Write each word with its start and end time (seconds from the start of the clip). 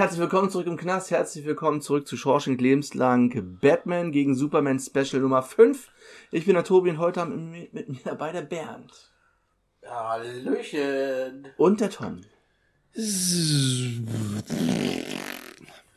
Herzlich 0.00 0.20
willkommen 0.20 0.48
zurück 0.48 0.66
im 0.66 0.78
Knast, 0.78 1.10
herzlich 1.10 1.44
willkommen 1.44 1.82
zurück 1.82 2.08
zu 2.08 2.16
Shawshank 2.16 2.58
Lebenslang 2.58 3.58
Batman 3.60 4.12
gegen 4.12 4.34
Superman 4.34 4.80
Special 4.80 5.20
Nummer 5.20 5.42
5. 5.42 5.90
Ich 6.30 6.46
bin 6.46 6.54
der 6.54 6.64
Tobi 6.64 6.88
und 6.88 6.96
heute 6.96 7.20
haben 7.20 7.50
mit, 7.50 7.74
mit 7.74 7.90
mir 7.90 7.98
dabei 8.02 8.32
der 8.32 8.40
Bernd 8.40 9.10
Hallöchen. 9.84 11.48
und 11.58 11.82
der 11.82 11.90
Tom. 11.90 12.22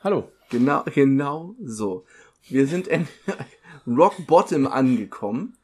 Hallo. 0.04 0.30
Genau, 0.50 0.84
genau 0.94 1.56
so. 1.64 2.04
Wir 2.50 2.68
sind 2.68 2.88
in 2.90 3.08
Rock 3.88 4.28
Bottom 4.28 4.68
angekommen. 4.68 5.56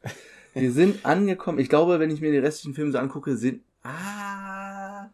Wir 0.54 0.72
sind 0.72 1.04
angekommen. 1.04 1.58
Ich 1.58 1.68
glaube, 1.68 2.00
wenn 2.00 2.10
ich 2.10 2.22
mir 2.22 2.32
die 2.32 2.38
restlichen 2.38 2.74
Filme 2.74 2.90
so 2.90 2.96
angucke, 2.96 3.36
sind 3.36 3.60
ah 3.82 5.10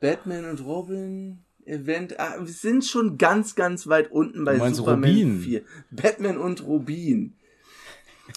Batman 0.00 0.46
und 0.46 0.64
Robin 0.64 1.44
Event. 1.68 2.18
Ah, 2.18 2.36
wir 2.40 2.46
sind 2.52 2.84
schon 2.84 3.18
ganz, 3.18 3.54
ganz 3.54 3.86
weit 3.86 4.10
unten 4.10 4.44
bei 4.44 4.58
Superman 4.70 5.10
Rubin? 5.10 5.40
4. 5.40 5.62
Batman 5.90 6.38
und 6.38 6.64
Rubin. 6.64 7.34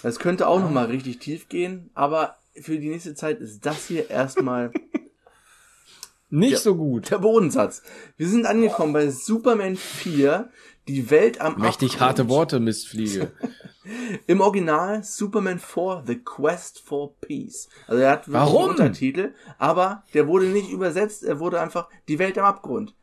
Das 0.02 0.18
könnte 0.18 0.46
auch 0.48 0.60
noch 0.60 0.70
mal 0.70 0.86
richtig 0.86 1.18
tief 1.18 1.48
gehen, 1.48 1.90
aber 1.94 2.36
für 2.60 2.78
die 2.78 2.88
nächste 2.88 3.14
Zeit 3.14 3.40
ist 3.40 3.64
das 3.66 3.86
hier 3.86 4.08
erstmal 4.10 4.72
Nicht 6.30 6.52
Ja. 6.52 6.58
so 6.58 6.76
gut. 6.76 7.10
der 7.10 7.18
Bodensatz. 7.18 7.82
Wir 8.16 8.26
sind 8.26 8.46
angekommen 8.46 8.94
bei 8.94 9.10
Superman 9.10 9.76
4, 9.76 10.48
die 10.88 11.10
Welt 11.10 11.40
am 11.42 11.58
Mächtig 11.60 11.92
Abgrund. 11.92 12.00
harte 12.00 12.28
Worte, 12.30 12.58
Mistfliege. 12.60 13.32
Im 14.26 14.40
Original 14.40 15.04
Superman 15.04 15.58
4 15.58 16.04
The 16.06 16.18
Quest 16.20 16.80
for 16.80 17.14
Peace. 17.20 17.68
Also 17.86 18.00
er 18.02 18.12
hat 18.12 18.28
wirklich 18.28 18.34
Warum? 18.40 18.62
einen 18.62 18.70
Untertitel, 18.70 19.34
aber 19.58 20.04
der 20.14 20.26
wurde 20.26 20.46
nicht 20.46 20.70
übersetzt, 20.70 21.22
er 21.22 21.38
wurde 21.38 21.60
einfach 21.60 21.88
die 22.08 22.18
Welt 22.18 22.38
am 22.38 22.46
Abgrund. 22.46 22.94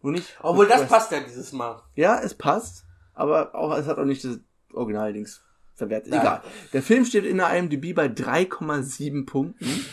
Und 0.00 0.12
nicht 0.12 0.36
Obwohl 0.42 0.66
das 0.68 0.78
Quest. 0.80 0.90
passt 0.90 1.12
ja 1.12 1.20
dieses 1.20 1.52
Mal. 1.52 1.82
Ja, 1.94 2.20
es 2.20 2.34
passt, 2.34 2.84
aber 3.14 3.54
auch 3.54 3.76
es 3.76 3.86
hat 3.86 3.98
auch 3.98 4.04
nicht 4.04 4.24
das 4.24 4.38
Originaldings 4.72 5.42
verwertet. 5.74 6.10
Nein. 6.10 6.20
Egal. 6.20 6.42
Der 6.72 6.82
Film 6.82 7.04
steht 7.04 7.24
in 7.24 7.38
der 7.38 7.56
IMDb 7.56 7.94
bei 7.94 8.06
3,7 8.06 9.26
Punkten. 9.26 9.66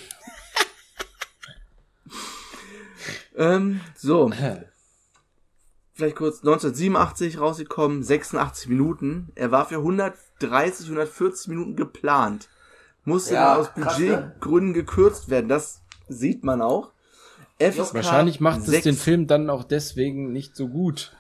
ähm, 3.36 3.82
so. 3.96 4.32
Vielleicht 5.94 6.18
kurz 6.18 6.40
1987 6.40 7.40
rausgekommen, 7.40 8.04
86 8.04 8.68
Minuten. 8.68 9.32
Er 9.36 9.52
war 9.52 9.66
für 9.66 9.78
130, 9.78 10.88
140 10.88 11.48
Minuten 11.48 11.78
geplant. 11.78 12.50
Musste 13.06 13.36
Ja, 13.36 13.56
aus 13.56 13.70
ne? 13.78 13.86
Budgetgründen 13.86 14.74
gekürzt 14.74 15.30
werden. 15.30 15.48
Das 15.48 15.82
sieht 16.10 16.44
man 16.44 16.62
auch. 16.62 16.92
FSK 17.60 17.94
Wahrscheinlich 17.94 18.40
macht 18.40 18.62
es 18.62 18.68
6 18.68 18.84
den 18.84 18.96
Film 18.96 19.28
dann 19.28 19.50
auch 19.50 19.64
deswegen 19.64 20.32
nicht 20.32 20.56
so 20.56 20.68
gut. 20.68 21.16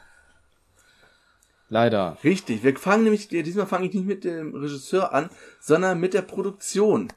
Leider. 1.70 2.18
Richtig, 2.24 2.64
wir 2.64 2.76
fangen 2.78 3.04
nämlich, 3.04 3.28
diesmal 3.28 3.66
fange 3.66 3.88
ich 3.88 3.94
nicht 3.94 4.06
mit 4.06 4.24
dem 4.24 4.54
Regisseur 4.54 5.14
an, 5.14 5.30
sondern 5.60 6.00
mit 6.00 6.14
der 6.14 6.22
Produktion. 6.22 7.12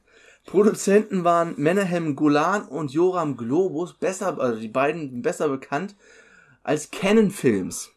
Produzenten 0.47 1.25
waren 1.25 1.55
Menahem 1.59 2.17
Golan 2.17 2.67
und 2.67 2.91
Joram 2.91 3.37
Globus, 3.37 3.93
besser, 3.95 4.41
also 4.41 4.59
die 4.59 4.69
beiden 4.69 5.21
besser 5.21 5.49
bekannt 5.49 5.95
als 6.63 6.91
Canon 6.91 7.31
Films. 7.31 7.91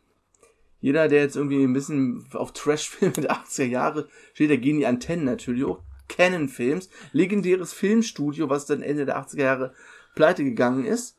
Jeder, 0.81 1.07
der 1.07 1.21
jetzt 1.21 1.37
irgendwie 1.37 1.63
ein 1.63 1.73
bisschen 1.73 2.27
auf 2.33 2.51
Trash-Filme 2.51 3.13
der 3.13 3.31
80er 3.31 3.65
Jahre 3.65 4.09
steht, 4.33 4.51
da 4.51 4.55
gehen 4.57 4.79
die 4.79 4.87
Antennen 4.87 5.25
natürlich 5.25 5.63
hoch. 5.63 5.79
Canon 6.09 6.49
Films, 6.49 6.89
legendäres 7.13 7.71
Filmstudio, 7.71 8.49
was 8.49 8.65
dann 8.65 8.81
Ende 8.81 9.05
der 9.05 9.17
80er 9.17 9.43
Jahre 9.43 9.73
pleite 10.15 10.43
gegangen 10.43 10.85
ist, 10.85 11.17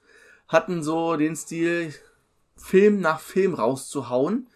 hatten 0.48 0.82
so 0.82 1.16
den 1.16 1.36
Stil, 1.36 1.94
Film 2.56 3.00
nach 3.00 3.20
Film 3.20 3.54
rauszuhauen 3.54 4.48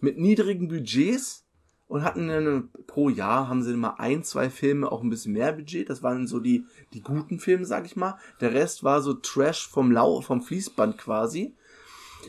mit 0.00 0.18
niedrigen 0.18 0.68
Budgets 0.68 1.44
und 1.92 2.04
hatten 2.04 2.30
eine, 2.30 2.68
pro 2.86 3.10
Jahr 3.10 3.48
haben 3.48 3.62
sie 3.62 3.74
immer 3.74 4.00
ein, 4.00 4.24
zwei 4.24 4.48
Filme 4.48 4.90
auch 4.90 5.02
ein 5.02 5.10
bisschen 5.10 5.34
mehr 5.34 5.52
Budget. 5.52 5.90
Das 5.90 6.02
waren 6.02 6.26
so 6.26 6.40
die, 6.40 6.64
die 6.94 7.02
guten 7.02 7.38
Filme, 7.38 7.66
sag 7.66 7.84
ich 7.84 7.96
mal. 7.96 8.18
Der 8.40 8.54
Rest 8.54 8.82
war 8.82 9.02
so 9.02 9.12
Trash 9.12 9.68
vom 9.68 9.92
Lau, 9.92 10.22
vom 10.22 10.40
Fließband 10.40 10.96
quasi. 10.96 11.54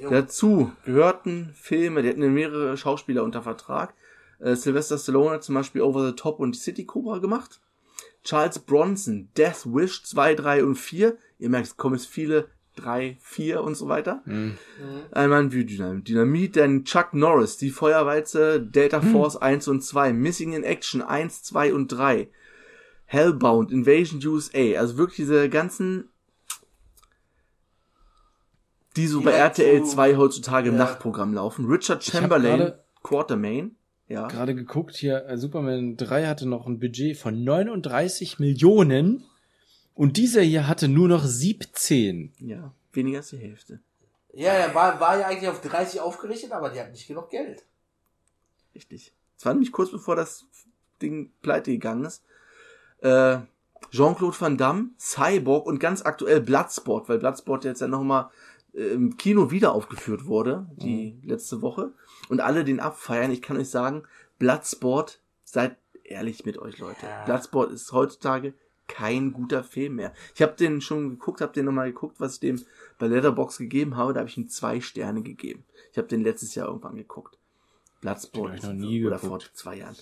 Jo. 0.01 0.09
Dazu 0.09 0.71
gehörten 0.83 1.51
Filme, 1.53 2.01
die 2.01 2.09
hatten 2.09 2.33
mehrere 2.33 2.75
Schauspieler 2.75 3.23
unter 3.23 3.41
Vertrag. 3.41 3.93
Äh, 4.39 4.55
Sylvester 4.55 4.97
Stallone 4.97 5.35
hat 5.35 5.43
zum 5.43 5.55
Beispiel 5.55 5.81
Over 5.81 6.07
the 6.07 6.15
Top 6.15 6.39
und 6.41 6.57
City 6.57 6.85
Cobra 6.85 7.19
gemacht. 7.19 7.61
Charles 8.23 8.59
Bronson, 8.59 9.29
Death 9.37 9.65
Wish 9.65 10.03
2, 10.03 10.35
3 10.35 10.63
und 10.63 10.75
4. 10.75 11.17
Ihr 11.39 11.49
merkt, 11.49 11.67
es 11.67 11.77
kommen 11.77 11.95
jetzt 11.95 12.07
viele 12.07 12.47
3, 12.77 13.17
4 13.21 13.61
und 13.61 13.75
so 13.75 13.87
weiter. 13.89 14.23
Einmal 15.11 15.51
wie 15.51 15.65
Dynamit, 15.65 16.07
Dynamit, 16.07 16.55
dann 16.55 16.85
Chuck 16.85 17.13
Norris, 17.13 17.57
die 17.57 17.69
Feuerweize, 17.69 18.61
Delta 18.61 19.01
Force 19.01 19.35
1 19.37 19.67
und 19.67 19.83
2, 19.83 20.13
Missing 20.13 20.53
in 20.53 20.63
Action 20.63 21.01
1, 21.01 21.43
2 21.43 21.73
und 21.73 21.89
3, 21.89 22.29
Hellbound, 23.05 23.71
Invasion 23.71 24.19
USA, 24.25 24.79
also 24.79 24.97
wirklich 24.97 25.17
diese 25.17 25.49
ganzen, 25.49 26.09
die 28.95 29.07
so 29.07 29.19
Die 29.19 29.25
bei 29.25 29.31
RTL 29.33 29.79
so- 29.85 29.91
2 29.91 30.15
heutzutage 30.17 30.69
im 30.69 30.75
Ja. 30.75 30.85
Nachtprogramm 30.85 31.33
laufen. 31.33 31.65
Richard 31.65 32.03
Chamberlain, 32.03 32.73
Quartermain, 33.03 33.75
ja. 34.07 34.27
Gerade 34.27 34.53
geguckt 34.55 34.95
hier, 34.95 35.25
äh, 35.25 35.37
Superman 35.37 35.97
3 35.97 36.27
hatte 36.27 36.47
noch 36.47 36.67
ein 36.67 36.79
Budget 36.79 37.17
von 37.17 37.43
39 37.43 38.39
Millionen 38.39 39.23
und 39.93 40.17
dieser 40.17 40.41
hier 40.41 40.67
hatte 40.67 40.87
nur 40.87 41.07
noch 41.07 41.23
17. 41.23 42.33
Ja, 42.39 42.73
weniger 42.91 43.19
als 43.19 43.29
die 43.29 43.37
Hälfte. 43.37 43.79
Ja, 44.33 44.51
er 44.51 44.73
war, 44.73 44.99
war 44.99 45.19
ja 45.19 45.27
eigentlich 45.27 45.49
auf 45.49 45.61
30 45.61 45.99
aufgerichtet, 46.01 46.51
aber 46.51 46.69
die 46.69 46.79
hat 46.79 46.91
nicht 46.91 47.07
genug 47.07 47.29
Geld. 47.29 47.63
Richtig. 48.73 49.13
Es 49.37 49.45
war 49.45 49.53
nämlich 49.53 49.71
kurz 49.71 49.91
bevor 49.91 50.15
das 50.15 50.45
Ding 51.01 51.31
pleite 51.41 51.71
gegangen 51.71 52.05
ist. 52.05 52.23
Äh, 53.01 53.39
Jean-Claude 53.91 54.39
Van 54.39 54.57
Damme, 54.57 54.89
Cyborg 54.97 55.67
und 55.67 55.79
ganz 55.79 56.03
aktuell 56.03 56.41
Bloodsport, 56.41 57.09
weil 57.09 57.19
Bloodsport 57.19 57.65
jetzt 57.65 57.81
ja 57.81 57.87
nochmal 57.87 58.29
im 58.73 59.17
Kino 59.17 59.51
wieder 59.51 59.73
aufgeführt 59.73 60.25
wurde, 60.25 60.65
die 60.77 61.19
letzte 61.23 61.61
Woche. 61.61 61.91
Und 62.29 62.41
alle 62.41 62.63
den 62.63 62.79
abfeiern. 62.79 63.31
Ich 63.31 63.41
kann 63.41 63.57
euch 63.57 63.69
sagen, 63.69 64.03
Bloodsport, 64.39 65.19
seid 65.43 65.77
ehrlich 66.03 66.45
mit 66.45 66.57
euch, 66.57 66.79
Leute. 66.79 67.05
Ja. 67.05 67.23
Bloodsport 67.25 67.71
ist 67.71 67.91
heutzutage 67.91 68.53
kein 68.87 69.31
guter 69.31 69.63
Film 69.63 69.95
mehr. 69.95 70.13
Ich 70.35 70.41
habe 70.41 70.53
den 70.53 70.81
schon 70.81 71.09
geguckt, 71.11 71.39
habe 71.39 71.53
den 71.53 71.65
nochmal 71.65 71.91
geguckt, 71.93 72.19
was 72.19 72.33
ich 72.35 72.39
dem 72.41 72.61
bei 72.99 73.07
Letterbox 73.07 73.57
gegeben 73.57 73.95
habe. 73.95 74.13
Da 74.13 74.19
habe 74.21 74.29
ich 74.29 74.37
ihm 74.37 74.49
zwei 74.49 74.81
Sterne 74.81 75.21
gegeben. 75.21 75.63
Ich 75.91 75.97
habe 75.97 76.07
den 76.07 76.21
letztes 76.21 76.55
Jahr 76.55 76.67
irgendwann 76.67 76.95
geguckt. 76.97 77.37
Bloodsport 78.01 78.55
ist- 78.55 78.63
noch 78.63 78.73
nie 78.73 79.05
oder 79.05 79.15
geguckt. 79.17 79.43
vor 79.43 79.53
zwei 79.53 79.77
Jahren. 79.77 79.95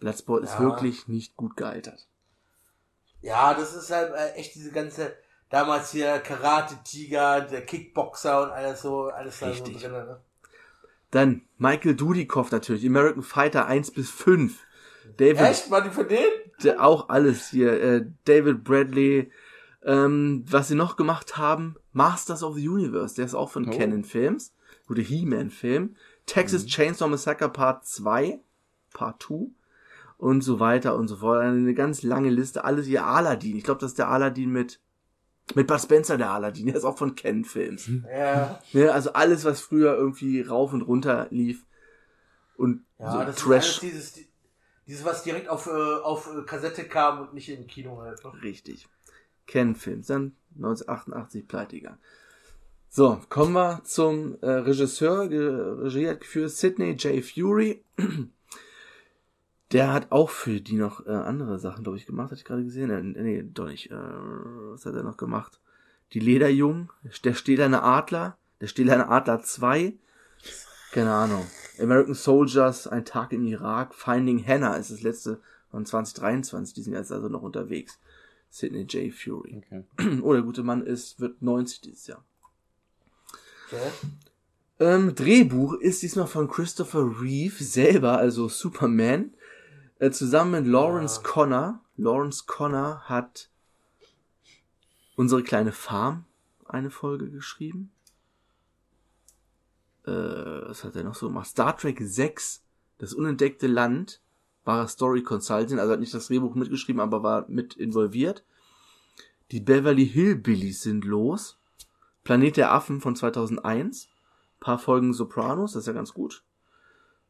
Bloodsport 0.00 0.44
ist 0.44 0.54
Ja. 0.54 0.60
wirklich 0.60 1.08
nicht 1.08 1.36
gut 1.36 1.56
gealtert. 1.56 2.06
Ja, 3.20 3.54
das 3.54 3.74
ist 3.74 3.90
halt 3.90 4.12
äh, 4.14 4.32
echt 4.32 4.54
diese 4.54 4.72
ganze, 4.72 5.14
damals 5.52 5.92
hier 5.92 6.18
Karate-Tiger, 6.18 7.42
der 7.42 7.64
Kickboxer 7.64 8.42
und 8.42 8.50
alles 8.50 8.82
so, 8.82 9.04
alles 9.08 9.38
da 9.38 9.46
so 9.46 9.52
Richtig. 9.52 9.82
drin. 9.82 9.92
Ne? 9.92 10.20
Dann 11.10 11.42
Michael 11.58 11.94
Dudikoff 11.94 12.50
natürlich, 12.50 12.84
American 12.86 13.22
Fighter 13.22 13.66
1 13.66 13.92
bis 13.92 14.10
5. 14.10 14.58
David, 15.18 15.40
Echt? 15.40 15.70
War 15.70 15.82
die 15.82 15.90
von 15.90 16.08
denen? 16.08 16.24
der, 16.64 16.82
auch 16.82 17.08
alles 17.08 17.50
hier. 17.50 17.80
Äh, 17.80 18.06
David 18.24 18.64
Bradley, 18.64 19.30
ähm, 19.84 20.44
was 20.48 20.68
sie 20.68 20.74
noch 20.74 20.96
gemacht 20.96 21.36
haben, 21.36 21.76
Masters 21.92 22.42
of 22.42 22.56
the 22.56 22.66
Universe, 22.68 23.14
der 23.16 23.26
ist 23.26 23.34
auch 23.34 23.50
von 23.50 23.68
Oh. 23.68 23.76
Canon 23.76 24.04
Films, 24.04 24.54
oder 24.88 25.02
He-Man 25.02 25.50
Film. 25.50 25.96
Texas 26.24 26.66
Chainsaw 26.66 27.08
Massacre 27.10 27.48
Part 27.50 27.84
2, 27.84 28.40
Part 28.94 29.22
2 29.22 29.48
und 30.16 30.40
so 30.40 30.60
weiter 30.60 30.94
und 30.96 31.08
so 31.08 31.16
fort. 31.16 31.42
Eine 31.42 31.74
ganz 31.74 32.02
lange 32.02 32.30
Liste. 32.30 32.64
Alles 32.64 32.86
hier 32.86 33.04
Aladdin. 33.04 33.56
Ich 33.56 33.64
glaube, 33.64 33.80
das 33.80 33.90
ist 33.90 33.98
der 33.98 34.08
Aladdin 34.08 34.50
mit 34.50 34.80
mit 35.54 35.66
Bud 35.66 35.80
Spencer, 35.80 36.16
der 36.16 36.30
Aladdin. 36.30 36.66
Der 36.66 36.76
ist 36.76 36.84
auch 36.84 36.96
von 36.98 37.14
Ken 37.14 37.44
Films. 37.44 37.88
Ja, 38.10 38.60
Ne, 38.72 38.92
also 38.92 39.12
alles, 39.12 39.44
was 39.44 39.60
früher 39.60 39.94
irgendwie 39.96 40.40
rauf 40.40 40.72
und 40.72 40.82
runter 40.82 41.26
lief. 41.30 41.64
Und 42.56 42.84
ja 42.98 43.12
so 43.12 43.18
das 43.24 43.36
Trash. 43.36 43.68
ist 43.76 43.82
alles 43.82 43.92
dieses, 44.12 44.26
dieses, 44.86 45.04
was 45.04 45.22
direkt 45.24 45.48
auf, 45.48 45.66
äh, 45.66 45.70
auf 45.70 46.28
äh, 46.32 46.42
Kassette 46.42 46.84
kam 46.84 47.20
und 47.20 47.34
nicht 47.34 47.48
im 47.48 47.66
Kino 47.66 48.00
halt. 48.00 48.22
ne? 48.24 48.32
Richtig. 48.42 48.88
Ken 49.46 49.74
Films. 49.74 50.06
Dann 50.06 50.36
1988 50.56 51.48
pleite 51.48 51.76
gegangen. 51.76 51.98
So, 52.88 53.20
kommen 53.30 53.54
wir 53.54 53.80
zum 53.84 54.36
äh, 54.42 54.50
Regisseur. 54.50 55.28
Ge 55.28 55.40
Regie 55.48 56.08
hat 56.08 56.20
geführt 56.20 56.50
Sidney 56.50 56.92
J. 56.92 57.24
Fury. 57.24 57.82
Der 59.72 59.92
hat 59.92 60.12
auch 60.12 60.28
für 60.28 60.60
die 60.60 60.76
noch 60.76 61.06
äh, 61.06 61.10
andere 61.10 61.58
Sachen, 61.58 61.82
glaube 61.82 61.96
ich, 61.96 62.06
gemacht, 62.06 62.26
hatte 62.30 62.40
ich 62.40 62.44
gerade 62.44 62.64
gesehen. 62.64 62.90
Äh, 62.90 63.02
nee, 63.02 63.42
doch 63.42 63.68
nicht. 63.68 63.90
Äh, 63.90 63.96
was 63.96 64.84
hat 64.84 64.94
er 64.94 65.02
noch 65.02 65.16
gemacht? 65.16 65.60
Die 66.12 66.20
Lederjungen, 66.20 66.90
der 67.24 67.32
Stählerne 67.32 67.82
Adler, 67.82 68.36
der 68.60 68.66
Stählerne 68.66 69.08
Adler 69.08 69.42
2. 69.42 69.94
Keine 70.92 71.12
Ahnung. 71.12 71.46
American 71.80 72.14
Soldiers, 72.14 72.86
Ein 72.86 73.06
Tag 73.06 73.32
im 73.32 73.46
Irak, 73.46 73.94
Finding 73.94 74.46
Hannah 74.46 74.76
ist 74.76 74.90
das 74.90 75.00
letzte 75.00 75.40
von 75.70 75.86
2023. 75.86 76.74
Die 76.74 76.82
sind 76.82 76.92
jetzt 76.92 77.10
also 77.10 77.28
noch 77.28 77.42
unterwegs. 77.42 77.98
Sidney 78.50 78.82
J. 78.82 79.12
Fury. 79.12 79.62
Okay. 79.64 79.84
Oh, 80.22 80.34
der 80.34 80.42
gute 80.42 80.62
Mann 80.62 80.82
ist, 80.86 81.18
wird 81.18 81.40
90 81.40 81.80
dieses 81.80 82.06
Jahr. 82.06 82.22
Okay. 83.68 83.90
Ähm, 84.80 85.14
Drehbuch 85.14 85.74
ist 85.74 86.02
diesmal 86.02 86.26
von 86.26 86.48
Christopher 86.48 87.22
Reeve 87.22 87.64
selber, 87.64 88.18
also 88.18 88.48
Superman, 88.48 89.32
äh, 90.02 90.10
zusammen 90.10 90.50
mit 90.50 90.66
Lawrence 90.66 91.20
Ja. 91.22 91.30
Connor. 91.30 91.80
Lawrence 91.96 92.44
Connor 92.46 93.02
hat 93.08 93.48
unsere 95.14 95.42
kleine 95.42 95.70
Farm 95.72 96.24
eine 96.66 96.90
Folge 96.90 97.30
geschrieben. 97.30 97.92
Äh, 100.04 100.10
was 100.10 100.82
hat 100.82 100.96
er 100.96 101.04
noch 101.04 101.14
so 101.14 101.28
gemacht? 101.28 101.46
Star 101.46 101.76
Trek 101.76 101.98
6, 102.00 102.62
das 102.98 103.14
unentdeckte 103.14 103.68
Land, 103.68 104.20
war 104.64 104.80
er 104.80 104.88
Story 104.88 105.22
Consultant, 105.22 105.78
also 105.78 105.92
hat 105.92 106.00
nicht 106.00 106.14
das 106.14 106.26
Drehbuch 106.26 106.54
mitgeschrieben, 106.56 107.00
aber 107.00 107.22
war 107.22 107.44
mit 107.48 107.74
involviert. 107.74 108.42
Die 109.52 109.60
Beverly 109.60 110.08
Hillbillies 110.08 110.82
sind 110.82 111.04
los. 111.04 111.58
Planet 112.24 112.56
der 112.56 112.72
Affen 112.72 113.00
von 113.00 113.14
2001. 113.14 114.08
Paar 114.58 114.78
Folgen 114.78 115.12
Sopranos, 115.12 115.72
das 115.72 115.82
ist 115.82 115.86
ja 115.86 115.92
ganz 115.92 116.14
gut. 116.14 116.42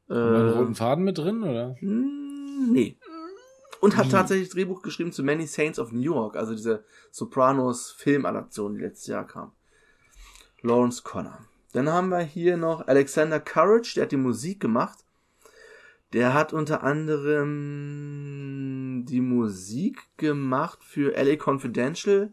Äh, 0.08 0.14
einen 0.14 0.50
roten 0.50 0.74
Faden 0.74 1.04
mit 1.04 1.18
drin, 1.18 1.42
oder? 1.42 1.76
hm, 1.80 2.31
nee. 2.70 2.96
Und 3.80 3.96
hat 3.96 4.06
Wie? 4.06 4.10
tatsächlich 4.10 4.48
Drehbuch 4.48 4.82
geschrieben 4.82 5.12
zu 5.12 5.22
Many 5.24 5.46
Saints 5.46 5.78
of 5.78 5.90
New 5.92 6.00
York, 6.00 6.36
also 6.36 6.54
diese 6.54 6.84
Sopranos 7.10 7.90
Filmadaption, 7.90 8.74
die 8.74 8.80
letztes 8.80 9.08
Jahr 9.08 9.26
kam. 9.26 9.52
Lawrence 10.62 11.02
Connor. 11.02 11.40
Dann 11.72 11.88
haben 11.88 12.10
wir 12.10 12.20
hier 12.20 12.56
noch 12.56 12.86
Alexander 12.86 13.40
Courage, 13.40 13.94
der 13.94 14.04
hat 14.04 14.12
die 14.12 14.16
Musik 14.16 14.60
gemacht. 14.60 15.00
Der 16.12 16.32
hat 16.34 16.52
unter 16.52 16.82
anderem 16.82 17.42
die 19.08 19.22
Musik 19.22 19.98
gemacht 20.18 20.84
für 20.84 21.16
LA 21.16 21.36
Confidential, 21.42 22.32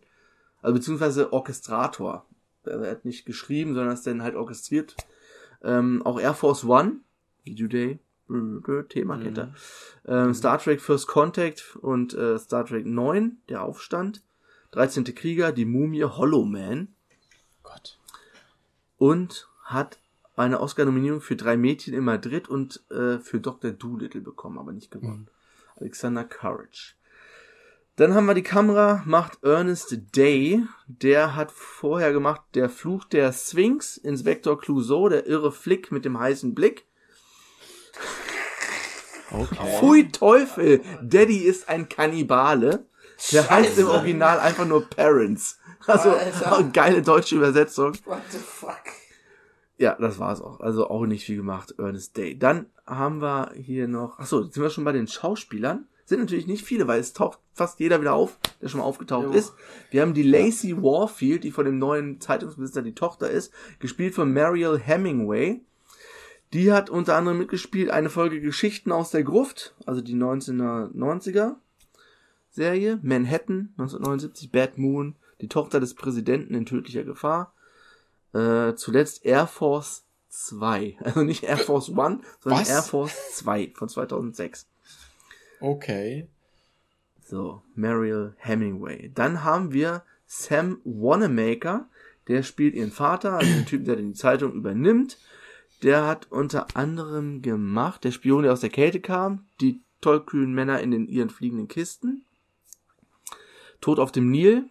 also 0.62 0.76
beziehungsweise 0.76 1.32
Orchestrator. 1.32 2.26
Also 2.66 2.84
er 2.84 2.92
hat 2.92 3.06
nicht 3.06 3.26
geschrieben, 3.26 3.74
sondern 3.74 3.94
ist 3.94 4.06
dann 4.06 4.22
halt 4.22 4.36
orchestriert. 4.36 4.98
Ähm, 5.64 6.02
auch 6.06 6.20
Air 6.20 6.34
Force 6.34 6.66
One, 6.66 6.98
Video 7.44 7.68
Day, 7.68 8.00
Thema 8.90 9.18
kennt 9.18 9.38
er. 9.38 9.54
Ähm, 10.06 10.34
Star 10.34 10.60
Trek 10.60 10.82
First 10.82 11.08
Contact 11.08 11.78
und 11.82 12.14
äh, 12.14 12.38
Star 12.40 12.66
Trek 12.66 12.86
9, 12.86 13.38
der 13.50 13.64
Aufstand. 13.64 14.22
13. 14.72 15.04
Krieger, 15.16 15.52
die 15.52 15.66
Mumie, 15.66 16.04
Hollow 16.04 16.46
Man 16.46 16.90
Gott. 17.64 17.98
und 18.98 19.50
hat 19.64 20.00
eine 20.36 20.62
Oscar-Nominierung 20.62 21.22
für 21.22 21.36
drei 21.36 21.58
Mädchen 21.58 21.94
in 21.94 22.04
Madrid 22.04 22.48
und 22.48 22.84
äh, 22.92 23.20
für 23.20 23.40
Dr. 23.40 23.72
Doolittle 23.72 24.22
bekommen, 24.22 24.58
aber 24.58 24.72
nicht 24.72 24.92
gewonnen. 24.92 25.28
Alexander 25.76 26.24
Courage. 26.24 26.94
Dann 27.96 28.14
haben 28.14 28.28
wir 28.28 28.34
die 28.34 28.44
Kamera, 28.44 29.04
macht 29.06 29.44
Ernest 29.44 30.16
Day. 30.16 30.64
Der 30.88 31.36
hat 31.36 31.52
vorher 31.52 32.14
gemacht 32.14 32.42
Der 32.54 32.70
Fluch 32.70 33.04
der 33.04 33.34
Sphinx, 33.34 33.98
Inspektor 33.98 34.58
Clouseau, 34.58 35.10
der 35.10 35.28
irre 35.28 35.52
Flick 35.52 35.92
mit 35.92 36.06
dem 36.06 36.18
heißen 36.18 36.56
Blick. 36.56 36.86
Okay. 39.32 39.78
Pfui 39.78 40.12
Teufel, 40.12 40.82
Daddy 41.02 41.38
ist 41.38 41.70
ein 41.70 41.88
Kannibale. 41.88 42.86
Der 43.32 43.50
heißt 43.50 43.78
im 43.78 43.86
Scheiße. 43.86 43.92
Original 43.92 44.40
einfach 44.40 44.66
nur 44.66 44.90
Parents. 44.90 45.60
Also 45.86 46.12
Alter. 46.12 46.70
geile 46.74 47.02
deutsche 47.02 47.36
Übersetzung. 47.36 47.94
What 48.06 48.22
the 48.32 48.38
fuck? 48.38 48.82
Ja, 49.78 49.96
das 49.96 50.20
war's 50.20 50.42
auch. 50.42 50.60
Also 50.60 50.90
auch 50.90 51.06
nicht 51.06 51.26
viel 51.26 51.38
gemacht, 51.38 51.76
Ernest 51.78 52.18
Day. 52.18 52.38
Dann 52.38 52.68
haben 52.86 53.22
wir 53.22 53.52
hier 53.56 53.88
noch, 53.88 54.20
ach 54.20 54.26
so, 54.26 54.44
jetzt 54.44 54.54
sind 54.54 54.64
wir 54.64 54.70
schon 54.70 54.84
bei 54.84 54.92
den 54.92 55.08
Schauspielern. 55.08 55.88
Sind 56.06 56.20
natürlich 56.22 56.48
nicht 56.48 56.66
viele, 56.66 56.88
weil 56.88 57.00
es 57.00 57.14
taucht 57.14 57.40
fast 57.54 57.80
jeder 57.80 58.02
wieder 58.02 58.14
auf, 58.14 58.40
der 58.62 58.68
schon 58.68 58.80
mal 58.80 58.86
aufgetaucht 58.86 59.28
Jo. 59.28 59.32
ist. 59.32 59.54
Wir 59.92 60.02
haben 60.02 60.14
die 60.14 60.24
Lacey 60.24 60.76
Warfield, 60.82 61.44
die 61.44 61.52
von 61.52 61.66
dem 61.66 61.78
neuen 61.78 62.20
Zeitungsbesitzer 62.20 62.82
die 62.82 62.96
Tochter 62.96 63.30
ist, 63.30 63.54
gespielt 63.80 64.16
von 64.16 64.34
Mariel 64.34 64.80
Hemingway. 64.80 65.62
Die 66.54 66.72
hat 66.72 66.90
unter 66.90 67.16
anderem 67.16 67.38
mitgespielt 67.38 67.92
eine 67.92 68.10
Folge 68.10 68.42
Geschichten 68.42 68.92
aus 68.92 69.12
der 69.12 69.24
Gruft, 69.24 69.76
also 69.86 70.02
die 70.02 70.16
1990er 70.16 71.56
Serie, 72.50 73.00
Manhattan 73.04 73.74
1979, 73.78 74.52
Bad 74.52 74.78
Moon, 74.78 75.16
die 75.42 75.48
Tochter 75.48 75.80
des 75.80 75.94
Präsidenten 75.94 76.56
in 76.56 76.66
tödlicher 76.66 77.04
Gefahr. 77.04 77.54
Äh, 78.34 78.74
zuletzt 78.76 79.26
Air 79.26 79.48
Force 79.48 80.04
2. 80.30 80.98
Also 81.04 81.22
nicht 81.22 81.44
Air 81.44 81.58
Force 81.58 81.90
One, 81.90 82.22
sondern 82.40 82.62
Was? 82.62 82.70
Air 82.70 82.84
Force 82.84 83.36
2 83.36 83.74
von 83.76 83.90
2006. 83.90 84.68
Okay. 85.60 86.28
So, 87.24 87.62
Mariel 87.76 88.34
Hemingway. 88.38 89.12
Dann 89.14 89.44
haben 89.44 89.72
wir 89.72 90.04
Sam 90.26 90.82
Wanamaker. 90.84 91.88
Der 92.28 92.44
spielt 92.44 92.76
ihren 92.76 92.92
Vater, 92.92 93.34
also 93.34 93.52
den 93.52 93.66
Typen, 93.66 93.86
der 93.86 93.96
die 93.96 94.14
Zeitung 94.14 94.54
übernimmt. 94.54 95.18
Der 95.82 96.06
hat 96.06 96.32
unter 96.32 96.76
anderem 96.76 97.42
gemacht, 97.42 98.04
der 98.04 98.12
Spion, 98.12 98.44
der 98.44 98.54
aus 98.54 98.60
der 98.62 98.70
Kälte 98.70 99.00
kam, 99.00 99.46
die 99.62 99.82
tollkühlen 100.02 100.54
Männer 100.54 100.82
in 100.82 100.92
den 100.92 101.08
ihren 101.08 101.30
fliegenden 101.30 101.68
Kisten. 101.68 102.26
Tod 103.82 104.00
auf 104.00 104.12
dem 104.12 104.30
Nil, 104.30 104.70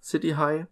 City 0.00 0.30
High, 0.30 0.66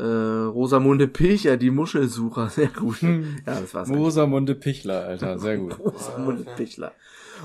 äh, 0.00 0.44
Rosamunde 0.48 1.06
Pilcher, 1.08 1.56
die 1.56 1.70
Muschelsucher, 1.70 2.48
sehr 2.50 2.68
gut. 2.68 3.02
Ja, 3.02 3.20
das 3.60 3.74
war's. 3.74 3.90
Rosamunde 3.90 4.54
Pichler, 4.54 5.04
Alter, 5.04 5.38
sehr 5.38 5.58
gut. 5.58 5.78
Rosamunde 5.84 6.44
Pichler. 6.56 6.92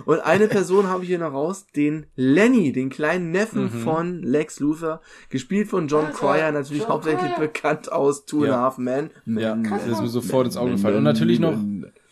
Und 0.06 0.20
eine 0.20 0.48
Person 0.50 0.88
habe 0.88 1.04
ich 1.04 1.10
hier 1.10 1.20
noch 1.20 1.32
raus, 1.32 1.68
den 1.74 2.06
Lenny, 2.18 2.74
den 2.74 2.90
kleinen 2.90 3.32
Neffen 3.32 3.70
von 3.70 4.22
Lex 4.22 4.60
Luthor, 4.60 5.00
gespielt 5.30 5.70
von 5.70 5.88
John 5.88 6.08
Alter, 6.08 6.18
Cryer, 6.18 6.52
natürlich 6.52 6.82
John 6.84 6.92
hauptsächlich 6.92 7.32
Cryer. 7.32 7.40
bekannt 7.40 7.92
aus 7.92 8.26
Two 8.26 8.40
and 8.40 8.48
Ja. 8.48 8.56
a 8.58 8.62
Half 8.64 8.78
Men. 8.78 9.10
Ja, 9.26 9.56
das 9.56 9.88
ist 9.88 10.02
mir 10.02 10.08
sofort 10.10 10.48
ins 10.48 10.58
Auge 10.58 10.72
gefallen. 10.72 10.98
Und 10.98 11.04
natürlich 11.04 11.40
noch. 11.40 11.58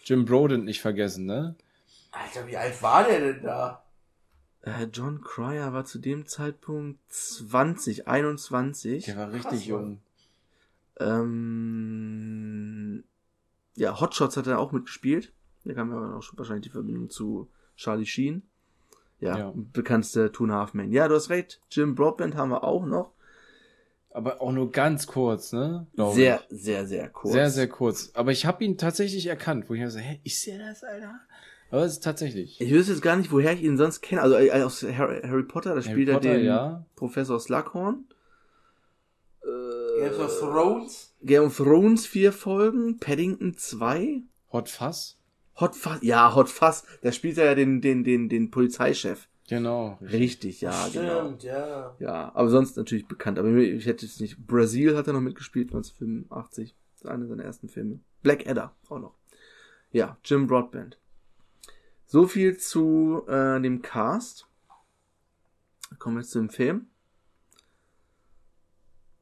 Jim 0.06 0.26
Broden 0.26 0.64
nicht 0.66 0.82
vergessen, 0.82 1.26
ne? 1.26 1.56
Alter, 2.12 2.48
wie 2.48 2.56
alt 2.58 2.82
war 2.84 3.04
der 3.06 3.20
denn 3.20 3.44
da? 3.44 3.84
Äh, 4.62 4.88
John 4.94 5.20
Cryer 5.22 5.74
war 5.74 5.84
zu 5.84 6.00
dem 6.00 6.26
Zeitpunkt 6.26 7.00
20, 7.10 8.08
21. 8.08 9.06
Der 9.06 9.18
war 9.18 9.32
richtig 9.34 9.50
Krass, 9.52 9.66
jung. 9.66 10.00
Ähm, 11.04 13.04
ja, 13.76 14.00
Hotshots 14.00 14.38
hat 14.38 14.48
er 14.48 14.60
auch 14.60 14.72
mitgespielt. 14.72 15.34
Da 15.66 15.74
kam 15.74 15.92
ja 15.92 16.18
auch 16.18 16.22
schon 16.24 16.38
wahrscheinlich 16.38 16.64
die 16.66 16.70
Verbindung 16.70 17.10
zu 17.10 17.50
Charlie 17.76 18.06
Sheen. 18.06 18.44
Ja, 19.20 19.38
Ja. 19.38 19.54
bekannteste 19.56 20.32
Two 20.32 20.44
and 20.46 20.54
Half 20.54 20.74
Men. 20.74 20.92
Ja, 20.92 21.08
du 21.08 21.16
hast 21.16 21.30
recht. 21.30 21.62
Jim 21.72 21.96
Broadbent 21.96 22.36
haben 22.36 22.50
wir 22.52 22.64
auch 22.64 22.86
noch. 22.86 23.14
Aber 24.12 24.42
auch 24.42 24.52
nur 24.52 24.72
ganz 24.72 25.08
kurz, 25.08 25.54
ne? 25.54 25.88
Glaub 25.96 26.14
Sehr, 26.14 26.42
ich. 26.50 26.62
sehr, 26.62 26.86
sehr 26.86 27.10
kurz. 27.10 27.34
Sehr, 27.34 27.50
sehr 27.50 27.68
kurz. 27.68 28.12
Aber 28.14 28.32
ich 28.32 28.46
habe 28.46 28.64
ihn 28.64 28.78
tatsächlich 28.78 29.26
erkannt, 29.26 29.70
wo 29.70 29.74
ich 29.74 29.80
mir 29.80 29.90
so, 29.90 29.98
hä, 29.98 30.20
ist 30.24 30.46
der 30.46 30.60
das, 30.60 30.84
Alter? 30.84 31.20
Aber 31.72 31.84
es 31.84 31.94
ist 31.94 32.04
tatsächlich. 32.04 32.62
Ich 32.62 32.72
wüsste 32.72 32.92
jetzt 32.92 33.02
gar 33.02 33.16
nicht, 33.16 33.32
woher 33.32 33.54
ich 33.54 33.64
ihn 33.64 33.78
sonst 33.78 34.02
kenne. 34.02 34.22
Also 34.22 34.36
äh, 34.36 34.52
aus 34.62 34.84
Harry, 34.84 35.22
Harry 35.24 35.44
Potter, 35.44 35.74
da 35.74 35.82
Harry 35.82 35.90
spielt 35.90 36.10
er 36.10 36.16
Potter, 36.16 36.34
den 36.36 36.46
ja. 36.46 36.86
Professor 36.96 37.40
Slughorn. 37.40 38.06
Game 40.00 40.20
of 40.20 40.40
Thrones? 40.40 41.14
Game 41.22 41.44
of 41.44 41.58
Thrones 41.58 42.06
vier 42.06 42.34
Folgen, 42.34 43.00
Paddington 43.00 43.56
2. 43.58 44.24
Hot 44.52 44.70
Fuzz? 44.70 45.18
Hot 45.60 45.76
Fuzz, 45.76 46.00
ja, 46.02 46.34
Hot 46.36 46.50
Fuzz. 46.50 46.84
Da 47.02 47.12
spielt 47.12 47.38
er 47.38 47.46
ja 47.46 47.56
den, 47.56 47.82
den, 47.82 48.04
den, 48.04 48.30
den 48.30 48.52
Polizeichef. 48.52 49.28
Genau. 49.50 50.00
Richtig, 50.02 50.62
ja, 50.62 50.88
genau. 50.88 51.26
Stimmt, 51.26 51.44
ja. 51.44 51.96
Ja, 52.00 52.32
aber 52.34 52.50
sonst 52.50 52.78
natürlich 52.78 53.08
bekannt. 53.08 53.38
Aber 53.38 53.50
ich 53.50 53.86
hätte 53.86 54.06
jetzt 54.06 54.22
nicht. 54.22 54.48
Brasil 54.48 54.96
hat 54.96 55.08
er 55.08 55.14
noch 55.14 55.22
mitgespielt, 55.22 55.68
1985. 55.68 56.76
Das 56.94 57.02
ist 57.02 57.08
einer 57.08 57.28
seiner 57.28 57.44
ersten 57.44 57.68
Filme. 57.68 58.00
Black 58.22 58.48
Adder 58.48 58.74
auch 58.90 59.00
noch. 59.00 59.16
Ja, 59.92 60.18
Jim 60.24 60.48
Broadbent. 60.48 60.98
So 62.06 62.28
viel 62.28 62.58
zu 62.58 63.24
äh, 63.28 63.60
dem 63.62 63.82
Cast. 63.82 64.48
Kommen 66.00 66.16
wir 66.16 66.22
jetzt 66.22 66.32
zu 66.32 66.40
dem 66.40 66.50
Film. 66.50 66.88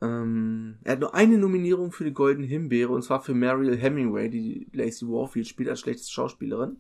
Ähm, 0.02 0.78
er 0.84 0.94
hat 0.94 1.00
nur 1.00 1.14
eine 1.14 1.38
Nominierung 1.38 1.92
für 1.92 2.04
die 2.04 2.14
Goldene 2.14 2.48
Himbeere 2.48 2.92
und 2.92 3.04
zwar 3.04 3.22
für 3.22 3.36
Mariel 3.36 3.78
Hemingway, 3.78 4.30
die 4.30 4.68
Lacey 4.74 5.08
Warfield 5.08 5.48
spielt 5.48 5.70
als 5.70 5.80
schlechteste 5.80 6.12
Schauspielerin. 6.12 6.78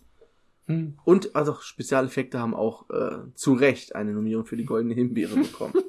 Hm. 0.65 0.97
Und 1.03 1.35
also 1.35 1.55
Spezialeffekte 1.59 2.39
haben 2.39 2.55
auch 2.55 2.89
äh, 2.89 3.19
zu 3.35 3.53
Recht 3.53 3.95
eine 3.95 4.13
Nominierung 4.13 4.45
für 4.45 4.57
die 4.57 4.65
Goldene 4.65 4.95
Himbeere 4.95 5.35
bekommen. 5.35 5.73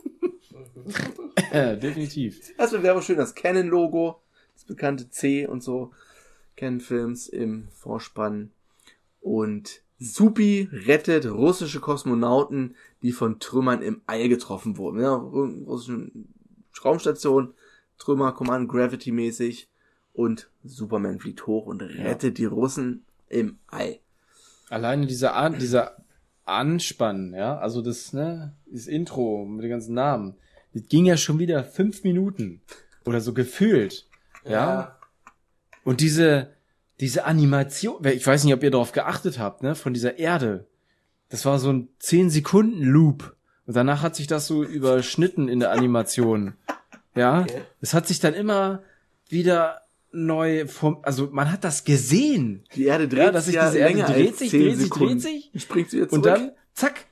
Äh, 1.51 1.79
definitiv. 1.79 2.41
Das 2.57 2.73
wäre 2.73 2.91
aber 2.91 3.03
schön, 3.03 3.17
das 3.17 3.35
Canon-Logo, 3.35 4.21
das 4.55 4.65
bekannte 4.65 5.11
C 5.11 5.47
und 5.47 5.63
so, 5.63 5.93
Canon-Films 6.57 7.29
im 7.29 7.69
Vorspann. 7.73 8.51
Und 9.21 9.83
Supi 9.99 10.69
rettet 10.73 11.27
russische 11.27 11.81
Kosmonauten, 11.81 12.75
die 13.03 13.13
von 13.13 13.39
Trümmern 13.39 13.83
im 13.83 14.01
All 14.07 14.29
getroffen 14.29 14.79
wurden. 14.79 15.01
Ja, 15.01 15.15
russischen 15.15 16.33
Raumstation, 16.85 17.55
Trümmer, 17.99 18.33
Command 18.33 18.69
Gravity 18.69 19.13
mäßig. 19.13 19.69
Und 20.13 20.51
Superman 20.63 21.21
fliegt 21.21 21.47
hoch 21.47 21.67
und 21.67 21.81
rettet 21.81 22.39
die 22.39 22.45
Russen 22.45 23.05
im 23.29 23.59
All. 23.69 23.99
Alleine 24.69 25.07
dieser, 25.07 25.35
An 25.35 25.59
dieser 25.59 25.97
Anspann, 26.45 27.35
ja, 27.35 27.59
also 27.59 27.83
das, 27.83 28.13
ne, 28.13 28.55
das 28.67 28.87
Intro 28.87 29.45
mit 29.45 29.65
den 29.65 29.71
ganzen 29.71 29.95
Namen, 29.95 30.35
das 30.75 30.89
ging 30.89 31.07
ja 31.07 31.17
schon 31.17 31.39
wieder 31.39 31.65
fünf 31.65 32.05
Minuten. 32.05 32.61
Oder 33.05 33.21
so 33.21 33.33
gefühlt. 33.33 34.07
Ja. 34.45 34.99
Und 35.85 36.01
diese, 36.01 36.51
diese 37.01 37.25
Animation, 37.25 38.05
ich 38.07 38.27
weiß 38.27 38.45
nicht, 38.45 38.55
ob 38.55 38.63
ihr 38.63 38.71
darauf 38.71 38.93
geachtet 38.93 39.39
habt, 39.39 39.63
ne, 39.63 39.75
von 39.75 39.93
dieser 39.93 40.19
Erde. 40.19 40.67
Das 41.29 41.45
war 41.45 41.59
so 41.59 41.73
ein 41.73 41.89
10 41.99 42.31
Sekunden 42.31 42.83
Loop. 42.83 43.37
Und 43.67 43.77
danach 43.77 44.03
hat 44.03 44.17
sich 44.17 44.27
das 44.27 44.47
so 44.47 44.65
überschnitten 44.65 45.49
in 45.49 45.61
der 45.61 45.73
Animation. 45.73 46.55
Ja. 47.15 47.43
Okay. 47.43 47.63
Es 47.81 47.95
hat 47.95 48.07
sich 48.07 48.21
dann 48.21 48.35
immer 48.35 48.83
wieder 49.29 49.83
neu 50.13 50.67
vom, 50.67 50.99
also 51.03 51.29
man 51.33 51.51
hat 51.51 51.65
das 51.65 51.85
gesehen. 51.85 52.65
Die 52.75 52.85
Erde 52.85 53.09
dreht 53.09 53.19
Ja, 53.19 53.31
dass 53.31 53.47
sich 53.47 53.55
ja 53.55 53.67
diese 53.67 53.79
Erde 53.79 54.03
dreht 54.03 54.37
sich, 54.37 54.51
10 54.51 54.61
dreht 54.61 54.79
sich, 54.79 54.91
dreht 54.91 55.21
sich. 55.21 55.51
Springt 55.57 55.91
sie 55.91 55.97
wieder 55.99 56.09
zurück. 56.09 56.25
Und 56.25 56.27
dann, 56.27 56.53
zack, 56.75 57.07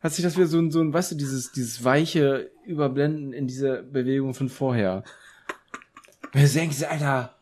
hat 0.00 0.12
sich 0.12 0.24
das 0.24 0.36
wieder 0.36 0.46
so 0.46 0.58
ein, 0.58 0.70
so 0.70 0.80
ein, 0.80 0.92
weißt 0.92 1.12
du, 1.12 1.14
dieses, 1.16 1.52
dieses 1.52 1.84
weiche 1.84 2.50
Überblenden 2.64 3.32
in 3.32 3.46
dieser 3.46 3.82
Bewegung 3.82 4.34
von 4.34 4.48
vorher. 4.48 5.04
Du 6.32 6.38
denkst, 6.38 6.82
Alter, 6.84 7.34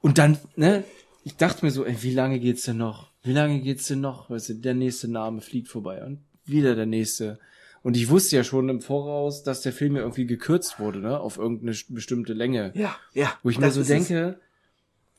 und 0.00 0.18
dann, 0.18 0.38
ne, 0.56 0.84
ich 1.24 1.36
dachte 1.36 1.64
mir 1.64 1.70
so, 1.70 1.84
ey, 1.84 1.96
wie 2.02 2.14
lange 2.14 2.38
geht's 2.38 2.64
denn 2.64 2.76
noch? 2.76 3.10
Wie 3.22 3.32
lange 3.32 3.60
geht's 3.60 3.86
denn 3.86 4.00
noch? 4.00 4.30
Weißt 4.30 4.50
du, 4.50 4.54
der 4.54 4.74
nächste 4.74 5.08
Name 5.08 5.40
fliegt 5.40 5.68
vorbei 5.68 6.02
und 6.04 6.20
wieder 6.44 6.74
der 6.74 6.86
nächste. 6.86 7.38
Und 7.82 7.96
ich 7.96 8.08
wusste 8.10 8.36
ja 8.36 8.44
schon 8.44 8.68
im 8.68 8.80
Voraus, 8.80 9.42
dass 9.42 9.60
der 9.62 9.72
Film 9.72 9.96
ja 9.96 10.02
irgendwie 10.02 10.26
gekürzt 10.26 10.78
wurde, 10.78 11.00
ne, 11.00 11.18
auf 11.18 11.36
irgendeine 11.38 11.74
bestimmte 11.88 12.32
Länge. 12.32 12.70
ja, 12.74 12.94
ja. 13.12 13.32
Wo 13.42 13.50
ich 13.50 13.58
mir 13.58 13.70
so 13.72 13.82
denke, 13.82 14.38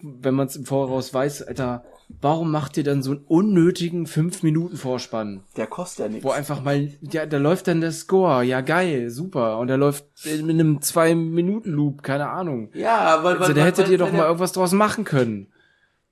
wenn 0.01 0.33
man 0.33 0.47
es 0.47 0.55
im 0.55 0.65
Voraus 0.65 1.13
weiß, 1.13 1.43
Alter, 1.43 1.83
warum 2.21 2.51
macht 2.51 2.75
ihr 2.77 2.83
dann 2.83 3.01
so 3.03 3.11
einen 3.11 3.23
unnötigen 3.25 4.05
5 4.07 4.43
Minuten 4.43 4.75
Vorspann? 4.77 5.43
Der 5.57 5.67
kostet 5.67 6.05
ja 6.05 6.09
nichts. 6.09 6.23
Wo 6.25 6.31
einfach 6.31 6.61
mal, 6.63 6.89
ja, 7.01 7.25
da 7.25 7.37
läuft 7.37 7.67
dann 7.67 7.81
der 7.81 7.91
Score, 7.93 8.43
ja 8.43 8.61
geil, 8.61 9.09
super. 9.09 9.59
Und 9.59 9.67
der 9.67 9.77
läuft 9.77 10.05
in 10.25 10.49
einem 10.49 10.79
2-Minuten-Loop, 10.79 12.03
keine 12.03 12.29
Ahnung. 12.29 12.69
Ja, 12.73 13.23
weil, 13.23 13.35
weil, 13.35 13.41
Also 13.41 13.53
da 13.53 13.59
weil- 13.61 13.67
hättet 13.67 13.85
weil- 13.85 13.91
ihr 13.93 13.97
doch 13.97 14.11
mal 14.11 14.25
irgendwas 14.25 14.51
draus 14.53 14.71
machen 14.73 15.03
können. 15.03 15.47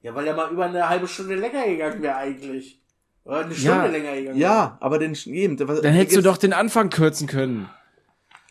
Ja, 0.02 0.16
weil 0.16 0.26
der 0.26 0.36
mal 0.36 0.52
über 0.52 0.66
eine 0.66 0.90
halbe 0.90 1.08
Stunde 1.08 1.36
länger 1.36 1.66
gegangen 1.66 2.02
wäre 2.02 2.16
eigentlich. 2.16 2.81
Oder 3.24 3.46
eine 3.46 3.54
Stunde 3.56 3.68
Ja. 3.78 3.86
länger 3.86 4.16
gegangen 4.16 4.38
Ja, 4.40 4.78
aber 4.80 4.98
den 5.00 5.14
eben. 5.26 5.58
Dann 5.58 5.94
hättest 5.94 6.18
du 6.18 6.22
doch 6.22 6.38
den 6.38 6.54
Anfang 6.54 6.90
kürzen 6.90 7.28
können. 7.28 7.70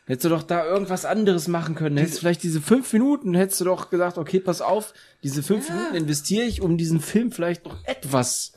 Hättest 0.07 0.25
du 0.25 0.29
doch 0.29 0.43
da 0.43 0.65
irgendwas 0.67 1.05
anderes 1.05 1.47
machen 1.47 1.75
können. 1.77 1.97
Hättest 1.97 2.17
du 2.17 2.21
vielleicht 2.21 2.43
diese 2.43 2.61
fünf 2.61 2.93
Minuten, 2.93 3.35
hättest 3.35 3.61
du 3.61 3.65
doch 3.65 3.91
gesagt, 3.91 4.19
okay, 4.19 4.41
pass 4.41 4.61
auf, 4.61 4.93
diese 5.23 5.43
fünf 5.43 5.69
Minuten 5.71 5.95
investiere 5.95 6.45
ich, 6.45 6.63
um 6.63 6.77
diesen 6.77 7.01
Film 7.01 7.31
vielleicht 7.31 7.65
noch 7.65 7.85
etwas 7.85 8.53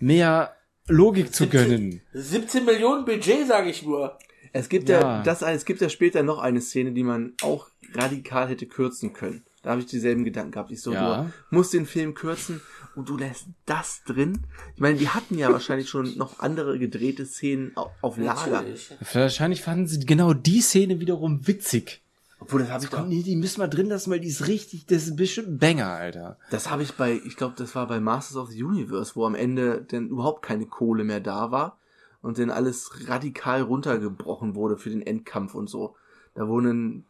mehr 0.00 0.56
Logik 0.88 1.32
zu 1.32 1.46
gönnen. 1.48 2.00
17 2.12 2.64
Millionen 2.64 3.04
Budget, 3.04 3.46
sage 3.46 3.70
ich 3.70 3.84
nur. 3.84 4.18
Es 4.52 4.68
gibt 4.68 4.88
ja, 4.88 5.00
Ja. 5.00 5.22
das, 5.22 5.42
es 5.42 5.64
gibt 5.64 5.80
ja 5.80 5.88
später 5.88 6.22
noch 6.24 6.38
eine 6.40 6.60
Szene, 6.60 6.92
die 6.92 7.04
man 7.04 7.34
auch 7.42 7.68
radikal 7.94 8.48
hätte 8.48 8.66
kürzen 8.66 9.12
können. 9.12 9.44
Da 9.62 9.70
habe 9.70 9.80
ich 9.80 9.86
dieselben 9.86 10.24
Gedanken 10.24 10.50
gehabt. 10.50 10.72
Ich 10.72 10.82
so, 10.82 10.92
Ja. 10.92 11.22
du 11.50 11.54
musst 11.56 11.72
den 11.72 11.86
Film 11.86 12.14
kürzen 12.14 12.60
und 12.94 13.08
du 13.08 13.16
lässt 13.16 13.46
das 13.66 14.02
drin. 14.04 14.42
Ich 14.74 14.80
meine, 14.80 14.98
die 14.98 15.08
hatten 15.08 15.38
ja 15.38 15.52
wahrscheinlich 15.52 15.88
schon 15.88 16.16
noch 16.16 16.40
andere 16.40 16.78
gedrehte 16.78 17.26
Szenen 17.26 17.72
auf, 17.76 18.16
Lager. 18.16 18.50
Natürlich. 18.50 18.90
Wahrscheinlich 19.12 19.62
fanden 19.62 19.86
sie 19.86 20.04
genau 20.04 20.34
die 20.34 20.60
Szene 20.60 21.00
wiederum 21.00 21.46
witzig. 21.46 22.02
Obwohl, 22.38 22.60
das 22.60 22.70
habe 22.70 22.84
ich 22.84 22.90
Komm, 22.90 23.02
doch, 23.02 23.08
nee, 23.08 23.22
die 23.22 23.36
müssen 23.36 23.60
wir 23.60 23.68
drin 23.68 23.86
lassen, 23.86 24.10
weil 24.10 24.18
die 24.18 24.28
ist 24.28 24.48
richtig, 24.48 24.86
das 24.86 25.04
ist 25.04 25.16
bestimmt 25.16 25.48
ein 25.48 25.58
Banger, 25.58 25.90
Alter. 25.90 26.38
das 26.50 26.70
habe 26.70 26.82
ich 26.82 26.94
bei, 26.94 27.20
ich 27.24 27.36
glaube, 27.36 27.54
das 27.56 27.74
war 27.76 27.86
bei 27.86 28.00
Masters 28.00 28.36
of 28.36 28.50
the 28.50 28.64
Universe, 28.64 29.12
wo 29.14 29.24
am 29.24 29.36
Ende 29.36 29.80
denn 29.82 30.08
überhaupt 30.08 30.42
keine 30.42 30.66
Kohle 30.66 31.04
mehr 31.04 31.20
da 31.20 31.52
war 31.52 31.78
und 32.20 32.38
dann 32.38 32.50
alles 32.50 33.08
radikal 33.08 33.62
runtergebrochen 33.62 34.56
wurde 34.56 34.76
für 34.76 34.90
den 34.90 35.02
Endkampf 35.02 35.54
und 35.54 35.68
so. 35.68 35.94
Da 36.34 36.48
wurden 36.48 37.04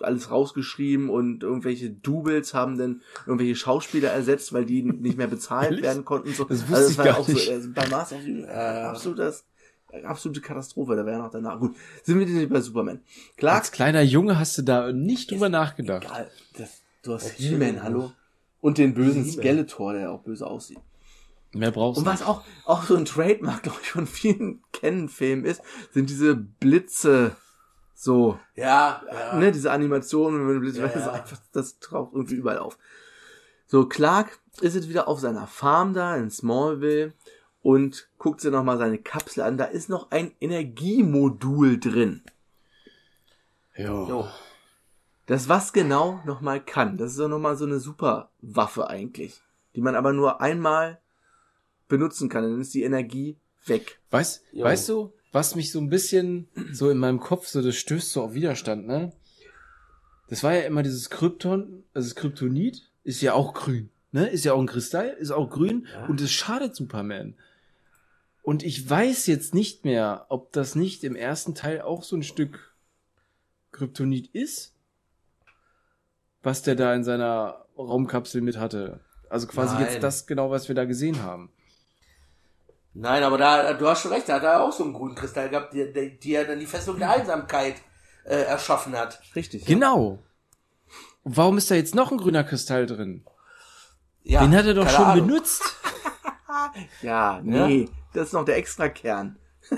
alles 0.00 0.30
rausgeschrieben 0.30 1.10
und 1.10 1.42
irgendwelche 1.42 1.90
Doubles 1.90 2.54
haben 2.54 2.78
dann 2.78 3.02
irgendwelche 3.26 3.56
Schauspieler 3.56 4.10
ersetzt, 4.10 4.52
weil 4.52 4.64
die 4.64 4.82
nicht 4.82 5.18
mehr 5.18 5.26
bezahlt 5.26 5.82
werden 5.82 6.04
konnten. 6.04 6.28
und 6.28 6.36
So. 6.36 6.44
Das 6.44 6.62
wusste 6.68 6.74
also 6.76 6.90
ich 6.90 6.98
war 6.98 7.04
gar 7.04 7.18
auch 7.18 7.28
nicht. 7.28 7.46
So, 7.46 7.52
also 7.52 7.68
bei 7.72 7.84
the 7.84 8.14
Universe 8.14 8.88
absolutes, 8.88 9.44
absolute 10.04 10.40
Katastrophe. 10.40 10.96
Da 10.96 11.04
wäre 11.04 11.18
noch 11.18 11.30
danach. 11.30 11.60
Gut, 11.60 11.76
sind 12.02 12.18
wir 12.18 12.26
nicht 12.26 12.48
bei 12.50 12.60
Superman. 12.60 13.00
Klar, 13.36 13.56
Als 13.56 13.70
kleiner 13.70 14.02
Junge 14.02 14.38
hast 14.38 14.56
du 14.58 14.62
da 14.62 14.92
nicht 14.92 15.30
drüber 15.30 15.48
nachgedacht. 15.48 16.04
Egal, 16.04 16.30
das, 16.56 16.82
du 17.02 17.14
hast 17.14 17.30
He-Man, 17.32 17.82
hallo. 17.82 18.12
Und 18.60 18.78
den 18.78 18.94
bösen. 18.94 19.24
Skeletor, 19.24 19.92
der 19.92 20.12
auch 20.12 20.22
böse 20.22 20.46
aussieht. 20.46 20.78
Mehr 21.54 21.70
brauchst 21.70 21.98
Und 21.98 22.06
du 22.06 22.10
was 22.10 22.22
auch, 22.22 22.42
auch 22.64 22.84
so 22.84 22.96
ein 22.96 23.04
Trademark, 23.04 23.62
glaube 23.64 23.78
ich, 23.82 23.90
von 23.90 24.06
vielen 24.06 24.62
Canon-Filmen 24.72 25.44
ist, 25.44 25.60
sind 25.92 26.08
diese 26.08 26.34
Blitze, 26.34 27.36
so, 28.02 28.36
Ja, 28.56 29.00
ja. 29.12 29.36
ne, 29.38 29.52
diese 29.52 29.70
Animationen, 29.70 30.48
wenn 30.48 30.54
du 30.56 30.60
Blitze, 30.60 30.80
Ja, 30.80 30.86
das 30.88 30.96
ist 30.96 31.06
ja. 31.06 31.12
einfach, 31.12 31.38
das 31.52 31.78
taucht 31.78 32.12
irgendwie 32.14 32.34
überall 32.34 32.58
auf. 32.58 32.76
So, 33.68 33.86
Clark 33.86 34.40
ist 34.60 34.74
jetzt 34.74 34.88
wieder 34.88 35.06
auf 35.06 35.20
seiner 35.20 35.46
Farm 35.46 35.94
da 35.94 36.16
in 36.16 36.28
Smallville 36.28 37.12
und 37.62 38.08
guckt 38.18 38.40
sich 38.40 38.50
nochmal 38.50 38.76
seine 38.76 38.98
Kapsel 38.98 39.44
an. 39.44 39.56
Da 39.56 39.66
ist 39.66 39.88
noch 39.88 40.10
ein 40.10 40.32
Energiemodul 40.40 41.78
drin. 41.78 42.22
Jo. 43.76 44.08
Jo. 44.08 44.28
Das 45.26 45.48
was 45.48 45.72
genau 45.72 46.20
nochmal 46.26 46.60
kann. 46.60 46.98
Das 46.98 47.12
ist 47.12 47.20
doch 47.20 47.28
nochmal 47.28 47.56
so 47.56 47.64
eine 47.64 47.78
super 47.78 48.30
Waffe 48.40 48.88
eigentlich. 48.90 49.40
Die 49.76 49.80
man 49.80 49.94
aber 49.94 50.12
nur 50.12 50.40
einmal 50.40 50.98
benutzen 51.86 52.28
kann. 52.28 52.42
Dann 52.42 52.60
ist 52.60 52.74
die 52.74 52.82
Energie 52.82 53.38
weg. 53.66 54.00
Weißt, 54.10 54.42
Jo. 54.50 54.64
weißt 54.64 54.88
du, 54.88 55.12
was 55.32 55.54
mich 55.54 55.72
so 55.72 55.80
ein 55.80 55.88
bisschen 55.88 56.48
so 56.72 56.90
in 56.90 56.98
meinem 56.98 57.18
Kopf 57.20 57.46
so, 57.46 57.62
das 57.62 57.76
stößt 57.76 58.12
so 58.12 58.22
auf 58.22 58.34
Widerstand, 58.34 58.86
ne? 58.86 59.12
Das 60.28 60.42
war 60.42 60.54
ja 60.54 60.60
immer 60.62 60.82
dieses 60.82 61.10
Krypton, 61.10 61.84
also 61.94 62.08
das 62.08 62.14
Kryptonit 62.14 62.88
ist 63.04 63.20
ja 63.22 63.34
auch 63.34 63.54
grün, 63.54 63.90
ne? 64.12 64.28
Ist 64.28 64.44
ja 64.44 64.52
auch 64.52 64.60
ein 64.60 64.66
Kristall, 64.66 65.08
ist 65.08 65.30
auch 65.30 65.50
grün 65.50 65.86
Ja. 65.92 66.06
und 66.06 66.20
es 66.20 66.30
schadet 66.30 66.76
Superman. 66.76 67.34
Und 68.42 68.62
ich 68.62 68.88
weiß 68.88 69.26
jetzt 69.26 69.54
nicht 69.54 69.84
mehr, 69.84 70.26
ob 70.28 70.52
das 70.52 70.74
nicht 70.74 71.04
im 71.04 71.16
ersten 71.16 71.54
Teil 71.54 71.80
auch 71.80 72.02
so 72.02 72.16
ein 72.16 72.22
Stück 72.22 72.74
Kryptonit 73.70 74.28
ist, 74.34 74.74
was 76.42 76.62
der 76.62 76.74
da 76.74 76.94
in 76.94 77.04
seiner 77.04 77.64
Raumkapsel 77.78 78.40
mit 78.40 78.58
hatte. 78.58 79.00
Also 79.30 79.46
quasi 79.46 79.74
Nein. 79.74 79.84
jetzt 79.84 80.02
das 80.02 80.26
genau, 80.26 80.50
was 80.50 80.68
wir 80.68 80.74
da 80.74 80.84
gesehen 80.84 81.22
haben. 81.22 81.50
Nein, 82.94 83.22
aber 83.22 83.38
da, 83.38 83.72
du 83.72 83.88
hast 83.88 84.02
schon 84.02 84.12
recht, 84.12 84.28
da 84.28 84.34
hat 84.34 84.42
er 84.42 84.62
auch 84.62 84.72
so 84.72 84.84
einen 84.84 84.92
grünen 84.92 85.14
Kristall 85.14 85.48
gehabt, 85.48 85.72
die, 85.72 85.92
die, 85.92 86.18
die 86.18 86.34
er 86.34 86.44
dann 86.44 86.58
die 86.60 86.66
Festung 86.66 86.98
der 86.98 87.10
Einsamkeit 87.10 87.76
äh, 88.24 88.42
erschaffen 88.42 88.96
hat. 88.96 89.20
Richtig. 89.34 89.64
Genau. 89.64 90.18
Und 91.24 91.36
warum 91.36 91.56
ist 91.58 91.70
da 91.70 91.74
jetzt 91.74 91.94
noch 91.94 92.10
ein 92.12 92.18
grüner 92.18 92.44
Kristall 92.44 92.86
drin? 92.86 93.24
Ja, 94.24 94.40
Den 94.42 94.54
hat 94.54 94.66
er 94.66 94.74
doch 94.74 94.88
schon 94.88 95.04
Ahnung. 95.04 95.26
benutzt. 95.26 95.62
Ja, 97.00 97.40
nee. 97.42 97.88
Das 98.12 98.28
ist 98.28 98.32
noch 98.34 98.44
der 98.44 98.56
Extrakern. 98.56 99.36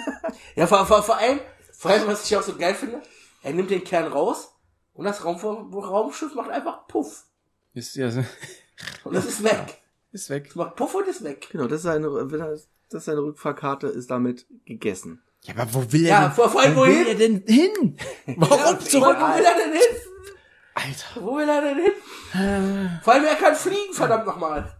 Ja, 0.57 0.67
vor, 0.67 0.85
vor, 0.87 1.03
vor 1.03 1.17
allem, 1.17 1.39
vor 1.73 1.91
allem, 1.93 2.07
was 2.09 2.29
ich 2.29 2.37
auch 2.37 2.43
so 2.43 2.57
geil 2.57 2.75
finde, 2.75 3.01
er 3.43 3.53
nimmt 3.53 3.71
den 3.71 3.85
Kern 3.85 4.13
raus 4.13 4.53
und 4.93 5.05
das 5.05 5.25
Raum, 5.25 5.37
Raumschiff 5.73 6.35
macht 6.35 6.51
einfach 6.51 6.87
Puff. 6.89 7.25
Ist, 7.75 7.95
ja, 7.95 8.09
Und 9.05 9.15
das 9.15 9.25
ist 9.27 9.45
weg. 9.45 9.81
ist 10.13 10.29
weg. 10.31 10.47
Es 10.49 10.57
macht 10.57 10.77
Puff 10.77 10.95
und 10.95 11.07
ist 11.07 11.23
weg. 11.23 11.49
Genau, 11.51 11.65
das 11.65 11.79
ist 11.79 11.83
seine, 11.85 12.09
wenn 12.95 12.99
er- 12.99 13.01
das 13.01 13.03
ist 13.03 13.05
seine 13.07 13.21
Rückfahrkarte, 13.23 13.87
ist 13.89 14.11
damit 14.11 14.47
gegessen. 14.65 15.23
Ja, 15.43 15.55
aber 15.57 15.75
wo 15.75 15.93
will 15.93 16.05
er 16.07 16.09
Ja, 16.11 16.23
denn, 16.29 16.33
vor- 16.33 16.49
vor 16.51 16.61
allem 16.63 16.77
wo 16.77 16.83
will 16.83 16.91
wohin? 16.95 17.07
er 17.07 17.15
denn 17.17 17.43
hin? 17.47 17.97
Warum 18.37 18.59
Ja, 18.59 18.79
zurück? 18.79 19.17
Wo 19.19 19.37
will 19.37 19.45
er 19.45 19.55
denn 19.65 19.73
hin? 19.73 19.97
Alter. 20.75 21.21
Wo 21.27 21.37
will 21.37 21.49
er 21.49 21.61
denn 21.63 21.79
hin? 21.79 22.91
Vor 23.03 23.13
allem, 23.13 23.25
er 23.25 23.35
kann 23.37 23.55
fliegen, 23.55 23.93
verdammt 23.93 24.27
nochmal. 24.27 24.75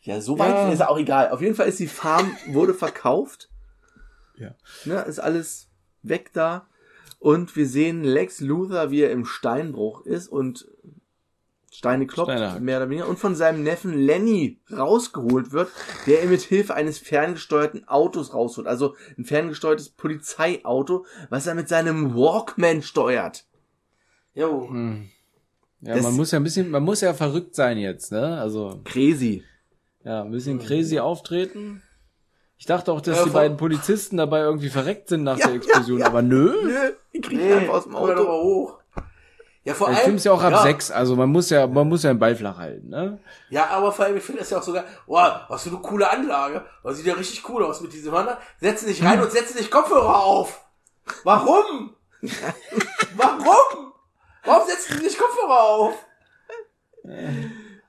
Ja, 0.00 0.20
so 0.20 0.38
weit 0.38 0.50
Ja. 0.50 0.70
ist 0.72 0.78
ja 0.78 0.88
auch 0.88 0.98
egal. 0.98 1.30
Auf 1.30 1.40
jeden 1.42 1.54
Fall 1.56 1.68
ist 1.68 1.78
die 1.80 1.88
Farm, 1.88 2.36
wurde 2.48 2.72
verkauft. 2.74 3.50
Ja. 4.36 4.54
Ne, 4.84 5.02
ist 5.02 5.18
alles 5.18 5.68
weg 6.02 6.30
da. 6.32 6.68
Und 7.18 7.56
wir 7.56 7.66
sehen 7.66 8.04
Lex 8.04 8.40
Luthor, 8.40 8.90
wie 8.90 9.00
er 9.02 9.10
im 9.10 9.24
Steinbruch 9.24 10.06
ist 10.06 10.28
und 10.28 10.66
Steine 11.70 12.06
klopft, 12.06 12.32
Steine 12.32 12.60
mehr 12.60 12.78
oder 12.78 12.88
weniger, 12.88 13.08
und 13.08 13.18
von 13.18 13.34
seinem 13.34 13.62
Neffen 13.62 13.92
Lenny 13.92 14.60
rausgeholt 14.72 15.52
wird, 15.52 15.68
der 16.06 16.22
ihn 16.24 16.30
mit 16.30 16.40
Hilfe 16.42 16.74
eines 16.74 16.98
ferngesteuerten 16.98 17.86
Autos 17.88 18.32
rausholt. 18.32 18.66
Also 18.66 18.94
ein 19.18 19.24
ferngesteuertes 19.24 19.90
Polizeiauto, 19.90 21.04
was 21.28 21.46
er 21.46 21.54
mit 21.54 21.68
seinem 21.68 22.14
Walkman 22.14 22.82
steuert. 22.82 23.44
Jo. 24.34 24.68
Hm. 24.68 25.10
Ja, 25.82 25.94
Das- 25.94 26.02
man 26.04 26.14
muss 26.14 26.30
ja 26.30 26.40
ein 26.40 26.44
bisschen, 26.44 26.70
man 26.70 26.82
muss 26.82 27.00
ja 27.02 27.12
verrückt 27.14 27.54
sein 27.54 27.76
jetzt, 27.78 28.10
ne? 28.12 28.40
Also, 28.40 28.80
Crazy. 28.84 29.42
ja, 30.04 30.22
ein 30.22 30.30
bisschen 30.30 30.58
crazy 30.58 30.98
auftreten. 30.98 31.82
Ich 32.58 32.64
dachte 32.64 32.90
auch, 32.92 33.02
dass 33.02 33.18
Ja, 33.18 33.24
die 33.24 33.30
beiden 33.30 33.58
Polizisten 33.58 34.16
dabei 34.16 34.40
irgendwie 34.40 34.70
verreckt 34.70 35.10
sind 35.10 35.24
nach 35.24 35.38
Ja, 35.38 35.48
der 35.48 35.56
Explosion, 35.56 35.98
ja, 35.98 36.04
ja. 36.06 36.10
aber 36.10 36.22
nö. 36.22 36.54
Nö, 36.64 36.92
die 37.12 37.20
kriegt 37.20 37.42
Nee, 37.42 37.52
einfach 37.52 37.74
aus 37.74 37.84
dem 37.84 37.94
Auto. 37.94 38.26
hoch. 38.26 38.78
Ja, 39.66 39.74
vor 39.74 39.88
Der 39.88 39.96
allem. 39.96 40.04
Film 40.04 40.16
ist 40.16 40.24
ja 40.24 40.30
auch 40.30 40.42
ab 40.44 40.62
sechs, 40.62 40.92
also 40.92 41.16
man 41.16 41.28
muss 41.28 41.50
ja, 41.50 41.66
man 41.66 41.88
muss 41.88 42.04
ja 42.04 42.10
einen 42.10 42.20
Ball 42.20 42.36
flach 42.36 42.56
halten, 42.56 42.88
ne? 42.88 43.18
Ja, 43.50 43.66
aber 43.70 43.90
vor 43.90 44.04
allem, 44.04 44.16
ich 44.16 44.22
finde 44.22 44.38
das 44.38 44.50
ja 44.50 44.58
auch 44.58 44.62
sogar, 44.62 44.84
wow, 45.06 45.40
was 45.48 45.64
für 45.64 45.70
eine 45.70 45.78
coole 45.80 46.08
Anlage. 46.08 46.64
Das 46.84 46.96
sieht 46.96 47.06
ja 47.06 47.14
richtig 47.14 47.48
cool 47.48 47.64
aus 47.64 47.80
mit 47.80 47.92
diesem 47.92 48.12
Honda. 48.12 48.38
Setzen 48.60 48.86
dich 48.86 49.02
rein 49.02 49.20
und 49.20 49.32
setzen 49.32 49.56
dich 49.56 49.68
Kopfhörer 49.68 50.22
auf. 50.24 50.64
Warum? 51.24 51.96
Warum? 53.16 53.92
Warum 54.44 54.68
setzen 54.68 54.98
die 54.98 55.04
nicht 55.04 55.18
Kopfhörer 55.18 55.60
auf? 55.60 55.94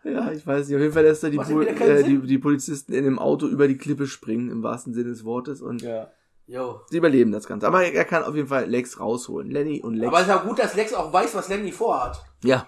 Ja, 0.03 0.31
ich 0.31 0.47
weiß 0.47 0.67
nicht. 0.67 0.75
Auf 0.75 0.81
jeden 0.81 0.93
Fall 0.93 1.03
lässt 1.03 1.23
er 1.23 1.29
die, 1.29 1.37
Pol 1.37 1.67
äh, 1.67 2.03
die, 2.03 2.17
die 2.25 2.37
Polizisten 2.39 2.91
in 2.93 3.03
dem 3.03 3.19
Auto 3.19 3.45
über 3.45 3.67
die 3.67 3.77
Klippe 3.77 4.07
springen, 4.07 4.49
im 4.49 4.63
wahrsten 4.63 4.95
Sinne 4.95 5.09
des 5.09 5.25
Wortes. 5.25 5.61
Und 5.61 5.83
Ja. 5.83 6.09
Jo. 6.47 6.81
sie 6.89 6.97
überleben 6.97 7.31
das 7.31 7.45
Ganze. 7.45 7.67
Aber 7.67 7.83
er 7.83 8.05
kann 8.05 8.23
auf 8.23 8.33
jeden 8.35 8.47
Fall 8.47 8.65
Lex 8.65 8.99
rausholen. 8.99 9.51
Lenny 9.51 9.81
und 9.81 9.95
Lex. 9.95 10.07
Aber 10.07 10.17
es 10.17 10.23
ist 10.23 10.29
ja 10.29 10.37
gut, 10.37 10.59
dass 10.59 10.75
Lex 10.75 10.93
auch 10.93 11.11
weiß, 11.11 11.35
was 11.35 11.49
Lenny 11.49 11.71
vorhat. 11.71 12.23
ja, 12.43 12.67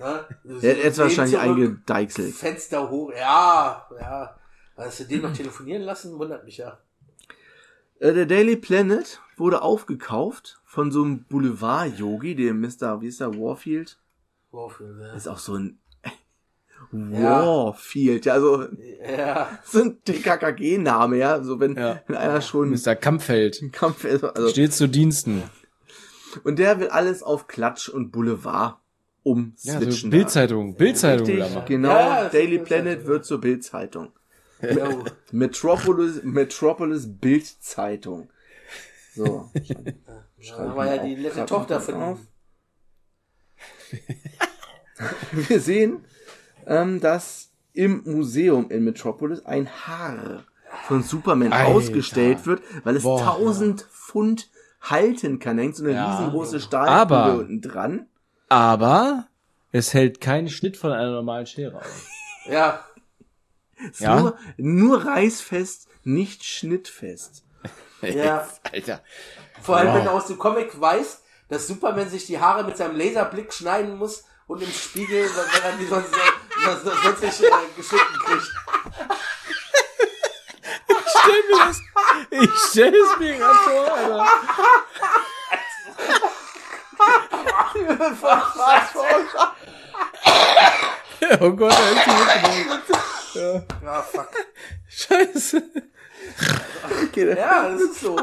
Ne? 0.00 0.24
er 0.44 0.58
Sehen 0.60 0.96
wahrscheinlich 0.96 1.38
eingedeichselt. 1.38 2.34
Fenster 2.34 2.90
hoch. 2.90 3.12
Ja, 3.12 3.86
ja. 4.00 4.36
Dass 4.76 4.96
sie 4.96 5.06
den 5.06 5.22
noch 5.22 5.32
telefonieren 5.32 5.82
lassen, 5.82 6.18
wundert 6.18 6.44
mich 6.44 6.56
ja. 6.56 6.78
Äh, 7.98 8.14
der 8.14 8.26
Daily 8.26 8.56
Planet 8.56 9.20
wurde 9.36 9.60
aufgekauft 9.60 10.60
von 10.64 10.90
so 10.90 11.02
einem 11.02 11.24
Boulevard-Yogi, 11.24 12.34
dem 12.34 12.60
Mr. 12.60 13.02
Wie 13.02 13.08
ist 13.08 13.20
der? 13.20 13.34
Warfield? 13.34 13.98
Wofür, 14.50 14.94
ne? 14.94 15.12
Ist 15.14 15.28
auch 15.28 15.38
so 15.38 15.54
ein 15.54 15.78
Ja. 15.88 15.89
Warfield, 16.92 18.24
ja, 18.26 18.40
so, 18.40 18.66
Ja. 19.16 19.58
so 19.64 19.82
ein 19.82 20.02
TKKG-Name, 20.04 21.16
ja. 21.18 21.40
So 21.44 21.60
wenn, 21.60 21.76
Ja. 21.76 22.00
wenn 22.06 22.16
einer 22.16 22.40
schon 22.40 22.70
Mr. 22.70 22.94
Kampfeld 22.96 23.62
im 23.62 23.70
Kampf 23.72 24.04
ist. 24.04 24.24
Also, 24.24 24.48
steht 24.48 24.72
zu 24.72 24.88
Diensten. 24.88 25.42
und 26.44 26.58
der 26.58 26.80
will 26.80 26.88
alles 26.88 27.22
auf 27.22 27.46
Klatsch 27.46 27.88
und 27.88 28.10
Boulevard 28.10 28.72
Ja, 28.74 28.78
umswitchen. 29.22 29.92
so 29.92 30.10
Bildzeitung, 30.10 30.74
Bildzeitung 30.76 31.26
Richtig, 31.26 31.64
genau. 31.66 31.90
Ja, 31.90 32.22
ja, 32.24 32.28
Daily 32.28 32.58
Planet 32.58 33.06
wird 33.06 33.24
zur 33.24 33.40
Bildzeitung. 33.40 34.12
Jo. 34.62 35.04
Metropolis, 35.32 36.22
Metropolis 36.22 37.06
Bildzeitung. 37.06 38.30
So. 39.14 39.50
Da 40.56 40.76
war 40.76 40.86
ja 40.94 41.02
die 41.02 41.16
nette 41.16 41.44
Tochter 41.46 41.80
von 41.80 41.94
auf. 41.94 42.18
ihm. 42.18 42.26
Wir 45.48 45.60
sehen, 45.60 46.04
ähm, 46.66 47.00
dass 47.00 47.50
im 47.72 48.02
Museum 48.04 48.70
in 48.70 48.84
Metropolis 48.84 49.44
ein 49.46 49.68
Haar 49.86 50.44
von 50.86 51.02
Superman 51.02 51.52
Alter. 51.52 51.68
ausgestellt 51.68 52.46
wird, 52.46 52.62
weil 52.84 52.96
es 52.96 53.02
Boah. 53.02 53.20
1000 53.36 53.82
Pfund 53.82 54.50
halten 54.80 55.38
kann. 55.38 55.56
Da 55.56 55.62
hängt 55.62 55.76
so 55.76 55.84
eine 55.84 55.92
Ja. 55.94 56.10
riesengroße 56.16 56.60
Stahlkugel 56.60 57.40
unten 57.40 57.60
dran. 57.60 58.06
Aber 58.48 59.26
es 59.72 59.94
hält 59.94 60.20
keinen 60.20 60.48
Schnitt 60.48 60.76
von 60.76 60.92
einer 60.92 61.10
normalen 61.10 61.46
Schere 61.46 61.76
aus. 61.78 62.06
Ja. 62.48 62.80
Ja. 63.98 64.18
Nur, 64.20 64.36
nur 64.56 65.06
reißfest, 65.06 65.86
nicht 66.04 66.44
schnittfest. 66.44 67.44
Ja. 68.02 68.48
Alter. 68.72 69.00
Vor 69.60 69.76
allem, 69.76 69.88
Wow. 69.88 69.94
wenn 69.96 70.04
du 70.06 70.10
aus 70.10 70.26
dem 70.26 70.38
Comic 70.38 70.80
weißt, 70.80 71.22
dass 71.50 71.66
Superman 71.66 72.08
sich 72.08 72.24
die 72.26 72.38
Haare 72.40 72.64
mit 72.64 72.76
seinem 72.78 72.96
Laserblick 72.96 73.52
schneiden 73.52 73.96
muss 73.98 74.24
und 74.50 74.62
im 74.62 74.72
Spiegel, 74.72 75.30
wenn 75.30 75.62
er 75.62 75.76
die 75.76 75.86
sonst, 75.86 76.10
sonst, 76.64 76.82
sonst, 76.82 77.22
nicht 77.22 77.40
äh, 77.40 77.50
geschnitten 77.76 78.18
kriegt. 78.24 78.48
Stell 81.06 81.42
mir 81.48 81.58
das, 81.66 81.78
ich 82.30 82.50
stell 82.68 82.94
es 82.94 83.18
mir 83.20 83.36
gerade 83.38 83.54
vor, 83.54 83.94
Alter. 83.94 84.26
Oh 91.40 91.50
Gott, 91.52 91.72
da 91.72 91.88
ist 91.90 92.06
die 92.06 92.64
Luft. 92.68 92.90
Ja, 93.84 94.02
fuck. 94.02 94.30
Scheiße. 94.88 95.62
Okay, 97.04 97.36
Ja, 97.36 97.68
das 97.68 97.80
ist 97.82 98.00
so. 98.00 98.16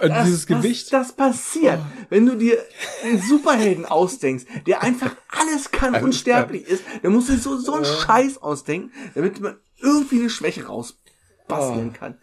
Und 0.00 0.12
dieses 0.24 0.46
Gewicht. 0.46 0.92
Das, 0.92 1.08
das 1.08 1.16
passiert, 1.16 1.80
wenn 2.10 2.26
du 2.26 2.36
dir 2.36 2.58
einen 3.04 3.20
Superhelden 3.20 3.86
ausdenkst, 3.86 4.44
der 4.66 4.82
einfach 4.82 5.14
alles 5.28 5.70
kann, 5.70 6.02
unsterblich 6.02 6.66
ist, 6.66 6.82
dann 7.02 7.12
musst 7.12 7.28
du 7.28 7.36
so, 7.36 7.58
so 7.58 7.74
einen 7.74 7.84
Scheiß 7.84 8.38
ausdenken, 8.38 8.92
damit 9.14 9.40
man 9.40 9.56
irgendwie 9.80 10.20
eine 10.20 10.30
Schwäche 10.30 10.66
rausbasteln 10.66 11.92
kann. 11.92 12.18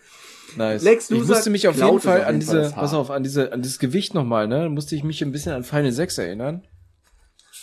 Nice. 0.58 0.84
Lex 0.84 1.10
ich 1.10 1.18
Luthor 1.18 1.36
musste 1.36 1.50
mich 1.50 1.68
auf 1.68 1.78
jeden 1.78 2.00
Fall 2.02 2.20
an 2.20 2.26
Fall, 2.26 2.40
diese, 2.40 2.58
das 2.58 2.76
Haar. 2.76 2.84
pass 2.84 2.94
auf, 2.94 3.10
an 3.10 3.24
diese, 3.24 3.54
an 3.54 3.62
dieses 3.62 3.80
Gewicht 3.80 4.14
nochmal, 4.14 4.48
ne? 4.48 4.70
Musste 4.70 4.96
ich 4.96 5.04
mich 5.04 5.22
ein 5.22 5.32
bisschen 5.32 5.54
an 5.54 5.64
Final 5.64 5.92
6 5.92 6.18
erinnern. 6.18 6.68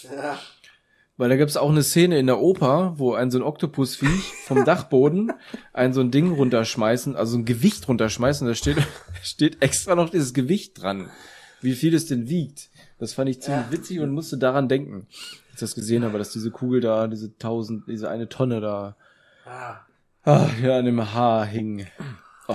Ja. 0.04 0.38
Weil 1.18 1.28
da 1.28 1.36
gibt's 1.36 1.56
auch 1.56 1.68
eine 1.70 1.82
Szene 1.82 2.18
in 2.18 2.26
der 2.28 2.38
Oper, 2.40 2.94
wo 2.96 3.12
ein 3.12 3.30
so 3.30 3.38
ein 3.38 3.42
Oktopusviech 3.42 4.32
vom 4.46 4.64
Dachboden 4.64 5.32
ein 5.72 5.92
so 5.92 6.00
ein 6.00 6.10
Ding 6.12 6.32
runterschmeißen, 6.32 7.16
also 7.16 7.36
ein 7.36 7.44
Gewicht 7.44 7.86
runterschmeißen, 7.88 8.46
da 8.46 8.54
steht, 8.54 8.78
steht 9.22 9.60
extra 9.60 9.94
noch 9.96 10.10
dieses 10.10 10.32
Gewicht 10.32 10.80
dran, 10.80 11.10
wie 11.60 11.74
viel 11.74 11.94
es 11.94 12.06
denn 12.06 12.28
wiegt. 12.28 12.70
Das 13.00 13.12
fand 13.12 13.28
ich 13.30 13.42
ziemlich 13.42 13.66
Ja. 13.66 13.72
witzig 13.72 14.00
und 14.00 14.12
musste 14.12 14.38
daran 14.38 14.68
denken, 14.68 15.06
als 15.50 15.54
ich 15.54 15.60
das 15.60 15.74
gesehen 15.74 16.04
habe, 16.04 16.18
dass 16.18 16.30
diese 16.32 16.50
Kugel 16.52 16.80
da, 16.80 17.08
diese 17.08 17.36
tausend, 17.36 17.84
diese 17.88 18.08
eine 18.08 18.28
Tonne 18.28 18.60
da, 18.60 18.96
Ja. 19.44 19.84
ah, 20.24 20.48
ja, 20.62 20.78
an 20.78 20.84
dem 20.84 21.14
Haar 21.14 21.44
hing. 21.46 21.86
Oh, 22.46 22.54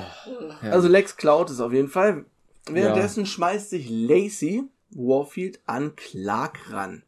ja. 0.63 0.71
Also 0.71 0.87
Lex 0.87 1.17
klaut 1.17 1.49
es 1.49 1.59
auf 1.59 1.73
jeden 1.73 1.89
Fall. 1.89 2.25
Währenddessen 2.69 3.25
schmeißt 3.25 3.69
sich 3.71 3.89
Lacey 3.89 4.63
Warfield 4.91 5.59
an 5.65 5.95
Clark 5.97 6.71
ran. 6.71 7.03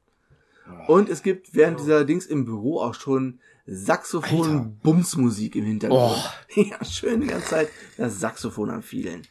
Und 0.87 1.09
es 1.09 1.23
gibt 1.23 1.53
während 1.53 1.79
dieser 1.79 2.05
Dings 2.05 2.25
im 2.25 2.45
Büro 2.45 2.79
auch 2.79 2.93
schon 2.93 3.39
Saxophon 3.67 4.77
Bumsmusik 4.83 5.55
im 5.55 5.65
Hintergrund. 5.65 6.17
Ja, 6.55 6.83
schön 6.85 7.21
die 7.21 7.27
ganze 7.27 7.47
Zeit 7.47 7.69
das 7.97 8.19
Saxophon 8.19 8.69
am 8.69 8.83
Fielen. 8.83 9.23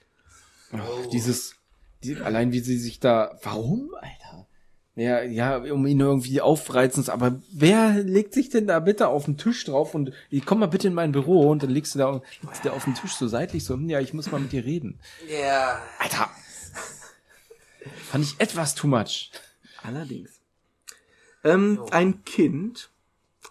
Oh, 0.73 1.09
dieses, 1.13 1.57
die, 2.03 2.17
allein 2.17 2.53
wie 2.53 2.61
sie 2.61 2.79
sich 2.79 3.01
da, 3.01 3.39
warum, 3.43 3.91
Alter? 3.95 4.47
Ja, 4.97 5.23
ja, 5.23 5.57
um 5.57 5.87
ihn 5.87 5.99
irgendwie 5.99 6.41
aufreizen, 6.41 7.09
aber 7.09 7.41
wer 7.53 7.95
legt 7.95 8.33
sich 8.33 8.49
denn 8.49 8.69
da 8.69 8.79
bitte 8.79 9.09
auf 9.09 9.25
den 9.25 9.37
Tisch 9.37 9.65
drauf 9.65 9.95
und 9.95 10.13
ich 10.31 10.47
komm 10.47 10.61
mal 10.61 10.67
bitte 10.67 10.87
in 10.87 10.95
mein 10.95 11.11
Büro 11.11 11.51
und 11.51 11.65
dann 11.65 11.71
legst 11.71 11.97
du 11.97 11.99
da, 11.99 12.23
legst 12.43 12.65
du 12.65 12.73
auf 12.73 12.85
den 12.85 12.95
Tisch 12.95 13.15
so 13.15 13.27
seitlich 13.27 13.65
so, 13.65 13.75
hm, 13.75 13.89
ja, 13.89 13.99
ich 13.99 14.15
muss 14.15 14.31
mal 14.31 14.41
mit 14.41 14.53
dir 14.53 14.65
reden. 14.65 15.01
Ja. 15.29 15.81
Alter. 15.99 16.31
Fand 18.11 18.25
ich 18.25 18.39
etwas 18.39 18.77
too 18.77 18.87
much. 18.87 19.33
Allerdings. 19.83 20.44
Ähm, 21.45 21.81
ein 21.91 22.25
Kind 22.25 22.91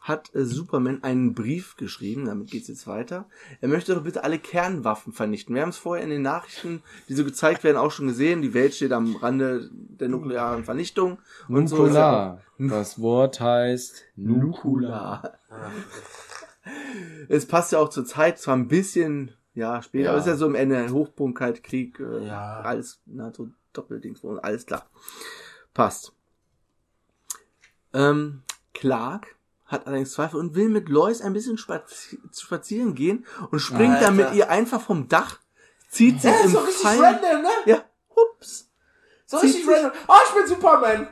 hat 0.01 0.33
äh, 0.35 0.43
Superman 0.43 1.03
einen 1.03 1.33
Brief 1.33 1.77
geschrieben, 1.77 2.25
damit 2.25 2.49
geht's 2.51 2.67
jetzt 2.67 2.87
weiter. 2.87 3.25
Er 3.61 3.69
möchte 3.69 3.93
doch 3.95 4.03
bitte 4.03 4.23
alle 4.23 4.39
Kernwaffen 4.39 5.13
vernichten. 5.13 5.55
Wir 5.55 5.61
haben 5.61 5.69
es 5.69 5.77
vorher 5.77 6.03
in 6.03 6.09
den 6.09 6.23
Nachrichten, 6.23 6.81
die 7.07 7.13
so 7.13 7.23
gezeigt 7.23 7.63
werden, 7.63 7.77
auch 7.77 7.91
schon 7.91 8.07
gesehen. 8.07 8.41
Die 8.41 8.53
Welt 8.53 8.73
steht 8.73 8.91
am 8.91 9.15
Rande 9.15 9.69
der 9.71 10.09
nuklearen 10.09 10.63
Vernichtung. 10.65 11.19
Und 11.47 11.67
so 11.67 11.85
ist 11.85 11.93
ja 11.95 12.39
Nukular. 12.57 12.79
Das 12.79 12.99
Wort 12.99 13.39
heißt 13.39 14.03
Nukular. 14.15 15.37
Es 17.29 17.45
passt 17.45 17.71
ja 17.71 17.79
auch 17.79 17.89
zur 17.89 18.05
Zeit, 18.05 18.39
zwar 18.39 18.55
ein 18.55 18.67
bisschen, 18.67 19.31
ja, 19.53 19.81
später, 19.81 20.05
Ja. 20.05 20.09
aber 20.11 20.19
ist 20.19 20.27
ja 20.27 20.35
so 20.35 20.45
am 20.45 20.55
Ende, 20.55 20.89
Hochpunkt, 20.91 21.37
Kalt, 21.37 21.63
Krieg, 21.63 21.99
äh, 21.99 22.25
Ja. 22.27 22.61
alles, 22.61 23.01
na, 23.05 23.31
so 23.33 23.49
Doppeldings, 23.73 24.23
alles 24.41 24.65
klar. 24.65 24.85
Passt. 25.73 26.13
Ähm, 27.93 28.43
Clark 28.73 29.35
hat 29.65 29.87
allerdings 29.87 30.13
Zweifel 30.13 30.39
und 30.39 30.55
will 30.55 30.69
mit 30.69 30.89
Lois 30.89 31.21
ein 31.21 31.33
bisschen 31.33 31.57
spazi 31.57 32.19
spazieren 32.35 32.95
gehen 32.95 33.25
und 33.51 33.59
springt 33.59 33.95
Alter. 33.95 34.05
dann 34.07 34.15
mit 34.15 34.33
ihr 34.33 34.49
einfach 34.49 34.81
vom 34.81 35.07
Dach, 35.07 35.39
zieht 35.89 36.21
sie 36.21 36.27
Ja, 36.27 36.35
ist 36.35 36.45
im 36.45 36.51
so 36.51 36.59
richtig 36.59 36.81
Fall. 36.83 36.99
random, 36.99 37.41
ne? 37.41 37.49
Ja, 37.65 37.77
hups. 38.15 38.69
So 39.25 39.37
Zieht 39.39 39.55
richtig 39.55 39.67
random. 39.69 39.91
Oh, 40.07 40.13
ich 40.27 40.33
bin 40.35 40.47
Superman. 40.47 41.07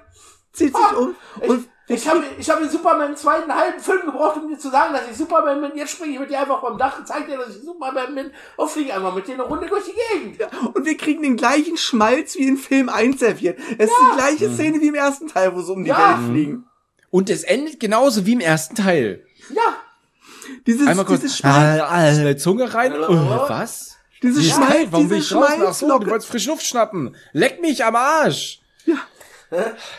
zieht 0.53 0.75
sich 0.75 0.97
um 0.97 1.15
Ich, 1.41 1.49
und 1.49 1.69
ich 1.87 2.07
habe 2.07 2.23
ich 2.37 2.49
hab 2.49 2.61
in 2.61 2.69
Superman 2.69 3.07
einen 3.07 3.17
zweiten 3.17 3.53
halben 3.53 3.79
Film 3.79 4.05
gebraucht, 4.05 4.37
um 4.37 4.47
dir 4.47 4.57
zu 4.57 4.69
sagen, 4.69 4.93
dass 4.93 5.09
ich 5.09 5.17
Superman 5.17 5.59
bin. 5.61 5.71
Jetzt 5.75 5.91
springe 5.91 6.13
ich 6.13 6.19
mit 6.19 6.29
dir 6.29 6.39
einfach 6.39 6.61
vom 6.61 6.77
Dach, 6.77 7.03
zeig 7.03 7.25
dir, 7.27 7.37
dass 7.37 7.55
ich 7.55 7.63
Superman 7.63 8.13
bin 8.15 8.31
und 8.57 8.69
fliege 8.69 8.93
einfach 8.93 9.13
mit 9.15 9.27
dir 9.27 9.33
eine 9.33 9.43
Runde 9.43 9.67
durch 9.67 9.85
die 9.85 10.19
Gegend. 10.19 10.47
Und 10.73 10.85
wir 10.85 10.95
kriegen 10.97 11.21
den 11.23 11.35
gleichen 11.35 11.75
Schmalz 11.77 12.35
wie 12.35 12.47
in 12.47 12.57
Film 12.57 12.87
1 12.89 13.19
serviert. 13.19 13.59
Es 13.77 13.89
ist 13.89 13.97
die 14.11 14.15
gleiche 14.15 14.53
Szene 14.53 14.79
wie 14.79 14.87
im 14.87 14.95
ersten 14.95 15.27
Teil, 15.27 15.53
wo 15.55 15.61
sie 15.61 15.71
um 15.73 15.83
die 15.83 15.89
Ja. 15.89 16.17
Welt 16.19 16.29
fliegen. 16.31 16.67
Und 17.11 17.29
es 17.29 17.43
endet 17.43 17.79
genauso 17.79 18.25
wie 18.25 18.33
im 18.33 18.39
ersten 18.39 18.75
Teil. 18.75 19.25
Ja. 19.49 19.75
Dieses, 20.65 20.87
Einmal 20.87 21.05
kurz 21.05 21.21
dieses 21.21 21.37
Schmalz, 21.37 22.17
äh, 22.17 22.31
äh, 22.31 22.37
Zunge 22.37 22.73
rein. 22.73 22.93
Oh, 22.93 23.09
was? 23.47 23.97
dieses 24.23 24.45
ist 24.45 24.53
Schmalz, 24.53 24.87
warum 24.91 25.09
diese 25.09 25.19
ich 25.19 25.29
draußen? 25.29 25.63
Ach 25.65 25.73
so, 25.73 25.99
du 25.99 26.09
wolltest 26.09 26.29
frische 26.29 26.49
Luft 26.49 26.65
schnappen. 26.65 27.15
Leck 27.33 27.61
mich 27.61 27.83
am 27.83 27.95
Arsch. 27.95 28.61
Ja, 28.85 28.97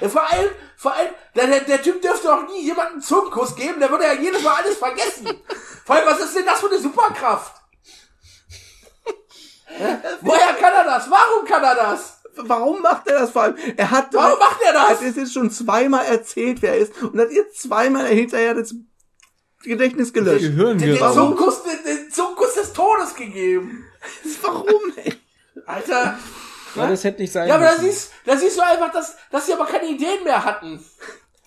Vor 0.08 0.30
allem, 0.30 0.50
vor 0.76 0.94
allem, 0.94 1.10
der, 1.36 1.46
der, 1.46 1.60
der 1.60 1.82
Typ 1.82 2.00
dürfte 2.00 2.32
auch 2.32 2.46
nie 2.46 2.64
jemanden 2.64 3.00
Zungenkuss 3.00 3.54
geben, 3.54 3.78
der 3.78 3.90
würde 3.90 4.04
ja 4.04 4.14
jedes 4.14 4.42
Mal 4.42 4.54
alles 4.62 4.76
vergessen. 4.76 5.28
Vor 5.84 5.96
allem, 5.96 6.06
was 6.06 6.20
ist 6.20 6.36
denn 6.36 6.46
das 6.46 6.60
für 6.60 6.68
eine 6.68 6.78
Superkraft? 6.78 7.56
Woher 10.20 10.54
kann 10.54 10.72
er 10.72 10.84
das? 10.84 11.10
Warum 11.10 11.44
kann 11.44 11.62
er 11.64 11.74
das? 11.74 12.21
Warum 12.36 12.80
macht 12.82 13.06
er 13.08 13.20
das 13.20 13.30
vor 13.30 13.42
allem? 13.42 13.56
Er 13.76 13.90
hat 13.90 14.12
Warum 14.14 14.38
macht 14.38 14.60
er 14.64 14.72
das? 14.72 14.82
Er 14.82 14.88
hat 14.90 15.02
es 15.02 15.16
jetzt 15.16 15.34
schon 15.34 15.50
zweimal 15.50 16.04
erzählt, 16.06 16.62
wer 16.62 16.72
er 16.74 16.78
ist, 16.78 17.02
und 17.02 17.18
hat 17.20 17.30
ihr 17.30 17.50
zweimal 17.52 18.06
hinterher 18.06 18.54
das 18.54 18.74
Gedächtnis 19.62 20.12
gelöscht. 20.12 20.40
Gehirn 20.42 20.78
Den, 20.78 20.88
den, 20.88 20.98
geraubt. 20.98 21.14
Zungenkuss, 21.14 21.62
den, 21.62 21.78
den 21.84 22.10
Zungenkuss 22.10 22.54
des 22.54 22.72
Todes 22.72 23.14
gegeben. 23.14 23.84
Warum, 24.42 24.92
ey? 24.96 25.14
Alter. 25.66 26.18
Ja, 26.74 26.88
das 26.88 27.04
hätte 27.04 27.20
nicht 27.20 27.32
sein 27.32 27.48
Ja, 27.48 27.56
aber 27.56 27.66
da 27.66 27.72
müssen. 27.72 27.84
siehst, 27.84 28.12
da 28.24 28.36
siehst 28.36 28.56
du 28.56 28.62
einfach, 28.62 28.90
dass, 28.92 29.14
dass 29.30 29.46
sie 29.46 29.52
aber 29.52 29.66
keine 29.66 29.86
Ideen 29.88 30.24
mehr 30.24 30.42
hatten. 30.44 30.82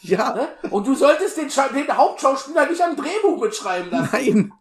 Ja, 0.02 0.36
Ne? 0.36 0.48
Und 0.70 0.86
du 0.86 0.94
solltest 0.94 1.36
den, 1.38 1.50
Scha- 1.50 1.74
den 1.74 1.88
Hauptschauspieler 1.98 2.68
nicht 2.68 2.82
am 2.82 2.96
Drehbuch 2.96 3.42
mitschreiben 3.42 3.90
lassen. 3.90 4.10
nein. 4.12 4.54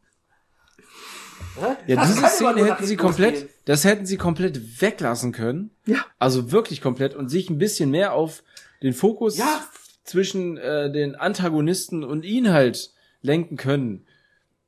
Ja, 1.86 1.96
Das 1.96 2.14
diese 2.14 2.26
Szene 2.28 2.64
hätten 2.64 2.84
sie 2.86 2.96
komplett, 2.96 3.34
losgehen. 3.34 3.52
das 3.64 3.84
hätten 3.84 4.06
sie 4.06 4.16
komplett 4.16 4.80
weglassen 4.80 5.32
können. 5.32 5.70
Ja. 5.86 6.04
Also 6.18 6.50
wirklich 6.52 6.80
komplett 6.80 7.14
und 7.14 7.28
sich 7.28 7.50
ein 7.50 7.58
bisschen 7.58 7.90
mehr 7.90 8.12
auf 8.12 8.42
den 8.82 8.92
Fokus 8.92 9.36
Ja. 9.38 9.64
zwischen 10.04 10.56
äh, 10.56 10.90
den 10.92 11.14
Antagonisten 11.14 12.02
und 12.04 12.24
ihn 12.24 12.50
halt 12.52 12.92
lenken 13.22 13.56
können. 13.56 14.06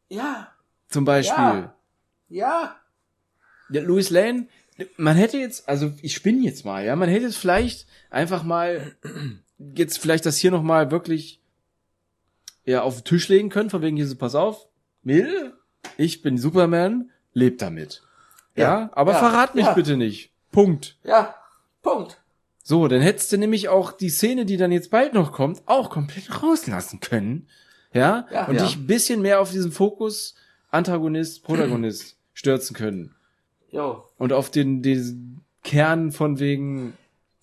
Ja, 0.09 0.53
Zum 0.89 1.05
Beispiel. 1.05 1.37
Ja. 1.45 1.75
ja. 2.29 2.77
Ja, 3.71 3.83
Louis 3.83 4.11
Lane, 4.11 4.47
man 4.97 5.17
hätte 5.17 5.39
jetzt, 5.39 5.69
also 5.69 5.93
ich 6.03 6.15
spinne 6.15 6.43
jetzt 6.45 6.65
mal, 6.65 6.85
ja, 6.85 6.95
man 6.95 7.09
hätte 7.09 7.25
jetzt 7.25 7.37
vielleicht 7.39 7.87
einfach 8.11 8.45
mal 8.45 8.95
jetzt 9.59 9.99
vielleicht 9.99 10.25
das 10.27 10.37
hier 10.39 10.53
noch 10.53 10.63
mal 10.63 10.91
wirklich 10.93 11.41
ja 12.65 12.83
auf 12.83 12.97
den 12.97 13.05
Tisch 13.05 13.29
legen 13.29 13.49
können, 13.49 13.71
von 13.71 13.83
wegen 13.83 13.97
hier 13.97 14.07
so, 14.07 14.15
pass 14.17 14.35
auf, 14.37 14.69
Mädel, 15.03 15.55
ich 15.97 16.23
bin 16.23 16.39
Superman, 16.39 17.11
lebt 17.33 17.63
damit. 17.63 18.03
Ja, 18.55 18.91
aber 18.93 19.13
Ja. 19.13 19.19
verrat 19.19 19.55
mich 19.55 19.67
Ja. 19.67 19.73
bitte 19.75 19.97
nicht. 19.97 20.31
Punkt. 20.53 20.97
Ja, 21.05 21.35
Punkt. 21.83 22.19
So, 22.63 22.89
dann 22.89 23.01
hättest 23.01 23.31
du 23.33 23.37
nämlich 23.39 23.69
auch 23.69 23.93
die 23.93 24.09
Szene, 24.09 24.45
die 24.45 24.57
dann 24.57 24.73
jetzt 24.73 24.91
bald 24.91 25.13
noch 25.15 25.33
kommt, 25.33 25.63
auch 25.67 25.91
komplett 25.91 26.43
rauslassen 26.43 27.01
können. 27.01 27.49
Ja? 27.93 28.27
Ja. 28.33 28.47
und 28.47 28.57
Ja. 28.57 28.63
dich 28.65 28.77
ein 28.77 28.87
bisschen 28.87 29.23
mehr 29.23 29.41
auf 29.41 29.51
diesen 29.53 29.73
Fokus 29.73 30.35
Antagonist, 30.71 31.45
Protagonist 31.45 32.17
stürzen 32.35 32.75
können. 32.77 33.15
Jo. 33.71 34.05
Und 34.19 34.33
auf 34.33 34.51
den, 34.51 34.83
den 34.83 35.41
Kern 35.63 36.13
von 36.13 36.39
wegen 36.39 36.95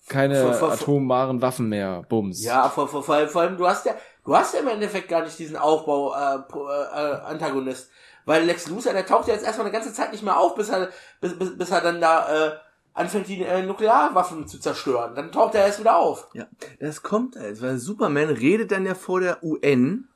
keine 0.08 0.42
Vor- 0.42 0.52
vor- 0.54 0.72
atomaren 0.72 1.40
Waffen 1.42 1.68
mehr. 1.68 2.04
Bums. 2.08 2.44
Ja, 2.44 2.68
vor, 2.68 2.86
vor, 2.88 3.02
vor, 3.02 3.14
allem, 3.14 3.28
vor 3.28 3.42
allem, 3.42 3.56
du 3.56 3.66
hast 3.66 3.86
ja, 3.86 3.94
du 4.24 4.36
hast 4.36 4.52
ja 4.54 4.60
im 4.60 4.68
Endeffekt 4.68 5.08
gar 5.08 5.24
nicht 5.24 5.38
diesen 5.38 5.56
Aufbau, 5.56 6.12
äh, 6.14 6.36
äh, 6.36 6.38
äh, 6.38 7.20
Antagonist. 7.22 7.90
Weil 8.26 8.44
Lex 8.44 8.68
Luthor, 8.68 8.92
der 8.92 9.06
taucht 9.06 9.28
ja 9.28 9.34
jetzt 9.34 9.44
erstmal 9.44 9.66
eine 9.66 9.72
ganze 9.74 9.92
Zeit 9.92 10.12
nicht 10.12 10.22
mehr 10.24 10.38
auf, 10.38 10.54
bis 10.54 10.68
er, 10.70 10.88
bis, 11.20 11.38
bis, 11.38 11.56
bis 11.58 11.70
er 11.70 11.80
dann 11.80 12.00
da, 12.00 12.46
äh, 12.48 12.52
anfängt, 12.94 13.26
die 13.28 13.42
äh, 13.42 13.62
Nuklearwaffen 13.62 14.46
zu 14.46 14.58
zerstören. 14.58 15.14
Dann 15.14 15.32
taucht 15.32 15.54
er 15.56 15.66
erst 15.66 15.80
wieder 15.80 15.96
auf. 15.96 16.28
Ja, 16.32 16.46
das 16.80 17.02
kommt 17.02 17.36
halt, 17.36 17.60
weil 17.60 17.78
Superman 17.78 18.28
redet 18.30 18.70
dann 18.72 18.86
ja 18.86 18.94
vor 18.94 19.20
der 19.20 19.42
UN 19.42 20.08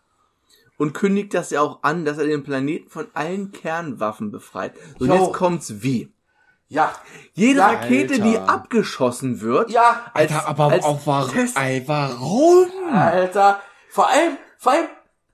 und 0.79 0.95
kündigt 0.95 1.35
das 1.35 1.51
ja 1.51 1.61
auch 1.61 1.83
an, 1.83 2.05
dass 2.05 2.19
er 2.19 2.27
den 2.27 2.45
Planeten 2.45 2.89
von 2.89 3.09
allen 3.15 3.51
Kernwaffen 3.53 4.31
befreit. 4.31 4.75
Und 5.01 5.09
Jo. 5.09 5.15
jetzt 5.15 5.33
kommt's 5.35 5.83
wie. 5.83 6.13
Ja. 6.69 6.93
Jede 7.33 7.59
Ja, 7.61 7.67
Rakete, 7.69 8.15
Alter. 8.15 8.25
die 8.25 8.39
abgeschossen 8.39 9.41
wird, 9.41 9.71
Ja, 9.71 10.03
als, 10.15 10.31
Alter, 10.33 10.47
aber 10.49 10.65
als 10.69 10.85
auch 10.85 11.01
warum? 11.05 11.33
Test- 11.33 11.57
Ey, 11.59 11.83
warum? 11.87 12.69
Alter. 12.93 13.61
Vor 13.91 14.07
allem, 14.09 14.37
vor 14.59 14.73
allem, 14.73 14.85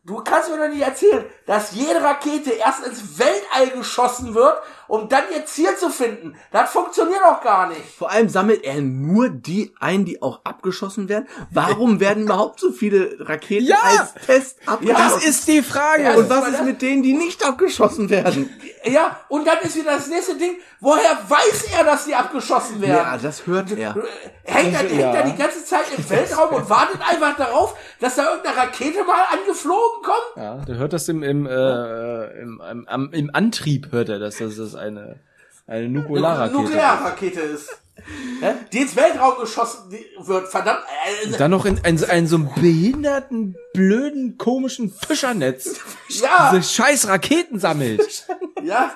du 0.04 0.22
kannst 0.22 0.50
mir 0.50 0.58
doch 0.58 0.68
nicht 0.68 0.82
erzählen, 0.82 1.24
dass 1.46 1.72
jede 1.72 2.02
Rakete 2.02 2.52
erst 2.52 2.86
ins 2.86 3.18
Weltall 3.18 3.70
geschossen 3.70 4.34
wird, 4.34 4.60
um 4.88 5.08
dann 5.08 5.22
ihr 5.34 5.44
Ziel 5.46 5.74
zu 5.76 5.88
finden. 5.90 6.34
Das 6.52 6.70
funktioniert 6.70 7.20
doch 7.22 7.40
gar 7.42 7.68
nicht. 7.68 7.82
Vor 7.98 8.10
allem 8.10 8.28
sammelt 8.28 8.64
er 8.64 8.80
nur 8.80 9.28
die 9.28 9.74
ein, 9.80 10.04
die 10.04 10.22
auch 10.22 10.40
abgeschossen 10.44 11.08
werden. 11.08 11.26
Warum 11.50 12.00
werden 12.00 12.24
überhaupt 12.24 12.60
so 12.60 12.70
viele 12.72 13.16
Raketen 13.20 13.66
Ja! 13.66 13.76
als 13.82 14.14
Test 14.26 14.58
abgeschossen? 14.66 15.02
Das 15.14 15.24
ist 15.24 15.48
die 15.48 15.62
Frage. 15.62 16.02
Ja, 16.04 16.14
und 16.14 16.28
was 16.28 16.48
ist 16.48 16.58
das- 16.58 16.64
mit 16.66 16.82
denen, 16.82 17.02
die 17.02 17.12
nicht 17.14 17.44
abgeschossen 17.46 18.10
werden? 18.10 18.50
Ja, 18.84 19.20
und 19.28 19.46
dann 19.46 19.58
ist 19.62 19.76
wieder 19.76 19.92
das 19.96 20.08
nächste 20.08 20.36
Ding, 20.36 20.56
woher 20.80 21.18
weiß 21.28 21.68
er, 21.78 21.84
dass 21.84 22.04
die 22.04 22.14
abgeschossen 22.14 22.80
werden? 22.82 22.92
Ja, 22.94 23.16
das 23.16 23.46
hört 23.46 23.70
er. 23.72 23.94
Hängt 24.44 24.74
er, 24.74 24.80
Also, 24.80 24.94
hängt 24.94 25.00
er 25.00 25.14
ja. 25.14 25.22
die 25.22 25.36
ganze 25.36 25.64
Zeit 25.64 25.84
im 25.96 26.10
Weltraum 26.10 26.54
und 26.54 26.68
wartet 26.68 27.00
einfach 27.00 27.34
darauf, 27.36 27.74
dass 28.00 28.16
da 28.16 28.28
irgendeine 28.28 28.56
Rakete 28.58 29.02
mal 29.04 29.22
angeflogen 29.32 30.02
kommt? 30.02 30.36
ja, 30.36 30.56
der 30.66 30.76
hört 30.76 30.92
das 30.92 31.08
im, 31.08 31.22
im, 31.22 31.46
äh, 31.46 32.40
im, 32.42 32.60
im, 32.70 32.88
am- 32.88 33.10
im 33.12 33.30
Antrieb 33.32 33.88
hört 33.90 34.10
er 34.10 34.18
das, 34.18 34.36
dass 34.36 34.56
das 34.56 34.73
eine, 34.76 35.18
eine 35.66 35.88
Nuklearrakete 35.88 36.56
ist. 36.56 36.62
Nuklearrakete 36.62 37.40
ist. 37.40 37.70
Ja, 38.42 38.54
Die 38.72 38.80
ins 38.80 38.96
Weltraum 38.96 39.38
geschossen 39.40 39.96
wird, 40.18 40.48
verdammt. 40.48 40.80
Äh, 41.26 41.30
Dann 41.38 41.52
noch 41.52 41.64
in, 41.64 41.76
in, 41.78 41.96
so- 41.96 42.06
in 42.06 42.26
so 42.26 42.36
einem 42.36 42.50
behinderten, 42.56 43.56
blöden, 43.72 44.36
komischen 44.36 44.90
Fischernetz 44.92 45.78
ja, 46.08 46.50
diese 46.52 46.62
scheiß 46.68 47.08
Raketen 47.08 47.58
sammelt. 47.60 48.26
ja. 48.62 48.90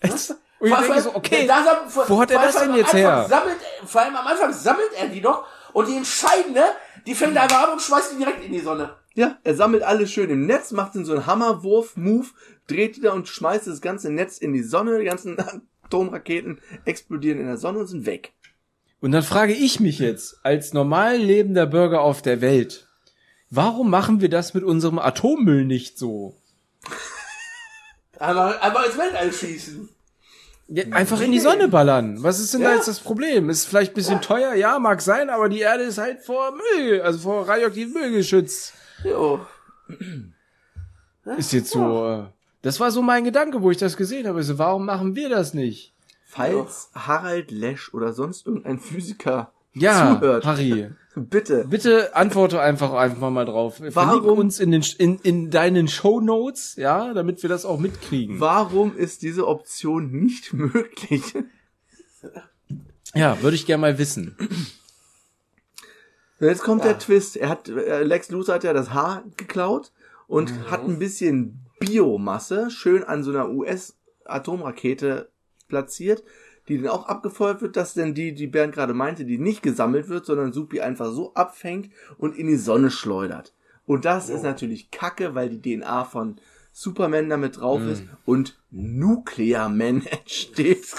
Und 0.00 0.14
ich 0.14 0.74
Vor- 0.74 0.82
denke 0.82 1.00
so, 1.02 1.14
okay, 1.14 1.46
da 1.46 1.84
vor- 1.88 2.08
wo 2.08 2.20
hat 2.20 2.30
er 2.30 2.40
das 2.40 2.56
denn 2.56 2.74
jetzt 2.74 2.86
Anfang 2.94 3.00
her? 3.00 3.26
Sammelt, 3.28 3.56
vor 3.86 4.00
allem 4.00 4.16
am 4.16 4.26
Anfang 4.26 4.52
sammelt 4.52 4.90
er 4.98 5.06
die 5.08 5.20
noch 5.20 5.44
und 5.74 5.86
die 5.86 5.96
entscheidende, 5.96 6.64
die 7.06 7.14
fängt 7.14 7.36
einfach 7.36 7.64
ab 7.64 7.72
und 7.72 7.80
schmeißt 7.82 8.12
die 8.12 8.16
direkt 8.16 8.42
in 8.44 8.52
die 8.52 8.60
Sonne. 8.60 8.96
Ja, 9.14 9.36
er 9.44 9.54
sammelt 9.54 9.82
alles 9.82 10.10
schön 10.10 10.30
im 10.30 10.46
Netz, 10.46 10.70
macht 10.72 10.94
dann 10.94 11.04
so 11.04 11.12
einen 11.12 11.26
Hammerwurf-Move, 11.26 12.26
dreht 12.68 12.96
die 12.96 13.00
da 13.00 13.12
und 13.12 13.26
schmeißt 13.28 13.66
das 13.66 13.80
ganze 13.80 14.10
Netz 14.10 14.38
in 14.38 14.52
die 14.52 14.62
Sonne. 14.62 14.98
Die 15.00 15.04
ganzen 15.04 15.36
Atomraketen 15.82 16.60
explodieren 16.84 17.40
in 17.40 17.46
der 17.46 17.56
Sonne 17.58 17.80
und 17.80 17.86
sind 17.88 18.06
weg. 18.06 18.32
Und 19.00 19.12
dann 19.12 19.22
frage 19.22 19.52
ich 19.52 19.80
mich 19.80 19.98
jetzt, 19.98 20.38
als 20.44 20.72
normal 20.72 21.16
lebender 21.16 21.66
Bürger 21.66 22.00
auf 22.00 22.20
der 22.22 22.40
Welt, 22.40 22.86
warum 23.50 23.90
machen 23.90 24.20
wir 24.20 24.28
das 24.28 24.54
mit 24.54 24.64
unserem 24.64 24.98
Atommüll 24.98 25.64
nicht 25.64 25.98
so? 25.98 26.36
Einmal, 28.18 28.58
einmal 28.58 28.86
ins 28.86 28.98
Weltall 28.98 29.32
schießen. 29.32 29.88
Ja, 30.70 30.84
einfach 30.90 31.20
in 31.20 31.30
die 31.32 31.38
Sonne 31.40 31.68
ballern. 31.68 32.22
Was 32.22 32.40
ist 32.40 32.52
denn 32.52 32.60
da 32.62 32.70
Ja. 32.70 32.74
jetzt 32.76 32.88
das 32.88 32.98
Problem? 33.00 33.48
Ist 33.48 33.66
vielleicht 33.66 33.92
ein 33.92 33.94
bisschen 33.94 34.20
teuer, 34.20 34.54
ja, 34.54 34.78
mag 34.80 35.00
sein, 35.00 35.30
aber 35.30 35.48
die 35.48 35.60
Erde 35.60 35.84
ist 35.84 35.98
halt 35.98 36.20
vor 36.22 36.52
Müll, 36.52 37.00
also 37.00 37.20
vor 37.20 37.48
radioaktivem 37.48 37.92
Müll 37.92 38.10
geschützt. 38.12 38.74
Jo. 39.04 39.40
Ist 41.36 41.52
jetzt 41.52 41.70
so. 41.70 42.26
Das 42.62 42.80
war 42.80 42.90
so 42.90 43.02
mein 43.02 43.24
Gedanke, 43.24 43.62
wo 43.62 43.70
ich 43.70 43.76
das 43.78 43.96
gesehen 43.96 44.26
habe. 44.26 44.42
So, 44.42 44.58
warum 44.58 44.84
machen 44.86 45.14
wir 45.14 45.28
das 45.28 45.54
nicht? 45.54 45.94
Falls 46.26 46.90
Harald 46.94 47.50
Lesch 47.50 47.94
oder 47.94 48.12
sonst 48.12 48.46
irgendein 48.46 48.78
Physiker 48.78 49.52
Ja, 49.72 50.18
zuhört, 50.20 50.44
Harry, 50.44 50.90
bitte. 51.16 51.66
bitte 51.68 52.14
antworte 52.14 52.60
einfach 52.60 52.92
einfach 52.92 53.30
mal 53.30 53.46
drauf. 53.46 53.80
Warum- 53.80 54.38
uns 54.38 54.60
in 54.60 54.70
den 54.72 54.84
in, 54.98 55.18
in 55.20 55.50
deinen 55.50 55.88
Show 55.88 56.20
Notes, 56.20 56.76
ja, 56.76 57.14
damit 57.14 57.42
wir 57.42 57.48
das 57.48 57.64
auch 57.64 57.78
mitkriegen. 57.78 58.40
Warum 58.40 58.94
ist 58.96 59.22
diese 59.22 59.46
Option 59.46 60.10
nicht 60.10 60.52
möglich? 60.52 61.22
Ja, 63.14 63.40
würde 63.40 63.54
ich 63.56 63.64
gerne 63.64 63.80
mal 63.80 63.98
wissen. 63.98 64.36
Jetzt 66.40 66.62
kommt 66.62 66.82
Ja. 66.82 66.88
der 66.90 66.98
Twist. 66.98 67.36
Er 67.36 67.48
hat, 67.48 67.68
äh, 67.68 68.02
Lex 68.02 68.30
Luthor 68.30 68.54
hat 68.56 68.64
ja 68.64 68.72
das 68.72 68.90
Haar 68.90 69.24
geklaut 69.36 69.92
und 70.26 70.52
Mhm. 70.52 70.70
hat 70.70 70.84
ein 70.84 70.98
bisschen 70.98 71.60
Biomasse 71.78 72.70
schön 72.70 73.04
an 73.04 73.22
so 73.22 73.30
einer 73.30 73.50
US-Atomrakete 73.50 75.30
platziert, 75.68 76.22
die 76.68 76.80
dann 76.80 76.90
auch 76.90 77.06
abgefeuert 77.06 77.62
wird, 77.62 77.76
dass 77.76 77.94
denn 77.94 78.14
die, 78.14 78.34
die 78.34 78.46
Bernd 78.46 78.74
gerade 78.74 78.94
meinte, 78.94 79.24
die 79.24 79.38
nicht 79.38 79.62
gesammelt 79.62 80.08
wird, 80.08 80.26
sondern 80.26 80.52
Supi 80.52 80.80
einfach 80.80 81.12
so 81.12 81.34
abfängt 81.34 81.90
und 82.18 82.36
in 82.36 82.46
die 82.46 82.56
Sonne 82.56 82.90
schleudert. 82.90 83.54
Und 83.86 84.04
das 84.04 84.28
ist 84.28 84.42
natürlich 84.42 84.90
Kacke, 84.90 85.34
weil 85.34 85.48
die 85.48 85.62
DNA 85.62 86.04
von 86.04 86.36
Superman 86.72 87.30
damit 87.30 87.58
drauf 87.58 87.80
ist 87.82 88.04
und 88.26 88.58
Nuclear 88.70 89.68
Man 89.68 90.04
entsteht. 90.06 90.94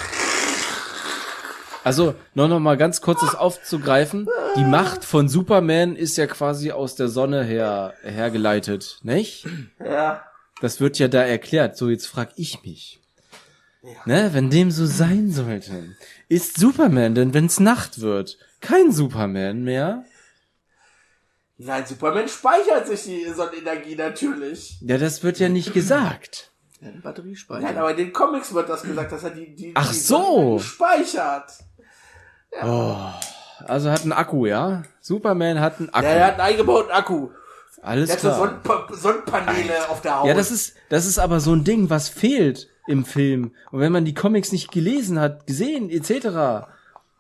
Also, 1.84 2.16
noch, 2.34 2.50
noch 2.50 2.60
mal 2.60 2.78
ganz 2.78 3.00
kurz 3.00 3.22
das 3.22 3.36
aufzugreifen. 3.36 4.28
Die 4.58 4.66
Macht 4.66 5.06
von 5.06 5.30
Superman 5.30 5.96
ist 5.96 6.18
ja 6.18 6.28
quasi 6.28 6.72
aus 6.72 6.96
der 6.96 7.08
Sonne 7.08 7.44
her, 7.44 7.94
hergeleitet, 8.04 9.00
nicht? 9.04 9.48
Ja. 9.80 10.24
Das 10.62 10.80
wird 10.80 11.00
ja 11.00 11.08
da 11.08 11.22
erklärt. 11.24 11.78
So, 11.78 11.90
jetzt 11.90 12.08
frag 12.08 12.32
ich 12.36 12.64
mich. 12.64 13.00
Ne, 14.06 14.34
wenn 14.34 14.50
dem 14.50 14.72
so 14.72 14.86
sein 14.86 15.32
sollte, 15.32 15.96
ist 16.28 16.60
Superman 16.60 17.16
denn, 17.16 17.34
wenn's 17.34 17.62
Nacht 17.62 18.02
wird, 18.02 18.38
kein 18.60 18.92
Superman 18.92 19.64
mehr? 19.64 20.04
Nein, 21.58 21.86
Superman 21.86 22.28
speichert 22.28 22.88
sich 22.88 23.04
die 23.04 23.30
Sonnenenergie 23.34 23.96
natürlich. 23.96 24.78
Ja, 24.82 24.98
das 24.98 25.24
wird 25.24 25.40
ja 25.40 25.48
nicht 25.48 25.74
gesagt. 25.74 26.52
Ja, 26.82 26.90
den 26.92 27.02
Batteriespeicher. 27.02 27.62
Nein, 27.62 27.78
aber 27.78 27.92
in 27.92 27.98
den 27.98 28.14
Comics 28.14 28.54
wird 28.54 28.68
das 28.68 28.82
gesagt, 28.82 29.12
dass 29.14 29.24
er 29.24 29.32
die, 29.32 29.56
die, 29.56 29.72
Ach 29.76 29.90
die 29.90 29.98
so. 29.98 30.60
Sonnenenergie 30.60 30.64
speichert. 30.64 31.52
Also 33.66 33.92
hat 33.92 34.04
einen 34.04 34.14
Akku, 34.14 34.46
ja? 34.46 34.84
Superman 35.00 35.60
hat 35.60 35.80
einen 35.80 35.90
Akku. 35.90 36.06
Ja, 36.06 36.14
er 36.14 36.26
hat 36.28 36.34
einen 36.34 36.42
eingebauten 36.42 36.92
Akku. 36.92 37.30
Alles 37.82 38.12
so 38.12 38.18
klar. 38.18 38.38
Sonnenpa 38.38 38.88
Sonnenpaneele 38.92 39.90
auf 39.90 40.02
der 40.02 40.20
Haut. 40.20 40.28
Ja, 40.28 40.34
das 40.34 40.52
ist, 40.52 40.76
das 40.90 41.06
ist 41.06 41.20
aber 41.20 41.40
so 41.40 41.54
ein 41.54 41.64
Ding, 41.64 41.90
was 41.90 42.10
fehlt 42.10 42.68
im 42.88 43.06
Film. 43.06 43.52
Und 43.72 43.80
wenn 43.80 43.92
man 43.92 44.06
die 44.06 44.14
Comics 44.14 44.52
nicht 44.52 44.72
gelesen 44.72 45.20
hat, 45.20 45.48
gesehen, 45.48 45.90
etc., 45.90 46.68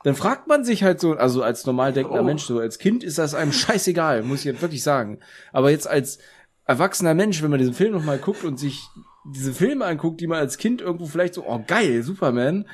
dann 0.04 0.16
fragt 0.16 0.48
man 0.48 0.64
sich 0.64 0.84
halt 0.84 1.00
so, 1.00 1.14
also 1.14 1.44
als 1.44 1.66
normal 1.66 1.92
denkender 1.94 2.22
Oh. 2.22 2.26
Mensch, 2.26 2.44
so 2.44 2.60
als 2.60 2.80
Kind 2.80 3.04
ist 3.04 3.18
das 3.18 3.36
einem 3.36 3.52
scheißegal, 3.52 4.24
muss 4.24 4.40
ich 4.40 4.46
jetzt 4.46 4.62
wirklich 4.62 4.84
sagen. 4.84 5.20
Aber 5.52 5.72
jetzt 5.72 5.88
als 5.88 6.20
erwachsener 6.66 7.14
Mensch, 7.14 7.42
wenn 7.42 7.50
man 7.50 7.60
diesen 7.60 7.74
Film 7.74 7.94
nochmal 7.94 8.18
guckt 8.18 8.44
und 8.44 8.58
sich 8.60 8.82
diese 9.26 9.54
Filme 9.54 9.86
anguckt, 9.86 10.22
die 10.22 10.28
man 10.28 10.40
als 10.40 10.58
Kind 10.58 10.82
irgendwo 10.82 11.06
vielleicht 11.06 11.34
so, 11.34 11.46
oh 11.46 11.64
geil, 11.66 12.04
Superman. 12.04 12.66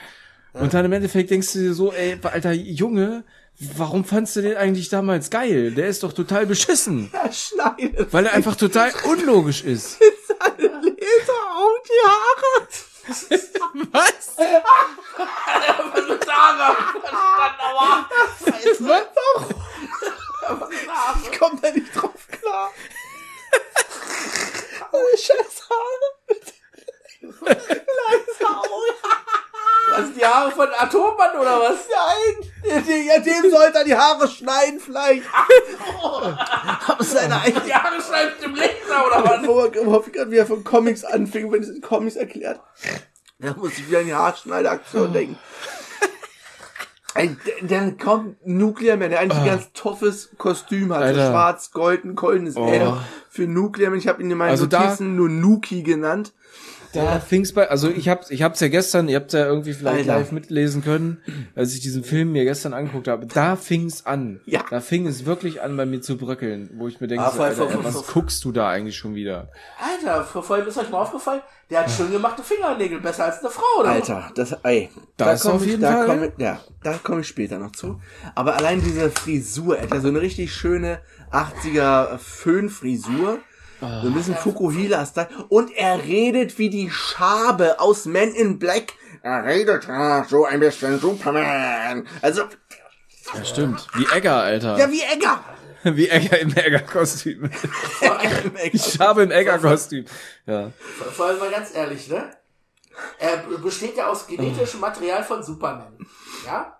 Und 0.53 0.73
dann 0.73 0.85
im 0.85 0.93
Endeffekt 0.93 1.31
denkst 1.31 1.51
du 1.53 1.59
dir 1.59 1.73
so, 1.73 1.91
ey, 1.91 2.17
alter 2.21 2.53
Junge, 2.53 3.25
warum 3.59 4.05
fandst 4.05 4.35
du 4.35 4.41
den 4.41 4.57
eigentlich 4.57 4.89
damals 4.89 5.29
geil? 5.29 5.71
Der 5.71 5.87
ist 5.87 6.03
doch 6.03 6.13
total 6.13 6.45
beschissen. 6.45 7.09
Er 7.13 7.31
schneidet 7.31 8.11
Weil 8.13 8.25
er 8.25 8.33
einfach 8.33 8.55
total 8.55 8.91
unlogisch 9.05 9.63
ist. 9.63 9.97
seine 10.27 10.67
Laser 10.67 11.55
auf 11.55 11.83
die 11.87 12.01
Haare. 12.07 12.67
Was? 13.07 13.29
Was. 13.91 14.35
Scheiße. 18.43 19.05
Ich 21.23 21.39
komm 21.39 21.61
da 21.61 21.71
nicht 21.71 21.95
drauf 21.95 22.27
klar. 22.31 22.71
Oh, 24.91 25.17
scheiß 25.17 25.69
Haare. 25.69 26.07
Laser 27.41 28.61
Was, 29.91 30.13
die 30.13 30.25
Haare 30.25 30.51
von 30.51 30.67
Atommann 30.77 31.35
oder 31.39 31.59
was? 31.61 31.87
Nein! 32.87 33.05
Ja, 33.07 33.19
dem 33.19 33.49
sollte 33.51 33.77
er 33.79 33.83
die 33.83 33.95
Haare 33.95 34.27
schneiden, 34.27 34.79
vielleicht. 34.79 35.23
Aber 36.87 37.03
seine 37.03 37.41
eigene. 37.41 37.61
Die 37.65 37.73
Haare 37.73 38.01
schneiden 38.01 38.33
im 38.43 38.55
Laser 38.55 39.07
oder 39.07 39.23
was? 39.23 39.47
Wo 39.47 39.59
er 39.61 40.01
gerade 40.01 40.31
wieder 40.31 40.45
von 40.45 40.63
Comics 40.63 41.03
anfing, 41.03 41.51
wenn 41.51 41.63
es 41.63 41.69
in 41.69 41.81
Comics 41.81 42.15
erklärt. 42.15 42.59
Da 43.39 43.53
muss 43.53 43.73
ich 43.73 43.87
wieder 43.89 43.99
an 43.99 44.05
die 44.05 44.13
Haarschneideaktion 44.13 45.11
denken. 45.13 45.37
D- 47.17 47.37
dann 47.67 47.97
kommt 47.97 48.45
Nuclear 48.45 48.97
Man, 48.97 49.09
der 49.09 49.21
eigentlich 49.21 49.39
ein 49.39 49.45
ganz 49.45 49.71
toffes 49.73 50.31
Kostüm 50.37 50.91
hat. 50.93 50.99
So 50.99 51.05
Alter. 51.05 51.29
schwarz, 51.29 51.71
golden, 51.71 52.13
goldenes 52.15 52.57
Oh. 52.57 52.97
Für 53.29 53.47
Nuclear 53.47 53.89
Man. 53.89 53.99
Ich 53.99 54.07
habe 54.09 54.21
ihn 54.21 54.29
in 54.29 54.37
meinen 54.37 54.49
Also 54.51 54.65
Notizen 54.65 55.15
nur 55.15 55.29
Nuki 55.29 55.81
genannt. 55.83 56.33
Da 56.95 57.19
fing's 57.19 57.53
bei, 57.53 57.69
also 57.69 57.89
ich 57.89 58.09
hab's, 58.09 58.29
ich 58.31 58.41
hab's 58.43 58.59
ja 58.59 58.67
gestern, 58.67 59.07
ihr 59.09 59.17
habt's 59.17 59.33
ja 59.33 59.45
irgendwie 59.45 59.73
vielleicht 59.73 60.09
Alter. 60.09 60.19
live 60.19 60.31
mitlesen 60.31 60.83
können, 60.83 61.21
als 61.55 61.73
ich 61.73 61.81
diesen 61.81 62.03
Film 62.03 62.31
mir 62.31 62.43
gestern 62.45 62.73
angeguckt 62.73 63.07
habe. 63.07 63.25
Da 63.27 63.55
fing's 63.55 64.05
an. 64.05 64.39
Ja. 64.45 64.63
Da 64.69 64.81
fing 64.81 65.07
es 65.07 65.25
wirklich 65.25 65.61
an, 65.61 65.75
bei 65.77 65.85
mir 65.85 66.01
zu 66.01 66.17
bröckeln, 66.17 66.69
wo 66.75 66.87
ich 66.87 66.99
mir 67.01 67.07
denke, 67.07 67.25
Ah, 67.25 67.31
so, 67.31 67.43
Alter, 67.43 67.69
voll, 67.69 67.83
was 67.83 68.07
guckst 68.07 68.43
du 68.45 68.51
da 68.51 68.69
eigentlich 68.69 68.95
schon 68.97 69.15
wieder? 69.15 69.49
Alter, 69.79 70.23
vor 70.23 70.43
vor 70.43 70.55
allem 70.55 70.67
ist 70.67 70.77
euch 70.77 70.89
mal 70.89 70.99
aufgefallen, 71.01 71.41
der 71.69 71.79
hat 71.81 71.91
schön 71.91 72.11
gemachte 72.11 72.43
Fingernägel, 72.43 72.99
besser 72.99 73.25
als 73.25 73.39
eine 73.39 73.49
Frau, 73.49 73.79
oder? 73.79 73.89
Alter, 73.89 74.31
das, 74.35 74.51
ey, 74.63 74.89
Da 75.17 75.33
da 75.33 75.37
komme 75.37 75.55
auf 75.55 75.65
ich, 75.65 75.79
da 75.79 76.05
komme, 76.05 76.31
ja, 76.37 76.59
da 76.83 76.93
komme 77.01 77.21
ich 77.21 77.27
später 77.27 77.57
noch 77.57 77.71
zu. 77.71 77.99
Aber 78.35 78.55
allein 78.55 78.81
diese 78.81 79.09
Frisur, 79.09 79.77
er 79.77 79.87
ja 79.87 79.99
so 79.99 80.09
eine 80.09 80.21
richtig 80.21 80.53
schöne 80.53 80.99
80er 81.31 82.17
Föhnfrisur. 82.19 83.39
So 83.81 83.85
ein 84.07 84.13
bisschen 84.13 84.35
Fukuhila-Style. 84.35 85.27
Und 85.49 85.71
er 85.75 86.03
redet 86.03 86.57
wie 86.57 86.69
die 86.69 86.89
Schabe 86.89 87.79
aus 87.79 88.05
Men 88.05 88.33
in 88.33 88.57
Black. 88.59 88.93
Er 89.21 89.43
redet 89.43 89.87
so 90.29 90.45
ein 90.45 90.59
bisschen 90.59 90.99
Superman. 90.99 92.07
Also, 92.21 92.43
Ja, 93.33 93.43
stimmt. 93.43 93.87
Wie 93.95 94.05
Egger, 94.15 94.35
Alter. 94.35 94.77
ja, 94.77 94.89
wie 94.91 95.01
Egger. 95.01 95.43
Wie 95.87 96.09
Egger 96.09 96.39
im 96.39 96.51
Egger-Kostüm. 96.51 97.43
Egger. 98.01 98.73
Ich 98.73 98.99
habe 98.99 99.21
im 99.21 99.29
Egger-Kostüm. 99.29 100.05
Ja. 100.47 100.71
Vor- 101.13 101.27
allem 101.27 101.37
mal 101.37 101.51
ganz 101.51 101.75
ehrlich, 101.75 102.07
ne? 102.07 102.31
Er 103.19 103.37
besteht 103.61 103.95
ja 103.95 104.07
aus 104.07 104.25
genetischem 104.25 104.79
Material 104.79 105.23
von 105.23 105.43
Superman. 105.43 105.95
Ja? 106.43 106.79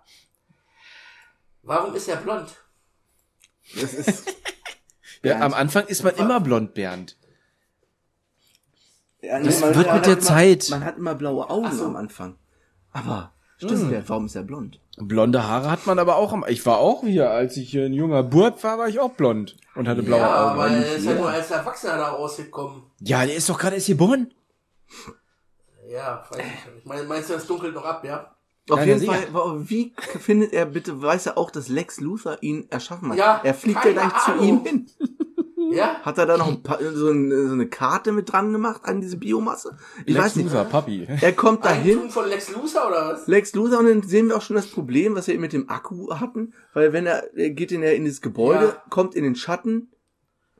Warum 1.62 1.94
ist 1.94 2.08
er 2.08 2.16
blond? 2.16 2.48
Das 3.80 3.94
ist, 3.94 4.34
ja. 5.30 5.40
Am 5.40 5.54
Anfang 5.54 5.86
ist 5.86 6.02
man 6.04 6.14
immer 6.16 6.40
blond, 6.40 6.74
Bernd. 6.74 7.16
ja, 9.22 9.40
Das 9.40 9.60
man- 9.60 9.74
wird 9.74 9.86
man 9.86 9.96
mit 9.96 10.02
hat 10.02 10.06
der 10.06 10.12
immer, 10.14 10.22
Zeit. 10.22 10.66
Man 10.70 10.84
hat 10.84 10.96
immer 10.98 11.14
blaue 11.14 11.48
Augen 11.50 11.72
so. 11.72 11.84
am 11.86 11.96
Anfang. 11.96 12.36
Aber, 12.92 13.32
stimmt, 13.58 13.90
ja, 13.92 14.02
warum 14.08 14.26
ist 14.26 14.36
er 14.36 14.42
blond? 14.42 14.80
Blonde 14.98 15.42
Haare 15.46 15.70
hat 15.70 15.86
man 15.86 15.98
aber 15.98 16.16
auch 16.16 16.32
am, 16.32 16.44
ich 16.48 16.64
war 16.64 16.78
auch 16.78 17.02
hier, 17.02 17.30
als 17.30 17.56
ich 17.58 17.74
ein 17.76 17.92
junger 17.92 18.22
Bub 18.22 18.64
war, 18.64 18.78
war 18.78 18.88
ich 18.88 18.98
auch 18.98 19.10
blond 19.12 19.54
und 19.74 19.86
hatte 19.88 20.02
blaue 20.02 20.20
ja, 20.20 20.42
Augen. 20.50 20.50
aber 20.60 20.68
er 20.68 20.96
ist 20.96 21.04
ja 21.04 21.10
jeder. 21.10 21.20
nur 21.22 21.30
als 21.30 21.50
Erwachsener 21.50 21.98
da 21.98 22.08
rausgekommen. 22.12 22.84
Ja, 23.00 23.26
der 23.26 23.34
ist 23.36 23.46
doch 23.50 23.58
gerade 23.58 23.74
erst 23.76 23.88
geboren. 23.88 24.32
Ja, 25.90 26.24
weiß 26.30 26.40
ich 26.40 26.74
nicht. 26.86 27.08
Meinst 27.08 27.28
du, 27.28 27.34
das 27.34 27.46
dunkelt 27.46 27.74
noch 27.74 27.84
ab, 27.84 28.02
ja? 28.04 28.32
Auf 28.70 28.78
Nein, 28.78 28.88
jeden 28.88 29.00
sicher. 29.00 29.12
Fall, 29.32 29.68
wie 29.68 29.94
findet 30.18 30.52
er 30.52 30.66
bitte, 30.66 31.00
weiß 31.00 31.26
er 31.26 31.38
auch, 31.38 31.50
dass 31.50 31.68
Lex 31.68 32.00
Luthor 32.00 32.38
ihn 32.40 32.66
erschaffen 32.70 33.10
hat? 33.10 33.18
Ja, 33.18 33.40
er 33.44 33.54
fliegt 33.54 33.84
ja 33.84 33.92
keine 33.92 33.94
gleich 34.10 34.24
zu 34.24 34.32
Ahnung. 34.32 34.44
ihm 34.48 34.64
hin. 34.64 34.90
Ja? 35.72 35.96
Hat 36.02 36.18
er 36.18 36.26
da 36.26 36.36
noch 36.36 36.48
ein 36.48 36.62
paar, 36.62 36.78
so, 36.94 37.10
ein, 37.10 37.30
so 37.48 37.52
eine 37.54 37.66
Karte 37.66 38.12
mit 38.12 38.30
dran 38.32 38.52
gemacht 38.52 38.82
an 38.84 39.00
diese 39.00 39.16
Biomasse? 39.16 39.76
Ich 40.04 40.14
Lex 40.14 40.24
weiß 40.26 40.36
nicht. 40.36 40.44
Luthor, 40.46 40.64
Papi. 40.64 41.06
Er 41.20 41.32
kommt 41.32 41.64
dahin, 41.64 41.90
Eigentum 41.92 42.10
von 42.10 42.28
Lex 42.28 42.50
Luthor 42.52 42.86
oder 42.88 43.08
was? 43.12 43.26
Lex 43.26 43.54
Luthor, 43.54 43.80
und 43.80 43.86
dann 43.86 44.02
sehen 44.02 44.28
wir 44.28 44.36
auch 44.36 44.42
schon 44.42 44.56
das 44.56 44.66
Problem, 44.68 45.14
was 45.14 45.26
wir 45.28 45.38
mit 45.38 45.52
dem 45.52 45.68
Akku 45.68 46.14
hatten, 46.14 46.54
weil 46.74 46.92
wenn 46.92 47.06
er, 47.06 47.34
er 47.36 47.50
geht 47.50 47.72
in 47.72 47.82
in 47.82 48.04
das 48.04 48.20
Gebäude, 48.20 48.64
Ja. 48.66 48.82
kommt 48.90 49.14
in 49.14 49.24
den 49.24 49.34
Schatten, 49.36 49.88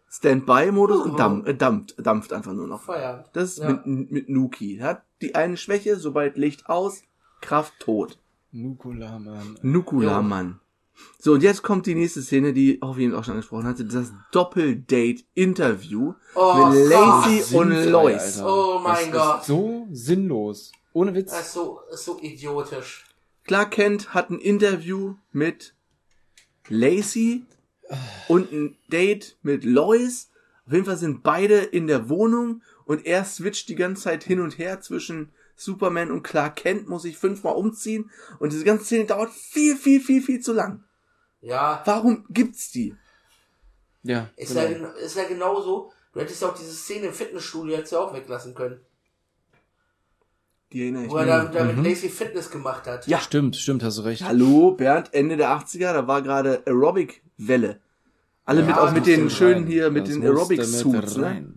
Standby-Modus 0.08 1.00
und 1.04 1.18
dampft, 1.18 1.48
äh, 1.48 1.54
dampft, 1.54 1.94
dampft 1.98 2.32
einfach 2.32 2.52
nur 2.52 2.66
noch. 2.66 2.82
Feierabend. 2.82 3.26
Das 3.32 3.50
ist 3.50 3.58
Ja. 3.58 3.68
mit, 3.84 4.10
mit 4.10 4.28
Nuki. 4.28 4.78
Er 4.78 4.86
hat 4.88 5.02
die 5.20 5.34
eine 5.34 5.56
Schwäche, 5.56 5.96
sobald 5.96 6.36
Licht 6.36 6.68
aus, 6.68 7.02
Kraft 7.40 7.74
tot. 7.80 8.18
Nukula, 9.62 10.22
Mann. 10.22 10.60
So, 11.18 11.32
und 11.32 11.42
jetzt 11.42 11.62
kommt 11.62 11.86
die 11.86 11.94
nächste 11.94 12.22
Szene, 12.22 12.52
die 12.52 12.80
auch 12.82 12.96
wie 12.96 13.12
auch 13.12 13.24
schon 13.24 13.32
angesprochen 13.34 13.66
hatte, 13.66 13.84
das 13.84 14.12
Doppeldate-Interview 14.32 16.14
Oh, 16.34 16.66
mit 16.66 16.88
Lacey 16.88 17.40
Gott. 17.40 17.52
und 17.52 17.84
Lois. 17.90 18.38
Alter. 18.40 18.46
Oh 18.46 18.78
mein 18.80 19.12
das 19.12 19.22
Gott. 19.26 19.40
Ist 19.40 19.46
so 19.46 19.86
sinnlos. 19.92 20.72
Ohne 20.92 21.14
Witz. 21.14 21.30
Das 21.30 21.46
ist 21.48 21.52
so, 21.52 21.80
ist 21.92 22.04
so 22.04 22.18
idiotisch. 22.20 23.04
Clark 23.44 23.72
Kent 23.72 24.14
hat 24.14 24.30
ein 24.30 24.38
Interview 24.40 25.14
mit 25.32 25.74
Lacey 26.68 27.44
und 28.28 28.50
ein 28.52 28.76
Date 28.90 29.36
mit 29.42 29.64
Lois. 29.64 30.30
Auf 30.66 30.72
jeden 30.72 30.84
Fall 30.84 30.96
sind 30.96 31.22
beide 31.22 31.58
in 31.58 31.86
der 31.86 32.08
Wohnung 32.08 32.62
und 32.86 33.06
er 33.06 33.24
switcht 33.24 33.68
die 33.68 33.76
ganze 33.76 34.02
Zeit 34.04 34.24
hin 34.24 34.40
und 34.40 34.58
her 34.58 34.80
zwischen 34.80 35.30
Superman 35.56 36.10
und 36.10 36.22
Clark 36.22 36.56
Kent, 36.56 36.88
muss 36.88 37.02
sich 37.02 37.16
fünfmal 37.18 37.54
umziehen 37.54 38.10
und 38.38 38.52
diese 38.52 38.64
ganze 38.64 38.84
Szene 38.84 39.06
dauert 39.06 39.30
viel, 39.32 39.76
viel, 39.76 40.00
viel, 40.00 40.22
viel 40.22 40.40
zu 40.40 40.52
lang. 40.52 40.84
Ja, 41.40 41.82
Warum 41.84 42.24
gibt's 42.30 42.70
die? 42.70 42.94
ja. 44.02 44.28
ist, 44.36 44.54
genau. 44.54 44.60
ja, 44.86 44.88
ist 44.92 45.16
ja 45.16 45.24
genauso. 45.24 45.92
Du 46.12 46.20
hättest 46.20 46.40
ja 46.42 46.48
auch 46.48 46.54
diese 46.56 46.72
Szene 46.72 47.06
im 47.08 47.12
Fitnessstudio 47.12 47.76
jetzt 47.76 47.92
ja 47.92 47.98
auch 47.98 48.14
weglassen 48.14 48.54
können. 48.54 48.80
Die 50.72 50.82
erinnere 50.82 51.04
ich 51.04 51.10
Wo 51.10 51.16
er 51.18 51.42
mich. 51.44 51.52
da, 51.52 51.64
da 51.64 51.72
mit 51.72 51.84
Lacey 51.84 52.08
Fitness 52.08 52.50
gemacht 52.50 52.86
hat. 52.86 53.06
Ja. 53.06 53.20
Stimmt, 53.20 53.56
stimmt, 53.56 53.82
hast 53.82 53.98
du 53.98 54.02
recht. 54.02 54.22
Hallo, 54.24 54.72
Bernd, 54.72 55.12
Ende 55.14 55.36
der 55.36 55.50
80er, 55.50 55.92
da 55.92 56.06
war 56.06 56.22
gerade 56.22 56.62
Aerobic-Welle. 56.66 57.80
Alle 58.44 58.60
Ja, 58.60 58.66
mit, 58.66 58.76
auch 58.76 58.92
mit 58.92 59.06
den 59.06 59.30
schönen 59.30 59.64
rein. 59.64 59.66
hier, 59.66 59.90
mit 59.90 60.04
Das 60.08 60.14
den 60.14 60.22
Aerobic-Suits, 60.24 61.16
ne? 61.18 61.54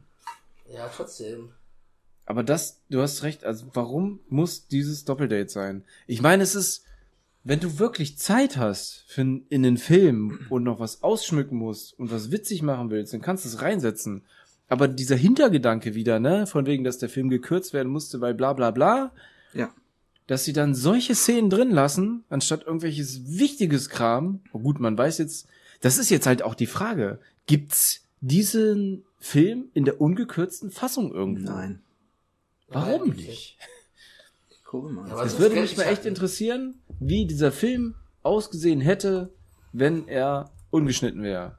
Ja, 0.69 0.87
trotzdem. 0.95 1.51
Aber 2.29 2.43
das, 2.43 2.79
du 2.91 3.01
hast 3.01 3.23
recht, 3.23 3.43
also 3.43 3.65
warum 3.73 4.19
muss 4.29 4.67
dieses 4.67 5.03
Doppeldate 5.03 5.49
sein? 5.49 5.83
Ich 6.05 6.21
meine, 6.21 6.43
es 6.43 6.53
ist, 6.53 6.83
wenn 7.43 7.59
du 7.59 7.79
wirklich 7.79 8.19
Zeit 8.19 8.55
hast 8.55 9.03
für 9.07 9.21
in 9.21 9.63
den 9.63 9.77
Film 9.77 10.41
und 10.49 10.61
noch 10.61 10.79
was 10.79 11.01
ausschmücken 11.01 11.57
musst 11.57 11.97
und 11.97 12.11
was 12.11 12.29
witzig 12.31 12.61
machen 12.61 12.91
willst, 12.91 13.13
dann 13.13 13.21
kannst 13.21 13.45
du 13.45 13.49
es 13.49 13.63
reinsetzen. 13.63 14.21
Aber 14.67 14.87
dieser 14.87 15.15
Hintergedanke 15.15 15.95
wieder, 15.95 16.19
ne, 16.19 16.45
von 16.45 16.67
wegen, 16.67 16.83
dass 16.83 16.99
der 16.99 17.09
Film 17.09 17.29
gekürzt 17.29 17.73
werden 17.73 17.91
musste, 17.91 18.21
weil 18.21 18.35
bla 18.35 18.53
bla 18.53 18.69
bla, 18.69 19.11
Ja. 19.55 19.73
dass 20.27 20.45
sie 20.45 20.53
dann 20.53 20.75
solche 20.75 21.15
Szenen 21.15 21.49
drin 21.49 21.71
lassen, 21.71 22.25
anstatt 22.29 22.63
irgendwelches 22.67 23.39
wichtiges 23.39 23.89
Kram. 23.89 24.41
Oh 24.53 24.59
gut, 24.59 24.79
man 24.79 24.95
weiß 24.95 25.17
jetzt, 25.17 25.47
das 25.81 25.97
ist 25.97 26.11
jetzt 26.11 26.27
halt 26.27 26.43
auch 26.43 26.53
die 26.53 26.67
Frage. 26.67 27.17
Gibt's 27.47 28.01
diesen 28.21 29.03
Film 29.17 29.69
in 29.73 29.85
der 29.85 29.99
ungekürzten 29.99 30.69
Fassung 30.69 31.11
irgendwo? 31.11 31.49
Nein. 31.51 31.81
Warum 32.69 33.09
nicht? 33.09 33.57
Ich 34.51 34.63
gucke 34.71 34.93
mal. 34.93 35.07
Ja, 35.09 35.15
Es 35.23 35.31
das 35.31 35.39
würde 35.39 35.55
mich 35.59 35.71
ich 35.71 35.77
mal 35.77 35.85
echt 35.85 36.05
interessieren, 36.05 36.79
wie 36.99 37.25
dieser 37.25 37.51
Film 37.51 37.95
ausgesehen 38.21 38.81
hätte, 38.81 39.33
wenn 39.73 40.07
er 40.07 40.51
ungeschnitten 40.69 41.23
wäre. 41.23 41.57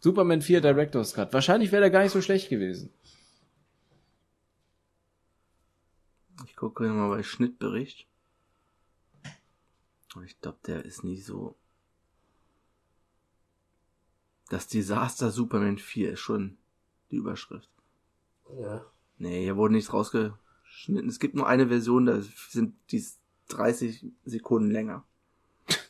Superman 0.00 0.42
4 0.42 0.60
Director's 0.60 1.14
Cut. 1.14 1.32
Wahrscheinlich 1.32 1.70
wäre 1.70 1.82
der 1.82 1.90
gar 1.90 2.02
nicht 2.02 2.10
so 2.10 2.20
schlecht 2.20 2.48
gewesen. 2.48 2.90
Ich 6.46 6.56
gucke 6.56 6.82
mal 6.88 7.10
bei 7.10 7.22
Schnittbericht. 7.22 8.08
Aber 10.14 10.24
ich 10.24 10.40
glaube, 10.40 10.58
der 10.66 10.84
ist 10.84 11.04
nicht 11.04 11.24
so. 11.24 11.54
Das 14.48 14.66
Desaster 14.66 15.30
Superman 15.30 15.78
4 15.78 16.12
ist 16.14 16.20
schon 16.20 16.58
die 17.12 17.16
Überschrift. 17.16 17.70
Ja. 18.58 18.84
Nee, 19.22 19.44
hier 19.44 19.56
wurde 19.56 19.74
nichts 19.74 19.92
rausgeschnitten. 19.92 21.08
Es 21.08 21.20
gibt 21.20 21.34
nur 21.36 21.46
eine 21.46 21.68
Version, 21.68 22.06
da 22.06 22.20
sind 22.50 22.74
die 22.90 23.04
30 23.50 24.06
Sekunden 24.24 24.70
länger. 24.70 25.04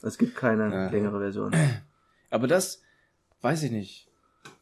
Es 0.03 0.18
gibt 0.18 0.37
keine 0.37 0.71
Ja. 0.71 0.90
längere 0.90 1.18
Version. 1.18 1.55
Aber 2.31 2.47
das 2.47 2.83
weiß 3.40 3.62
ich 3.62 3.71
nicht. 3.71 4.09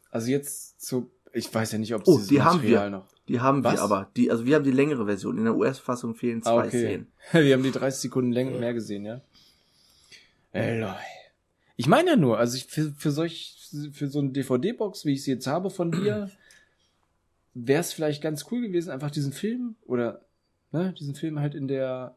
Also 0.09 0.29
jetzt 0.29 0.81
so, 0.85 1.09
ich 1.33 1.53
weiß 1.53 1.73
ja 1.73 1.79
nicht, 1.79 1.93
ob 1.93 2.03
es 2.03 2.07
Oh, 2.07 2.19
die 2.29 2.41
haben 2.41 2.61
wir. 2.61 2.89
noch. 2.89 3.07
Die 3.27 3.39
haben 3.41 3.63
Was? 3.63 3.73
wir 3.73 3.81
aber. 3.81 4.09
Die, 4.15 4.31
also 4.31 4.45
wir 4.45 4.55
haben 4.55 4.63
die 4.63 4.71
längere 4.71 5.05
Version. 5.05 5.37
In 5.37 5.43
der 5.45 5.55
US-Fassung 5.55 6.15
fehlen 6.15 6.41
zwei 6.41 6.51
Ah, 6.51 6.65
okay. 6.65 6.69
Szenen. 6.69 7.07
Wir 7.45 7.53
haben 7.55 7.63
die 7.63 7.71
30 7.71 8.01
Sekunden 8.01 8.31
länger 8.31 8.57
mehr 8.57 8.73
gesehen, 8.73 9.05
ja. 9.05 9.21
Ey, 10.53 10.79
Leute. 10.79 10.95
Ich 11.77 11.87
meine 11.87 12.11
ja 12.11 12.15
nur, 12.17 12.37
also 12.37 12.57
ich, 12.57 12.65
für, 12.65 12.91
für 12.97 13.11
solch, 13.11 13.69
für 13.93 14.07
so 14.09 14.19
eine 14.19 14.29
DVD-Box, 14.31 15.05
wie 15.05 15.13
ich 15.13 15.23
sie 15.23 15.31
jetzt 15.31 15.47
habe 15.47 15.69
von 15.69 15.91
dir, 15.91 16.29
wäre 17.53 17.81
es 17.81 17.93
vielleicht 17.93 18.21
ganz 18.21 18.45
cool 18.51 18.61
gewesen, 18.61 18.91
einfach 18.91 19.11
diesen 19.11 19.33
Film 19.33 19.75
oder 19.85 20.25
ne, 20.71 20.93
diesen 20.93 21.15
Film 21.15 21.39
halt 21.39 21.55
in 21.55 21.67
der 21.67 22.15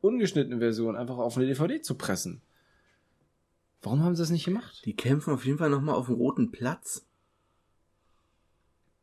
ungeschnittenen 0.00 0.60
Version 0.60 0.96
einfach 0.96 1.18
auf 1.18 1.36
eine 1.36 1.46
DVD 1.46 1.80
zu 1.80 1.94
pressen. 1.96 2.40
Warum 3.82 4.02
haben 4.02 4.14
sie 4.16 4.22
das 4.22 4.30
nicht 4.30 4.44
gemacht? 4.44 4.82
Die 4.84 4.94
kämpfen 4.96 5.32
auf 5.32 5.44
jeden 5.44 5.58
Fall 5.58 5.70
nochmal 5.70 5.94
auf 5.94 6.06
dem 6.06 6.14
Roten 6.16 6.50
Platz. 6.50 7.06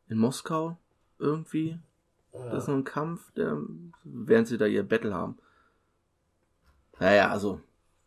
In 0.08 0.18
Moskau. 0.18 0.78
Irgendwie. 1.18 1.78
Das 2.32 2.64
ist 2.64 2.68
noch 2.68 2.74
ein 2.74 2.84
Kampf, 2.84 3.30
der, 3.32 3.58
während 4.02 4.48
sie 4.48 4.58
da 4.58 4.66
ihr 4.66 4.82
Battle 4.82 5.14
haben. 5.14 5.38
Naja, 6.98 7.30
also. 7.30 7.60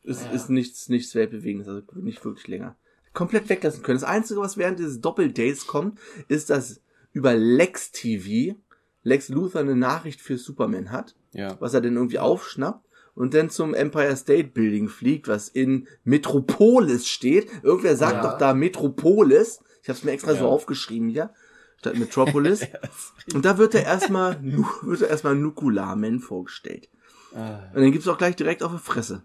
Es 0.04 0.23
Ja. 0.23 0.32
ist 0.32 0.50
nichts, 0.50 0.89
nichts 0.89 1.15
Weltbewegendes, 1.15 1.67
also 1.67 1.82
nicht 1.95 2.23
wirklich 2.23 2.47
länger. 2.47 2.76
Komplett 3.13 3.50
weglassen 3.50 3.84
können. 3.84 4.00
Das 4.00 4.08
Einzige, 4.08 4.39
was 4.39 4.58
während 4.58 4.80
dieses 4.80 5.02
Doppeldates 5.02 5.67
kommt, 5.67 6.00
ist, 6.28 6.50
dass 6.50 6.82
über 7.18 7.36
Lex 7.36 7.92
TV 7.92 8.56
Lex 9.04 9.30
Luthor 9.30 9.62
eine 9.62 9.76
Nachricht 9.76 10.22
für 10.22 10.38
Superman 10.38 10.92
hat. 10.92 11.16
Ja. 11.34 11.56
was 11.60 11.74
er 11.74 11.82
denn 11.82 11.96
irgendwie 11.96 12.20
aufschnappt 12.20 12.86
und 13.16 13.34
dann 13.34 13.50
zum 13.50 13.74
Empire 13.74 14.16
State 14.16 14.50
Building 14.50 14.88
fliegt, 14.90 15.28
was 15.28 15.50
in 15.50 15.88
Metropolis 16.04 17.08
steht. 17.08 17.48
Irgendwer 17.64 17.96
sagt 17.96 18.24
Ja. 18.24 18.32
doch 18.32 18.38
da 18.38 18.54
Metropolis. 18.54 19.60
Ich 19.84 19.90
habe 19.90 19.98
es 20.00 20.04
mir 20.04 20.12
extra 20.12 20.34
so 20.34 20.46
Ja. 20.46 20.50
aufgeschrieben 20.50 21.10
hier 21.10 21.32
statt 21.78 21.96
Metropolis. 21.98 22.62
und 23.34 23.46
da 23.46 23.58
wird 23.58 23.76
er 23.76 23.84
erstmal 23.84 24.40
wird 24.82 25.02
er 25.02 25.10
erstmal 25.10 25.36
Nukularman 25.36 26.20
vorgestellt. 26.20 26.90
Ah, 27.36 27.60
Und 27.74 27.82
dann 27.82 27.92
gibt's 27.92 28.08
auch 28.08 28.18
gleich 28.18 28.36
direkt 28.36 28.64
auf 28.64 28.72
die 28.72 28.78
Fresse. 28.80 29.24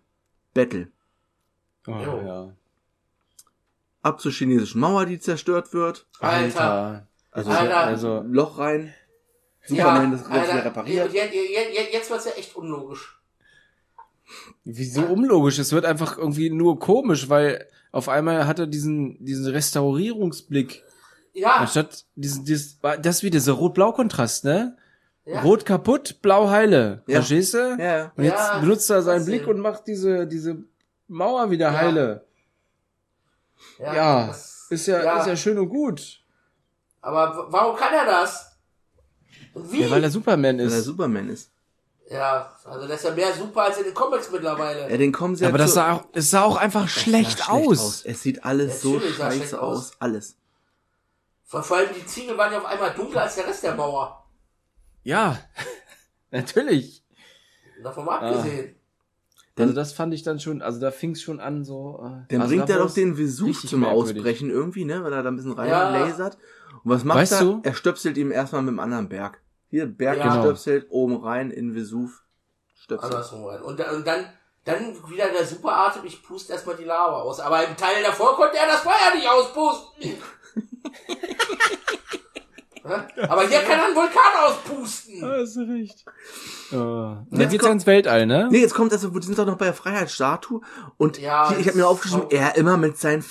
Battle. 0.55 0.89
oh, 1.87 1.91
ja. 1.93 2.53
Ab 4.03 4.21
zur 4.21 4.33
chinesischen 4.33 4.81
Mauer, 4.81 5.07
die 5.07 5.19
zerstört 5.21 5.73
wird. 5.73 6.07
Alter. 6.21 7.07
Also, 7.33 7.51
Alter. 7.51 7.77
Also, 7.79 8.25
Loch 8.27 8.59
rein. 8.59 8.95
Superman 9.65 10.13
das 10.13 10.29
wird 10.29 10.43
wieder 10.45 10.65
repariert. 10.65 11.13
Jetzt, 11.13 11.35
jetzt, 11.35 11.93
jetzt 11.93 12.11
wird's 12.11 12.25
ja 12.27 12.33
echt 12.33 12.55
unlogisch. 12.57 13.19
Wieso 14.65 15.03
unlogisch? 15.03 15.59
Es 15.59 15.73
wird 15.73 15.85
einfach 15.85 16.19
irgendwie 16.19 16.51
nur 16.51 16.79
komisch, 16.79 17.29
weil 17.29 17.67
auf 17.91 18.09
einmal 18.09 18.47
hat 18.47 18.59
er 18.59 18.67
diesen, 18.67 19.23
diesen 19.25 19.47
Restaurierungsblick. 19.47 20.83
Ja, 21.35 21.57
Anstatt 21.57 22.05
diesen, 22.15 22.45
dieses, 22.45 22.79
das 22.81 23.17
ist 23.17 23.23
wie 23.23 23.31
dieser 23.31 23.53
Rot-Blau-Kontrast, 23.53 24.45
ne? 24.45 24.77
ja. 25.25 25.41
Rot 25.43 25.65
kaputt, 25.65 26.21
Blau 26.23 26.51
heile. 26.51 27.03
Ja. 27.07 27.17
Verstehst 27.17 27.55
du? 27.55 27.77
Ja, 27.79 27.97
ja. 27.99 28.13
Und 28.17 28.25
jetzt 28.25 28.39
Ja, 28.39 28.59
benutzt 28.59 28.91
er 28.91 29.03
seinen 29.03 29.25
Blick 29.25 29.47
und 29.47 29.59
macht 29.61 29.87
diese, 29.87 30.27
diese 30.27 30.63
Mauer 31.09 31.51
wieder 31.51 31.71
Ja. 31.73 31.79
heile. 31.79 32.25
Ja, 33.79 34.27
das- 34.27 34.67
ist 34.71 34.87
ja, 34.87 35.03
ja. 35.03 35.21
ist 35.21 35.27
ja 35.27 35.37
schön 35.37 35.59
und 35.59 35.69
gut. 35.69 36.22
Aber 37.03 37.47
warum 37.51 37.77
kann 37.77 37.93
er 37.93 38.07
das? 38.07 38.53
Und 39.55 39.71
wie? 39.71 39.83
Ja, 39.83 39.91
weil 39.91 40.03
er 40.03 40.11
Superman 40.11 40.59
Weil 40.59 40.71
er 40.73 40.79
ist. 40.79 40.85
Superman 40.85 41.29
ist. 41.29 41.51
Ja, 42.11 42.55
also 42.65 42.87
das 42.87 42.99
ist 42.99 43.05
ja 43.09 43.15
mehr 43.15 43.33
super 43.33 43.63
als 43.63 43.79
in 43.79 43.85
den 43.85 43.95
Comics 43.95 44.31
mittlerweile. 44.31 44.91
Ja, 44.91 44.97
den 44.97 45.13
kommen 45.13 45.35
sie 45.37 45.45
Aber 45.47 45.57
ja 45.59 45.59
das 45.65 45.71
zu- 45.71 45.75
sah 45.77 45.93
auch, 45.93 46.05
es 46.13 46.31
sah 46.31 46.43
auch 46.45 46.57
einfach 46.57 46.85
Das 46.85 46.95
sah 46.95 47.01
schlecht, 47.01 47.49
aus. 47.51 48.05
Es 48.05 48.23
sieht 48.23 48.45
alles 48.45 48.83
so 48.83 48.95
Natürlich 48.95 49.17
sah 49.17 49.31
schlecht 49.31 49.43
scheiße 49.51 49.63
aus. 49.63 49.77
aus. 49.79 49.93
Alles. 49.99 50.37
Vor 51.45 51.63
vor 51.63 51.77
allem 51.79 51.91
die 51.99 52.07
Ziegel 52.07 52.37
waren 52.39 52.53
ja 52.53 52.59
auf 52.59 52.65
einmal 52.67 52.93
dunkler 52.95 53.23
als 53.23 53.35
der 53.37 53.47
Rest 53.47 53.63
der 53.63 53.75
Mauer. 53.75 54.27
Ja, 55.05 55.39
natürlich. 56.31 57.03
Davon 57.83 58.05
mal 58.05 58.19
abgesehen. 58.19 58.77
Also 59.59 59.75
das 59.75 59.93
fand 59.93 60.15
ich 60.15 60.23
dann 60.23 60.41
schon, 60.41 60.63
also 60.63 60.81
da 60.81 60.91
fing 60.91 61.13
es 61.13 61.21
schon 61.23 61.39
an 61.41 61.65
so. 61.65 61.99
äh, 62.03 62.25
Dann 62.33 62.43
also 62.43 62.55
bringt 62.55 62.71
er 62.71 62.79
doch 62.79 62.93
den 62.93 63.19
Vesuv 63.19 63.67
zum 63.67 63.81
merkwürdig. 63.81 64.17
Ausbrechen 64.17 64.51
irgendwie, 64.51 64.85
ne? 64.85 65.05
Weil 65.05 65.13
er 65.13 65.23
da 65.23 65.31
ein 65.31 65.37
bisschen 65.37 65.53
rein 65.53 65.69
Ja. 65.69 65.91
lasert. 65.91 66.39
Und 66.85 66.91
was 66.91 67.05
macht 67.05 67.19
Weißt 67.19 67.33
er? 67.33 67.41
du? 67.41 67.61
Er 67.63 67.75
stöpselt 67.75 68.17
ihm 68.17 68.31
erstmal 68.33 68.63
mit 68.63 68.73
dem 68.73 68.81
anderen 68.81 69.09
Berg. 69.09 69.41
Hier, 69.71 69.87
Berg 69.87 70.19
Ja. 70.19 70.35
gestöpselt, 70.37 70.87
oben 70.91 71.17
rein 71.17 71.51
in 71.51 71.75
Vesuv. 71.75 72.23
Stöpselt. 72.75 73.13
Andersrum 73.13 73.45
rein. 73.47 73.63
Und, 73.63 73.79
dann- 73.81 73.95
und 73.97 74.07
dann, 74.07 74.27
dann 74.65 74.95
wieder 75.09 75.29
der 75.29 75.47
Superatem, 75.47 76.03
ich 76.05 76.23
puste 76.23 76.53
erstmal 76.53 76.77
die 76.77 76.85
Lava 76.85 77.21
aus. 77.23 77.41
Aber 77.41 77.65
im 77.67 77.77
Teil 77.77 78.03
davor 78.03 78.37
konnte 78.37 78.57
er 78.59 78.67
das 78.67 78.81
Feuer 78.81 79.15
nicht 79.15 79.29
auspusten. 79.29 80.15
Aber 83.29 83.47
hier 83.47 83.61
kann 83.61 83.79
er 83.79 83.85
einen 83.87 83.95
Vulkan 83.95 84.33
auspusten. 84.45 85.23
Hast 85.25 85.55
du 85.57 85.61
recht. 85.61 86.05
Oh. 86.73 86.77
Und 86.77 87.27
Jetzt 87.31 87.41
dann 87.41 87.49
geht's 87.51 87.63
kommt- 87.63 87.75
ins 87.75 87.87
Weltall, 87.87 88.27
ne? 88.27 88.49
Nee, 88.51 88.59
jetzt 88.61 88.75
kommt 88.75 88.93
also, 88.93 89.15
wir 89.15 89.23
sind 89.23 89.39
doch 89.39 89.47
noch 89.47 89.57
bei 89.57 89.67
der 89.67 89.75
Freiheitsstatue. 89.75 90.61
Und 90.97 91.19
Ja, 91.19 91.49
hier, 91.51 91.59
ich 91.61 91.67
habe 91.69 91.77
mir 91.77 91.83
das- 91.85 91.93
aufgeschrieben, 91.93 92.27
er 92.31 92.57
immer 92.57 92.77
mit 92.77 92.99
seinen 92.99 93.23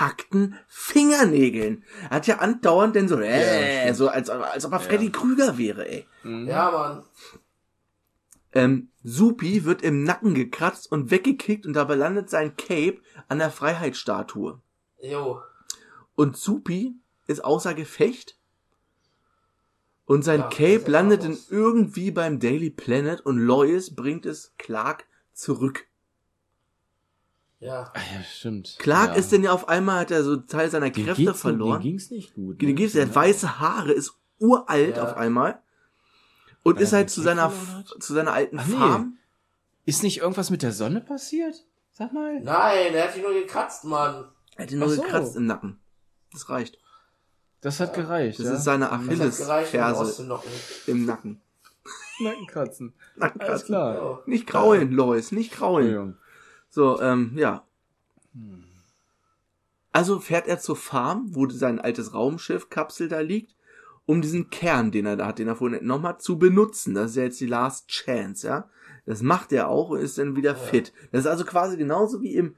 verkackten 0.00 0.58
Fingernägeln. 0.66 1.84
Er 2.04 2.16
hat 2.16 2.26
ja 2.26 2.38
andauernd 2.38 2.96
denn 2.96 3.06
so, 3.06 3.20
äh, 3.20 3.82
stimmt. 3.82 3.96
so 3.96 4.08
als, 4.08 4.30
als 4.30 4.64
ob 4.64 4.72
er 4.72 4.80
Freddy 4.80 5.12
Krüger 5.12 5.58
wäre, 5.58 5.86
ey. 5.86 6.06
Mhm. 6.22 6.48
Ja, 6.48 6.70
Mann. 6.70 7.04
Ähm, 8.52 8.88
Supi 9.04 9.64
wird 9.64 9.82
im 9.82 10.02
Nacken 10.02 10.34
gekratzt 10.34 10.90
und 10.90 11.10
weggekickt 11.10 11.66
und 11.66 11.74
dabei 11.74 11.96
landet 11.96 12.30
sein 12.30 12.56
Cape 12.56 12.98
an 13.28 13.38
der 13.38 13.50
Freiheitsstatue. 13.50 14.60
Jo. 15.02 15.42
Und 16.14 16.36
Supi 16.36 16.94
ist 17.26 17.44
außer 17.44 17.74
Gefecht. 17.74 18.38
Und 20.06 20.22
sein 20.22 20.40
Ja, 20.40 20.48
Cape 20.48 20.82
ja 20.86 20.88
landet 20.88 21.24
in 21.24 21.38
irgendwie 21.50 22.10
beim 22.10 22.40
Daily 22.40 22.70
Planet 22.70 23.20
und 23.20 23.38
Lois 23.38 23.94
bringt 23.94 24.26
es 24.26 24.54
Clark 24.58 25.06
zurück. 25.34 25.86
Ja. 27.60 27.92
Ah, 27.94 28.00
ja, 28.14 28.22
stimmt. 28.22 28.76
Clark 28.78 29.10
ja. 29.10 29.14
ist 29.16 29.32
denn 29.32 29.44
ja 29.44 29.52
auf 29.52 29.68
einmal, 29.68 30.00
hat 30.00 30.10
er 30.10 30.24
so 30.24 30.36
Teil 30.36 30.70
seiner 30.70 30.90
Dem 30.90 31.04
Kräfte 31.04 31.24
geht's, 31.24 31.40
verloren. 31.40 31.80
Dem 31.80 31.90
ging's 31.90 32.10
nicht 32.10 32.34
gut. 32.34 32.60
Dem 32.60 32.74
ging's, 32.74 32.92
der 32.92 33.06
hat 33.06 33.14
weiße 33.14 33.60
Haare, 33.60 33.92
ist 33.92 34.14
uralt 34.38 34.96
Ja. 34.96 35.04
auf 35.04 35.16
einmal. 35.16 35.60
Und 36.62 36.76
Weil 36.76 36.82
ist 36.82 36.92
er 36.92 36.98
halt 36.98 37.08
den 37.08 37.12
zu 37.14 37.20
seiner, 37.22 37.52
zu 38.00 38.14
seiner 38.14 38.32
alten 38.32 38.58
Ach 38.58 38.66
nee. 38.66 38.76
Farm. 38.76 39.18
Ist 39.84 40.02
nicht 40.02 40.18
irgendwas 40.18 40.50
mit 40.50 40.62
der 40.62 40.72
Sonne 40.72 41.00
passiert? 41.00 41.66
Sag 41.92 42.12
mal. 42.12 42.40
Nein, 42.40 42.94
er 42.94 43.08
hat 43.08 43.16
ihn 43.16 43.22
nur 43.22 43.34
gekratzt, 43.34 43.84
Mann. 43.84 44.24
Er 44.56 44.64
hat 44.64 44.72
ihn 44.72 44.78
nur 44.78 44.88
so. 44.88 45.02
gekratzt 45.02 45.36
im 45.36 45.46
Nacken. 45.46 45.78
Das 46.32 46.48
reicht. 46.48 46.78
Das 47.60 47.78
hat 47.78 47.92
gereicht. 47.92 48.38
Das 48.38 48.46
ja? 48.46 48.52
ist 48.54 48.64
seine 48.64 48.86
Das 48.86 48.92
hat 48.94 49.06
gereicht, 49.06 49.74
Achillesferse 49.74 50.40
im 50.86 51.04
Nacken. 51.04 51.42
Nackenkratzen. 52.20 52.94
Alles 52.94 53.16
Nackenkratzen. 53.34 53.66
klar. 53.66 53.94
Ja. 53.94 54.18
Nicht 54.26 54.46
kraulen, 54.46 54.92
Lois, 54.92 55.32
nicht 55.32 55.52
kraulen. 55.52 56.16
So, 56.70 57.00
ähm, 57.00 57.32
ja. 57.36 57.64
Also 59.92 60.20
fährt 60.20 60.46
er 60.46 60.60
zur 60.60 60.76
Farm, 60.76 61.34
wo 61.34 61.48
sein 61.48 61.80
altes 61.80 62.14
Raumschiff 62.14 62.70
Kapsel 62.70 63.08
da 63.08 63.20
liegt, 63.20 63.56
um 64.06 64.22
diesen 64.22 64.50
Kern, 64.50 64.92
den 64.92 65.06
er 65.06 65.16
da 65.16 65.26
hat, 65.26 65.38
den 65.38 65.48
er 65.48 65.56
vorhin 65.56 65.78
entnommen 65.78 66.06
hat, 66.06 66.22
zu 66.22 66.38
benutzen. 66.38 66.94
Das 66.94 67.10
ist 67.10 67.16
ja 67.16 67.24
jetzt 67.24 67.40
die 67.40 67.46
Last 67.46 67.88
Chance, 67.88 68.46
ja. 68.46 68.70
Das 69.06 69.22
macht 69.22 69.52
er 69.52 69.68
auch 69.68 69.90
und 69.90 70.00
ist 70.00 70.18
dann 70.18 70.36
wieder 70.36 70.54
fit. 70.54 70.92
Das 71.10 71.22
ist 71.22 71.26
also 71.26 71.44
quasi 71.44 71.76
genauso 71.76 72.22
wie 72.22 72.34
im, 72.36 72.54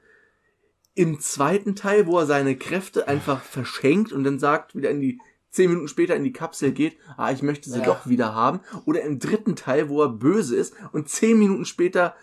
im 0.93 1.19
zweiten 1.19 1.75
Teil, 1.75 2.05
wo 2.05 2.19
er 2.19 2.27
seine 2.27 2.55
Kräfte 2.55 3.07
einfach 3.07 3.41
verschenkt 3.41 4.11
und 4.11 4.23
dann 4.23 4.37
sagt, 4.37 4.75
wieder 4.75 4.91
in 4.91 5.01
die 5.01 5.19
zehn 5.49 5.69
Minuten 5.69 5.87
später 5.87 6.15
in 6.15 6.23
die 6.23 6.33
Kapsel 6.33 6.71
geht, 6.71 6.97
ah, 7.17 7.31
ich 7.31 7.41
möchte 7.41 7.69
sie 7.69 7.79
Ja. 7.79 7.85
doch 7.85 8.07
wieder 8.07 8.33
haben. 8.35 8.59
Oder 8.85 9.01
im 9.03 9.19
dritten 9.19 9.55
Teil, 9.55 9.89
wo 9.89 10.01
er 10.01 10.09
böse 10.09 10.55
ist 10.55 10.75
und 10.91 11.09
zehn 11.09 11.39
Minuten 11.39 11.65
später 11.65 12.15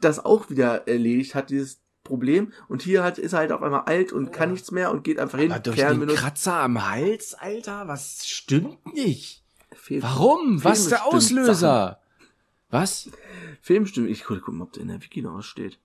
das 0.00 0.24
auch 0.24 0.50
wieder 0.50 0.86
erledigt 0.88 1.34
hat, 1.34 1.50
dieses 1.50 1.80
Problem. 2.02 2.52
Und 2.68 2.82
hier 2.82 3.02
halt, 3.02 3.18
ist 3.18 3.32
er 3.32 3.38
halt 3.40 3.52
auf 3.52 3.62
einmal 3.62 3.82
alt 3.82 4.12
und 4.12 4.32
kann 4.32 4.52
nichts 4.52 4.70
mehr 4.70 4.90
und 4.90 5.04
geht 5.04 5.18
einfach 5.18 5.38
hin. 5.38 5.50
Aber 5.52 5.60
durch 5.60 5.76
den 5.76 6.06
Kratzer 6.08 6.54
am 6.54 6.88
Hals, 6.88 7.34
Alter, 7.34 7.88
was 7.88 8.26
stimmt 8.26 8.94
nicht? 8.94 9.42
Fehl- 9.74 10.02
Warum? 10.02 10.62
Was 10.62 10.80
ist 10.80 10.90
der 10.90 11.06
Auslöser? 11.06 12.00
Was? 12.70 13.10
Filmstimme. 13.62 14.08
Ich 14.08 14.24
gucke, 14.24 14.40
guck 14.40 14.54
mal, 14.54 14.64
ob 14.64 14.72
der 14.72 14.82
in 14.82 14.88
der 14.88 15.02
Wiki 15.02 15.22
noch 15.22 15.42
steht. 15.42 15.78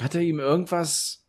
Hat 0.00 0.14
er 0.14 0.20
ihm 0.22 0.40
irgendwas 0.40 1.23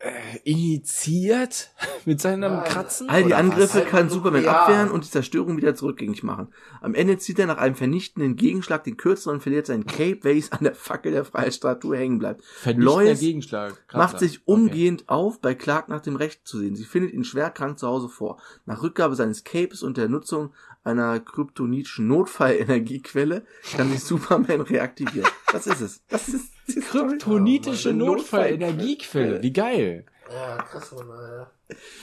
äh, 0.00 0.38
initiiert 0.44 1.70
mit 2.04 2.20
seinem 2.20 2.52
Nein. 2.52 2.64
Kratzen? 2.64 3.08
All 3.08 3.24
die 3.24 3.34
Angriffe 3.34 3.80
was? 3.80 3.86
kann 3.88 4.08
Superman 4.08 4.44
Ja. 4.44 4.52
abwehren 4.62 4.90
und 4.90 5.04
die 5.04 5.10
Zerstörung 5.10 5.56
wieder 5.56 5.74
zurückgängig 5.74 6.22
machen. 6.22 6.48
Am 6.80 6.94
Ende 6.94 7.18
zieht 7.18 7.38
er 7.38 7.46
nach 7.46 7.58
einem 7.58 7.74
vernichtenden 7.74 8.36
Gegenschlag 8.36 8.84
den 8.84 8.96
kürzeren 8.96 9.36
und 9.36 9.40
verliert 9.40 9.66
sein 9.66 9.86
Cape, 9.86 10.20
welches 10.22 10.52
an 10.52 10.62
der 10.62 10.74
Fackel 10.76 11.12
der 11.12 11.24
Freiheitsstatue 11.24 11.96
hängen 11.96 12.18
bleibt. 12.18 12.44
Vernichtender 12.44 13.02
Lois 13.04 13.18
Gegenschlag. 13.20 13.74
Kratzer. 13.88 13.98
macht 13.98 14.18
sich 14.20 14.36
Okay. 14.38 14.42
umgehend 14.46 15.08
auf, 15.08 15.40
bei 15.40 15.54
Clark 15.54 15.88
nach 15.88 16.00
dem 16.00 16.14
Recht 16.16 16.46
zu 16.46 16.58
sehen. 16.58 16.76
Sie 16.76 16.84
findet 16.84 17.12
ihn 17.12 17.24
schwer 17.24 17.50
krank 17.50 17.78
zu 17.78 17.88
Hause 17.88 18.08
vor. 18.08 18.40
Nach 18.66 18.82
Rückgabe 18.82 19.16
seines 19.16 19.42
Capes 19.42 19.82
und 19.82 19.96
der 19.96 20.08
Nutzung 20.08 20.52
einer 20.84 21.18
kryptonitischen 21.20 22.06
Notfallenergiequelle 22.06 23.44
kann 23.76 23.90
sich 23.90 24.00
Superman 24.04 24.60
reaktivieren. 24.60 25.28
Was 25.52 25.66
ist 25.66 25.80
es? 25.80 26.02
Das 26.08 26.28
ist 26.28 26.50
die. 26.68 26.80
Kryptonitische 26.80 27.92
Notfallenergiequelle. 27.92 29.42
Wie 29.42 29.52
geil. 29.52 30.04
Ja, 30.32 30.56
krass, 30.58 30.92
Mann, 30.92 31.10
Alter. 31.10 31.50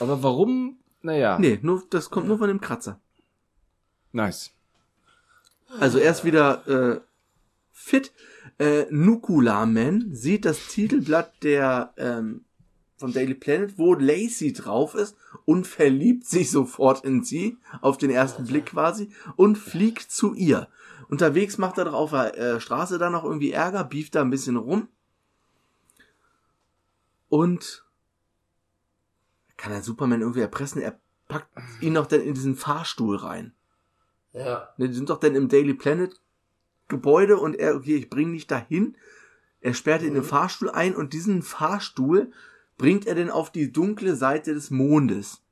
Aber 0.00 0.22
warum? 0.22 0.78
Naja. 1.02 1.38
Nee, 1.38 1.58
nur, 1.62 1.84
das 1.90 2.10
kommt 2.10 2.26
nur 2.26 2.38
von 2.38 2.48
dem 2.48 2.60
Kratzer. 2.60 3.00
Nice. 4.12 4.52
Also 5.80 5.98
er 5.98 6.10
ist 6.10 6.24
wieder 6.24 6.66
äh, 6.66 7.00
fit. 7.72 8.12
Äh, 8.58 8.86
Nukular 8.90 9.66
Man 9.66 10.14
sieht 10.14 10.44
das 10.46 10.68
Titelblatt 10.68 11.42
der 11.42 11.92
ähm, 11.98 12.46
vom 12.96 13.12
Daily 13.12 13.34
Planet, 13.34 13.78
wo 13.78 13.94
Lacey 13.94 14.52
drauf 14.52 14.94
ist 14.94 15.16
und 15.44 15.66
verliebt 15.66 16.26
sich 16.26 16.50
sofort 16.50 17.04
in 17.04 17.22
sie, 17.22 17.58
auf 17.82 17.98
den 17.98 18.10
ersten 18.10 18.46
Blick 18.46 18.66
quasi, 18.66 19.10
und 19.36 19.58
fliegt 19.58 20.10
zu 20.10 20.34
ihr. 20.34 20.68
Unterwegs 21.08 21.58
macht 21.58 21.78
er 21.78 21.84
doch 21.84 21.94
auf 21.94 22.10
der 22.10 22.36
äh, 22.36 22.60
Straße 22.60 22.98
dann 22.98 23.12
noch 23.12 23.24
irgendwie 23.24 23.52
Ärger, 23.52 23.84
bieft 23.84 24.14
da 24.14 24.22
ein 24.22 24.30
bisschen 24.30 24.56
rum. 24.56 24.88
Und 27.28 27.84
kann 29.56 29.72
er 29.72 29.82
Superman 29.82 30.20
irgendwie 30.20 30.40
erpressen? 30.40 30.82
Er 30.82 30.98
packt 31.28 31.50
ihn 31.80 31.94
noch 31.94 32.06
dann 32.06 32.20
in 32.20 32.34
diesen 32.34 32.56
Fahrstuhl 32.56 33.16
rein. 33.16 33.52
Ja. 34.32 34.68
Ne, 34.76 34.88
die 34.88 34.94
sind 34.94 35.10
doch 35.10 35.18
dann 35.18 35.34
im 35.34 35.48
Daily 35.48 35.74
Planet 35.74 36.20
Gebäude 36.88 37.38
und 37.38 37.56
er, 37.56 37.74
okay, 37.74 37.96
ich 37.96 38.10
bringe 38.10 38.32
dich 38.32 38.46
dahin. 38.46 38.96
Er 39.60 39.74
sperrt 39.74 40.02
ihn 40.02 40.08
in 40.08 40.14
den 40.14 40.22
Fahrstuhl 40.22 40.70
ein 40.70 40.94
und 40.94 41.12
diesen 41.12 41.42
Fahrstuhl 41.42 42.32
bringt 42.78 43.06
er 43.06 43.14
denn 43.14 43.30
auf 43.30 43.50
die 43.50 43.72
dunkle 43.72 44.14
Seite 44.14 44.54
des 44.54 44.70
Mondes. 44.70 45.42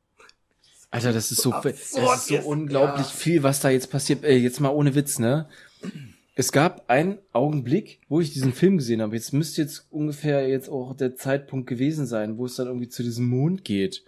Alter, 0.95 1.13
das 1.13 1.33
ist 1.33 1.43
so, 1.43 1.51
absurd 1.51 1.75
das 1.75 2.31
ist 2.31 2.45
so 2.45 2.49
unglaublich 2.49 3.09
ja. 3.09 3.13
viel, 3.13 3.43
was 3.43 3.59
da 3.59 3.69
jetzt 3.69 3.91
passiert. 3.91 4.23
Ey, 4.23 4.39
jetzt 4.39 4.61
mal 4.61 4.69
ohne 4.69 4.95
Witz, 4.95 5.19
ne? 5.19 5.49
Es 6.37 6.53
gab 6.53 6.89
einen 6.89 7.19
Augenblick, 7.33 8.01
wo 8.09 8.21
ich 8.21 8.33
diesen 8.33 8.53
Film 8.53 8.77
gesehen 8.77 9.03
habe. 9.03 9.17
Jetzt 9.17 9.33
müsste 9.33 9.63
jetzt 9.63 9.89
ungefähr 9.91 10.49
jetzt 10.49 10.69
auch 10.69 10.95
der 10.95 11.17
Zeitpunkt 11.17 11.69
gewesen 11.69 12.07
sein, 12.07 12.39
wo 12.39 12.47
es 12.47 12.55
dann 12.55 12.69
irgendwie 12.69 12.89
zu 12.89 13.03
diesem 13.03 13.27
Mond 13.27 13.65
geht. 13.65 14.05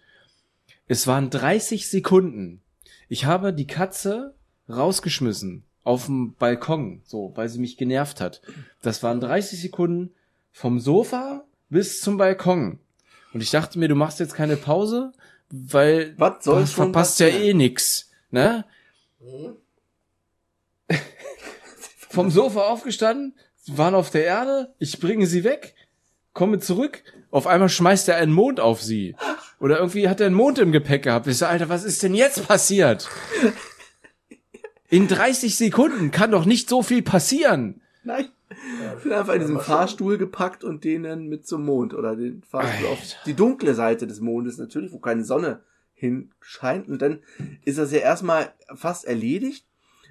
Es 0.86 1.08
waren 1.08 1.28
30 1.28 1.88
Sekunden. 1.88 2.62
Ich 3.08 3.24
habe 3.24 3.52
die 3.52 3.66
Katze 3.66 4.36
rausgeschmissen 4.68 5.64
auf 5.82 6.06
dem 6.06 6.34
Balkon, 6.34 7.02
so, 7.04 7.32
weil 7.34 7.48
sie 7.48 7.58
mich 7.58 7.76
genervt 7.76 8.20
hat. 8.20 8.42
Das 8.82 9.02
waren 9.02 9.18
30 9.18 9.60
Sekunden 9.60 10.10
vom 10.52 10.78
Sofa 10.78 11.44
bis 11.68 12.00
zum 12.00 12.16
Balkon. 12.16 12.78
Und 13.32 13.42
ich 13.42 13.50
dachte 13.50 13.80
mir, 13.80 13.88
du 13.88 13.96
machst 13.96 14.20
jetzt 14.20 14.34
keine 14.34 14.56
Pause, 14.56 15.12
weil 15.50 16.14
Was 16.16 16.44
soll 16.44 16.62
du 16.62 16.66
schon 16.66 16.84
verpasst 16.86 17.20
ja 17.20 17.28
eh 17.28 17.54
nix, 17.54 18.10
ne? 18.30 18.64
Hm? 19.20 19.56
Vom 22.08 22.30
Sofa 22.30 22.62
aufgestanden, 22.68 23.34
waren 23.66 23.94
auf 23.94 24.10
der 24.10 24.24
Erde, 24.24 24.74
ich 24.78 24.98
bringe 25.00 25.26
sie 25.26 25.44
weg, 25.44 25.74
komme 26.32 26.58
zurück, 26.60 27.02
auf 27.30 27.46
einmal 27.46 27.68
schmeißt 27.68 28.08
er 28.08 28.16
einen 28.16 28.32
Mond 28.32 28.60
auf 28.60 28.82
sie. 28.82 29.16
Oder 29.58 29.78
irgendwie 29.78 30.08
hat 30.08 30.20
er 30.20 30.26
einen 30.26 30.34
Mond 30.34 30.58
im 30.58 30.72
Gepäck 30.72 31.02
gehabt. 31.02 31.26
Ich 31.26 31.38
so, 31.38 31.46
Alter, 31.46 31.68
was 31.68 31.84
ist 31.84 32.02
denn 32.02 32.14
jetzt 32.14 32.46
passiert? 32.46 33.08
In 34.88 35.08
30 35.08 35.56
Sekunden 35.56 36.10
kann 36.10 36.30
doch 36.30 36.44
nicht 36.44 36.68
so 36.68 36.82
viel 36.82 37.02
passieren. 37.02 37.80
Nein. 38.04 38.28
Sind 39.02 39.12
einfach 39.12 39.34
in 39.34 39.40
diesen 39.40 39.56
aber 39.56 39.64
schon. 39.64 39.74
Fahrstuhl 39.74 40.18
gepackt 40.18 40.64
und 40.64 40.84
den 40.84 41.02
dann 41.02 41.26
mit 41.28 41.46
zum 41.46 41.64
Mond 41.64 41.94
oder 41.94 42.16
den 42.16 42.42
Fahrstuhl 42.42 42.88
auf 42.88 43.00
Alter. 43.00 43.16
die 43.26 43.34
dunkle 43.34 43.74
Seite 43.74 44.06
des 44.06 44.20
Mondes 44.20 44.58
natürlich, 44.58 44.92
wo 44.92 44.98
keine 44.98 45.24
Sonne 45.24 45.60
hinscheint 45.94 46.88
und 46.88 47.00
dann 47.00 47.20
ist 47.64 47.78
das 47.78 47.90
ja 47.92 47.98
erstmal 47.98 48.52
fast 48.74 49.04
erledigt. 49.04 49.66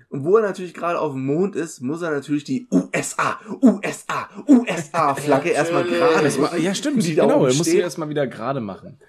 Und 0.08 0.24
wo 0.24 0.38
er 0.38 0.44
natürlich 0.44 0.74
gerade 0.74 1.00
auf 1.00 1.14
dem 1.14 1.26
Mond 1.26 1.56
ist, 1.56 1.82
muss 1.82 2.02
er 2.02 2.12
natürlich 2.12 2.44
die 2.44 2.68
USA, 2.72 3.40
USA, 3.62 4.30
USA-Flagge 4.48 5.50
erstmal 5.50 5.84
gerade. 5.84 6.42
War, 6.42 6.58
ja, 6.58 6.76
stimmt, 6.76 7.04
die 7.04 7.16
genau. 7.16 7.46
Er 7.46 7.54
muss 7.54 7.66
sie 7.66 7.80
erstmal 7.80 8.08
wieder 8.08 8.28
gerade 8.28 8.62
machen. 8.62 9.00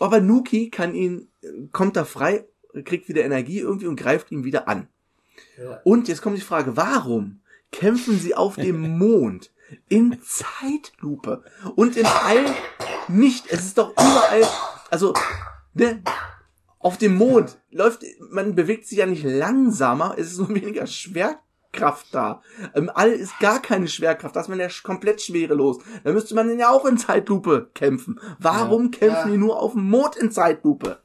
Aber 0.00 0.20
Nuki 0.20 0.70
kann 0.70 0.94
ihn, 0.94 1.28
kommt 1.70 1.96
da 1.96 2.04
frei, 2.04 2.46
kriegt 2.84 3.08
wieder 3.08 3.24
Energie 3.24 3.60
irgendwie 3.60 3.86
und 3.86 3.96
greift 3.96 4.32
ihn 4.32 4.42
wieder 4.42 4.68
an. 4.68 4.88
Ja. 5.58 5.80
Und 5.84 6.08
jetzt 6.08 6.22
kommt 6.22 6.38
die 6.38 6.42
Frage, 6.42 6.76
warum 6.76 7.40
kämpfen 7.78 8.18
sie 8.18 8.34
auf 8.34 8.56
dem 8.56 8.80
Mond 8.98 9.50
in 9.88 10.18
Zeitlupe 10.22 11.42
und 11.74 11.96
im 11.96 12.06
All 12.06 12.44
nicht? 13.08 13.46
Es 13.50 13.60
ist 13.66 13.78
doch 13.78 13.92
überall, 13.92 14.42
also, 14.90 15.12
ne, 15.74 16.02
auf 16.78 16.98
dem 16.98 17.16
Mond 17.16 17.58
läuft, 17.70 18.04
man 18.30 18.54
bewegt 18.54 18.86
sich 18.86 18.98
ja 18.98 19.06
nicht 19.06 19.24
langsamer, 19.24 20.14
es 20.16 20.32
ist 20.32 20.38
nur 20.38 20.50
weniger 20.54 20.86
Schwerkraft 20.86 22.06
da. 22.12 22.42
Im 22.74 22.88
All 22.90 23.10
ist 23.10 23.36
gar 23.40 23.60
keine 23.60 23.88
Schwerkraft, 23.88 24.36
da 24.36 24.40
ist 24.40 24.48
man 24.48 24.60
ja 24.60 24.68
komplett 24.84 25.20
schwerelos. 25.20 25.78
Da 26.04 26.12
müsste 26.12 26.34
man 26.36 26.56
ja 26.58 26.70
auch 26.70 26.84
in 26.86 26.96
Zeitlupe 26.96 27.70
kämpfen. 27.74 28.20
Warum 28.38 28.92
kämpfen 28.92 29.16
Ja. 29.16 29.32
die 29.32 29.36
nur 29.38 29.60
auf 29.60 29.72
dem 29.72 29.88
Mond 29.90 30.14
in 30.16 30.30
Zeitlupe? 30.30 31.00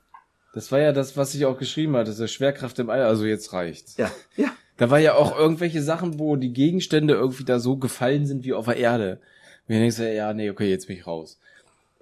Das 0.53 0.71
war 0.71 0.79
ja 0.79 0.91
das, 0.91 1.15
was 1.17 1.33
ich 1.33 1.45
auch 1.45 1.57
geschrieben 1.57 1.95
hatte, 1.95 2.13
das 2.13 2.31
Schwerkraft 2.31 2.77
im 2.77 2.89
All, 2.89 3.01
also 3.03 3.25
jetzt 3.25 3.51
reicht's. 3.53 3.97
Ja, 3.97 4.11
ja. 4.35 4.49
Da 4.77 4.89
war 4.89 4.99
ja 4.99 5.13
auch 5.15 5.37
irgendwelche 5.37 5.81
Sachen, 5.81 6.17
wo 6.19 6.35
die 6.35 6.53
Gegenstände 6.53 7.13
irgendwie 7.13 7.43
da 7.43 7.59
so 7.59 7.77
gefallen 7.77 8.25
sind 8.25 8.43
wie 8.45 8.53
auf 8.53 8.65
der 8.65 8.77
Erde. 8.77 9.19
Und 9.67 9.75
ich 9.75 9.79
denkst 9.81 9.97
du, 9.97 10.13
ja, 10.13 10.33
nee, 10.33 10.49
okay, 10.49 10.69
jetzt 10.69 10.87
bin 10.87 10.97
ich 10.97 11.05
raus. 11.07 11.37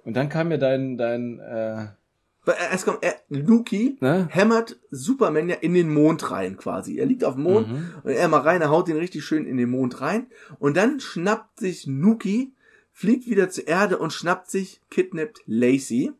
Und 0.04 0.14
dann 0.14 0.28
kam 0.28 0.48
mir 0.48 0.58
dein, 0.58 0.96
dein, 0.96 1.38
äh, 1.40 1.86
Weil 2.46 2.54
Es 2.72 2.84
kommt, 2.86 3.02
er, 3.02 3.16
Luki 3.28 3.98
Ne? 4.00 4.26
hämmert 4.30 4.78
Superman 4.90 5.50
ja 5.50 5.56
in 5.56 5.74
den 5.74 5.92
Mond 5.92 6.30
rein 6.30 6.56
quasi. 6.56 6.98
Er 6.98 7.04
liegt 7.06 7.22
auf 7.24 7.34
dem 7.34 7.42
Mond 7.42 7.68
Mhm. 7.68 7.92
und 8.02 8.10
er 8.12 8.28
mal 8.28 8.40
rein, 8.40 8.62
er 8.62 8.70
haut 8.70 8.88
ihn 8.88 8.96
richtig 8.96 9.24
schön 9.24 9.44
in 9.46 9.58
den 9.58 9.68
Mond 9.70 10.00
rein 10.00 10.26
und 10.58 10.76
dann 10.78 11.00
schnappt 11.00 11.60
sich 11.60 11.86
Nuki, 11.86 12.52
fliegt 12.92 13.28
wieder 13.28 13.50
zur 13.50 13.68
Erde 13.68 13.98
und 13.98 14.12
schnappt 14.14 14.50
sich, 14.50 14.80
kidnappt 14.90 15.42
Lacey. 15.46 16.12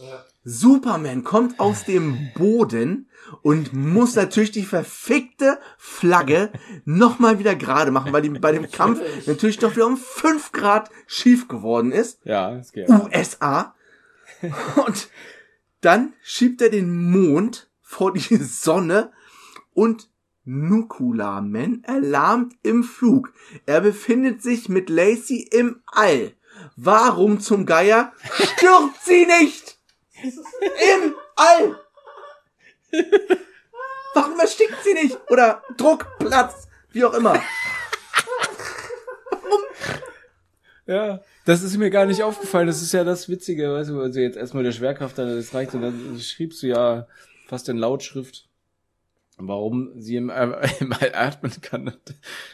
Ja. 0.00 0.24
Superman 0.48 1.24
kommt 1.24 1.60
aus 1.60 1.84
dem 1.84 2.30
Boden 2.34 3.10
und 3.42 3.74
muss 3.74 4.14
natürlich 4.14 4.50
die 4.50 4.64
verfickte 4.64 5.58
Flagge 5.76 6.50
nochmal 6.86 7.38
wieder 7.38 7.54
gerade 7.54 7.90
machen, 7.90 8.14
weil 8.14 8.22
die 8.22 8.30
bei 8.30 8.52
dem 8.52 8.70
Kampf 8.70 8.98
natürlich 9.26 9.58
doch 9.58 9.76
wieder 9.76 9.86
um 9.86 9.98
5 9.98 10.52
Grad 10.52 10.90
schief 11.06 11.48
geworden 11.48 11.92
ist. 11.92 12.20
ja, 12.24 12.54
das 12.54 12.72
geht. 12.72 12.88
USA. 12.88 13.74
Und 14.86 15.10
dann 15.82 16.14
schiebt 16.22 16.62
er 16.62 16.70
den 16.70 17.10
Mond 17.10 17.68
vor 17.82 18.14
die 18.14 18.36
Sonne 18.36 19.12
und 19.74 20.08
Nukular 20.46 21.42
Man 21.42 21.84
erlahmt 21.84 22.54
im 22.62 22.84
Flug. 22.84 23.34
Er 23.66 23.82
befindet 23.82 24.42
sich 24.42 24.70
mit 24.70 24.88
Lacey 24.88 25.46
im 25.50 25.82
All. 25.84 26.32
Warum 26.74 27.38
zum 27.38 27.66
Geier 27.66 28.12
stirbt 28.32 29.04
sie 29.04 29.26
nicht? 29.26 29.77
Im 30.22 31.14
All! 31.36 31.80
Warum 34.14 34.40
erstickt 34.40 34.82
sie 34.82 34.94
nicht? 34.94 35.18
Oder 35.30 35.62
Druckplatz, 35.76 36.68
wie 36.92 37.04
auch 37.04 37.14
immer. 37.14 37.40
Ja, 40.86 41.20
das 41.44 41.62
ist 41.62 41.76
mir 41.76 41.90
gar 41.90 42.06
nicht 42.06 42.22
aufgefallen. 42.22 42.66
Das 42.66 42.80
ist 42.80 42.92
ja 42.92 43.04
das 43.04 43.28
Witzige, 43.28 43.70
weißt 43.70 43.90
du, 43.90 44.00
also 44.00 44.20
jetzt 44.20 44.38
erstmal 44.38 44.64
der 44.64 44.72
Schwerkraft, 44.72 45.18
das 45.18 45.52
reicht 45.52 45.74
und 45.74 45.82
dann 45.82 46.18
schriebst 46.18 46.62
du 46.62 46.66
ja 46.66 47.06
fast 47.46 47.68
in 47.68 47.76
Lautschrift, 47.76 48.48
warum 49.36 49.92
sie 50.00 50.16
im, 50.16 50.30
äh, 50.30 50.66
im 50.80 50.94
All 50.94 51.14
atmen 51.14 51.52
kann. 51.60 51.92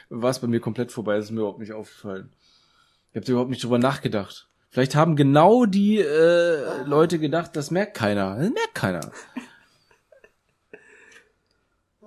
War 0.08 0.30
es 0.30 0.40
bei 0.40 0.48
mir 0.48 0.58
komplett 0.58 0.90
vorbei, 0.90 1.16
das 1.16 1.26
ist 1.26 1.30
mir 1.30 1.40
überhaupt 1.40 1.60
nicht 1.60 1.72
aufgefallen. 1.72 2.32
Ich 3.12 3.16
habe 3.20 3.30
überhaupt 3.30 3.50
nicht 3.50 3.62
drüber 3.62 3.78
nachgedacht. 3.78 4.48
Vielleicht 4.74 4.96
haben 4.96 5.14
genau 5.14 5.66
die 5.66 6.00
äh, 6.00 6.82
Leute 6.84 7.20
gedacht, 7.20 7.54
das 7.54 7.70
merkt 7.70 7.96
keiner. 7.96 8.30
Das 8.40 8.50
merkt 8.50 8.74
keiner. 8.74 9.12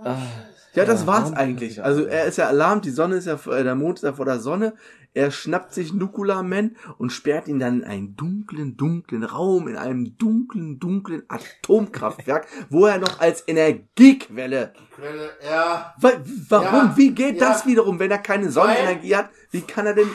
Ja, 0.04 0.84
das 0.86 1.02
Ja, 1.02 1.08
war's 1.08 1.32
eigentlich. 1.32 1.82
Also 1.82 2.04
er 2.06 2.26
ist 2.26 2.38
ja 2.38 2.48
alarmt, 2.48 2.84
die 2.84 2.90
Sonne 2.92 3.16
ist 3.16 3.26
ja, 3.26 3.36
äh, 3.52 3.64
der 3.64 3.76
Mond 3.76 4.00
ist 4.00 4.04
ja 4.04 4.12
vor 4.12 4.26
der 4.26 4.42
Sonne. 4.42 4.74
Er 5.14 5.32
schnappt 5.32 5.74
sich 5.74 5.94
Nukula 5.94 6.44
Man 6.44 6.76
und 6.98 7.12
sperrt 7.12 7.48
ihn 7.48 7.58
dann 7.60 7.80
in 7.80 7.88
einen 7.88 8.16
dunklen, 8.18 8.76
dunklen 8.76 9.24
Raum, 9.24 9.70
in 9.70 9.78
einem 9.78 10.18
dunklen, 10.18 10.78
dunklen 10.78 11.24
Atomkraftwerk, 11.30 12.48
wo 12.70 12.86
er 12.86 12.98
noch 12.98 13.22
als 13.22 13.46
Energiequelle. 13.48 14.74
Quelle, 14.94 15.30
ja. 15.50 15.96
Wa- 16.02 16.22
Warum? 16.50 16.90
Ja, 16.90 16.94
Wie 16.98 17.12
geht 17.12 17.40
ja. 17.40 17.48
das 17.48 17.66
wiederum, 17.66 17.98
wenn 18.00 18.12
er 18.12 18.18
keine 18.18 18.52
Sonnenenergie 18.52 19.16
hat? 19.16 19.30
Wie 19.52 19.62
kann 19.62 19.86
er 19.86 19.94
denn 19.94 20.10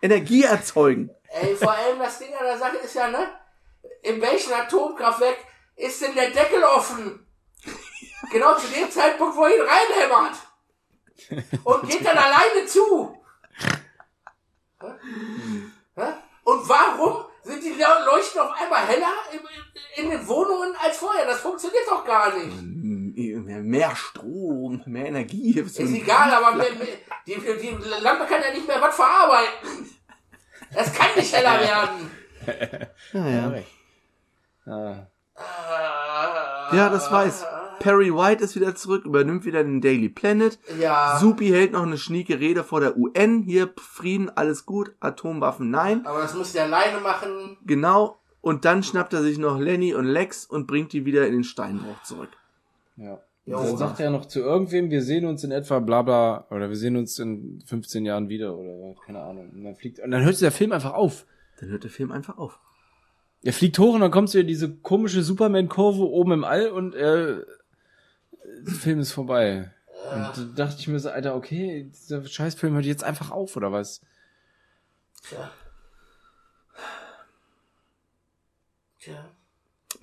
Energie 0.00 0.44
erzeugen? 0.44 1.10
Ey, 1.40 1.54
vor 1.56 1.72
allem 1.72 1.98
das 1.98 2.18
Ding 2.18 2.34
an 2.34 2.44
der 2.46 2.58
Sache 2.58 2.76
ist 2.78 2.94
ja, 2.94 3.08
ne? 3.08 3.28
In 4.02 4.20
welchem 4.20 4.52
Atomkraftwerk 4.52 5.36
ist 5.76 6.00
denn 6.02 6.14
der 6.14 6.30
Deckel 6.30 6.62
offen? 6.64 7.26
Genau 8.30 8.54
zu 8.56 8.66
dem 8.68 8.90
Zeitpunkt, 8.90 9.36
wo 9.36 9.44
er 9.44 9.54
ihn 9.56 9.62
reinhämmert. 9.62 10.36
Und 11.64 11.88
geht 11.88 12.04
dann 12.04 12.16
alleine 12.18 12.66
zu. 12.66 13.16
Und 16.44 16.68
warum 16.68 17.24
sind 17.42 17.62
die 17.62 17.70
Le- 17.70 18.04
Leuchten 18.06 18.40
auf 18.40 18.52
einmal 18.60 18.86
heller 18.86 19.12
in, 19.96 20.10
den 20.10 20.26
Wohnungen 20.28 20.74
als 20.76 20.96
vorher? 20.98 21.26
Das 21.26 21.40
funktioniert 21.40 21.86
doch 21.88 22.04
gar 22.04 22.36
nicht. 22.36 22.54
Mehr 22.62 23.96
Strom, 23.96 24.82
mehr 24.86 25.06
Energie. 25.06 25.58
Ist 25.60 25.78
egal, 25.80 26.32
aber 26.32 26.56
mehr, 26.56 26.70
die, 27.26 27.34
die 27.34 27.76
Lampe 28.00 28.26
kann 28.26 28.42
ja 28.42 28.50
nicht 28.52 28.66
mehr 28.66 28.80
was 28.80 28.94
verarbeiten. 28.94 29.95
Das 30.74 30.92
kann 30.92 31.08
nicht 31.16 31.32
heller 31.34 31.60
werden. 31.60 32.10
Ja, 33.12 33.28
ja. 34.66 35.06
Ah, 35.36 36.74
ja, 36.74 36.88
das 36.88 37.10
weiß. 37.10 37.44
Perry 37.78 38.12
White 38.12 38.42
ist 38.42 38.56
wieder 38.56 38.74
zurück, 38.74 39.04
übernimmt 39.04 39.44
wieder 39.44 39.62
den 39.62 39.80
Daily 39.80 40.08
Planet. 40.08 40.58
Ja. 40.80 41.18
Supi 41.18 41.48
hält 41.48 41.72
noch 41.72 41.82
eine 41.82 41.98
schnieke 41.98 42.40
Rede 42.40 42.64
vor 42.64 42.80
der 42.80 42.96
UN. 42.96 43.42
Hier, 43.42 43.72
Frieden, 43.78 44.30
alles 44.34 44.64
gut, 44.66 44.92
Atomwaffen, 45.00 45.70
nein. 45.70 46.04
Aber 46.06 46.20
das 46.20 46.34
müsst 46.34 46.54
ihr 46.54 46.62
alleine 46.64 47.00
machen. 47.00 47.58
Genau. 47.64 48.18
Und 48.40 48.64
dann 48.64 48.82
schnappt 48.82 49.12
er 49.12 49.22
sich 49.22 49.38
noch 49.38 49.58
Lenny 49.58 49.94
und 49.94 50.06
Lex 50.06 50.46
und 50.46 50.66
bringt 50.66 50.92
die 50.92 51.04
wieder 51.04 51.26
in 51.26 51.32
den 51.32 51.44
Steinbruch 51.44 52.02
zurück. 52.02 52.30
ja. 52.96 53.18
Jo. 53.46 53.62
Dann 53.62 53.76
sagt 53.76 54.00
er 54.00 54.10
noch 54.10 54.26
zu 54.26 54.40
irgendwem, 54.40 54.90
wir 54.90 55.02
sehen 55.02 55.24
uns 55.24 55.44
in 55.44 55.52
etwa 55.52 55.78
bla 55.78 56.02
bla, 56.02 56.46
oder 56.50 56.68
wir 56.68 56.76
sehen 56.76 56.96
uns 56.96 57.16
in 57.20 57.62
15 57.64 58.04
Jahren 58.04 58.28
wieder, 58.28 58.56
oder 58.56 58.94
keine 59.06 59.22
Ahnung. 59.22 59.50
Und 59.50 59.62
dann 59.62 59.76
fliegt, 59.76 60.00
und 60.00 60.10
dann 60.10 60.24
hört 60.24 60.40
der 60.40 60.50
Film 60.50 60.72
einfach 60.72 60.94
auf. 60.94 61.26
Dann 61.60 61.68
hört 61.70 61.84
der 61.84 61.90
Film 61.90 62.10
einfach 62.10 62.38
auf. 62.38 62.58
Er 63.42 63.52
fliegt 63.52 63.78
hoch 63.78 63.94
und 63.94 64.00
dann 64.00 64.10
kommt 64.10 64.30
so 64.30 64.42
diese 64.42 64.74
komische 64.74 65.22
Superman-Kurve 65.22 66.02
oben 66.02 66.32
im 66.32 66.44
All 66.44 66.70
und 66.70 66.96
äh, 66.96 67.44
der 68.62 68.74
Film 68.74 68.98
ist 68.98 69.12
vorbei. 69.12 69.70
Und 70.12 70.56
da 70.56 70.64
dachte 70.64 70.80
ich 70.80 70.88
mir 70.88 70.98
so, 70.98 71.10
Alter, 71.10 71.36
okay, 71.36 71.84
dieser 71.84 72.26
Scheißfilm 72.26 72.74
hört 72.74 72.84
jetzt 72.84 73.04
einfach 73.04 73.30
auf, 73.30 73.56
oder 73.56 73.70
was? 73.70 74.00
Tja. 75.22 75.50
Tja. 78.98 79.35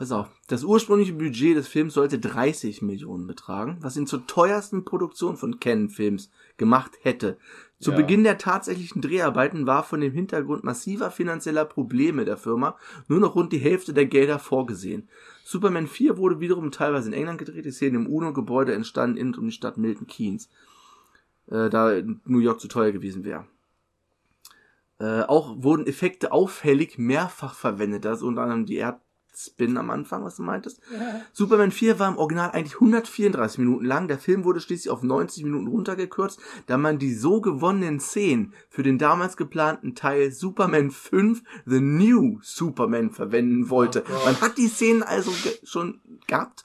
Pass 0.03 0.11
auf. 0.11 0.27
Das 0.49 0.65
ursprüngliche 0.65 1.13
Budget 1.13 1.55
des 1.55 1.69
Films 1.69 1.93
sollte 1.93 2.19
30 2.19 2.81
Millionen 2.81 3.25
betragen, 3.25 3.77
was 3.79 3.95
ihn 3.95 4.05
zur 4.05 4.27
teuersten 4.27 4.83
Produktion 4.83 5.37
von 5.37 5.61
Canon-Films 5.61 6.29
gemacht 6.57 6.91
hätte. 7.03 7.37
Zu 7.79 7.91
Ja. 7.91 7.95
Beginn 7.95 8.25
der 8.25 8.37
tatsächlichen 8.37 9.01
Dreharbeiten 9.01 9.65
war 9.65 9.81
von 9.81 10.01
dem 10.01 10.11
Hintergrund 10.11 10.65
massiver 10.65 11.09
finanzieller 11.09 11.63
Probleme 11.63 12.25
der 12.25 12.35
Firma 12.35 12.75
nur 13.07 13.21
noch 13.21 13.35
rund 13.35 13.53
die 13.53 13.59
Hälfte 13.59 13.93
der 13.93 14.05
Gelder 14.05 14.39
vorgesehen. 14.39 15.07
Superman 15.45 15.87
4 15.87 16.17
wurde 16.17 16.41
wiederum 16.41 16.69
teilweise 16.71 17.07
in 17.07 17.13
England 17.13 17.39
gedreht, 17.39 17.63
die 17.63 17.71
Szenen 17.71 18.05
im 18.05 18.07
UNO-Gebäude 18.07 18.73
entstanden 18.73 19.15
in 19.15 19.27
und 19.27 19.37
um 19.37 19.45
die 19.45 19.53
Stadt 19.53 19.77
Milton 19.77 20.07
Keynes, 20.07 20.49
äh, 21.47 21.69
da 21.69 21.93
New 22.25 22.39
York 22.39 22.59
zu 22.59 22.67
teuer 22.67 22.91
gewesen 22.91 23.23
wäre. 23.23 23.45
Äh, 24.99 25.21
auch 25.21 25.63
wurden 25.63 25.87
Effekte 25.87 26.33
auffällig 26.33 26.97
mehrfach 26.97 27.55
verwendet, 27.55 28.03
da 28.03 28.11
ist 28.11 28.21
unter 28.21 28.41
anderem 28.41 28.65
die 28.65 28.79
Erdspin 29.33 29.77
am 29.77 29.89
Anfang, 29.89 30.23
was 30.23 30.35
du 30.35 30.43
meintest. 30.43 30.79
Superman 31.31 31.71
4 31.71 31.97
war 31.97 32.09
im 32.11 32.17
Original 32.17 32.51
eigentlich 32.51 32.75
134 32.75 33.57
Minuten 33.57 33.83
lang. 33.85 34.07
Der 34.07 34.19
Film 34.19 34.43
wurde 34.43 34.59
schließlich 34.59 34.91
auf 34.91 35.01
90 35.01 35.43
Minuten 35.43 35.67
runtergekürzt, 35.67 36.39
da 36.67 36.77
man 36.77 36.99
die 36.99 37.13
so 37.15 37.41
gewonnenen 37.41 37.99
Szenen 37.99 38.53
für 38.69 38.83
den 38.83 38.99
damals 38.99 39.35
geplanten 39.35 39.95
Teil 39.95 40.31
Superman 40.31 40.91
5 40.91 41.41
The 41.65 41.79
New 41.79 42.39
Superman 42.43 43.09
verwenden 43.09 43.69
wollte. 43.71 44.03
Oh 44.07 44.25
man 44.25 44.39
hat 44.39 44.57
die 44.59 44.67
Szenen 44.67 45.01
also 45.01 45.31
ge 45.43 45.53
schon 45.63 45.99
gehabt, 46.27 46.63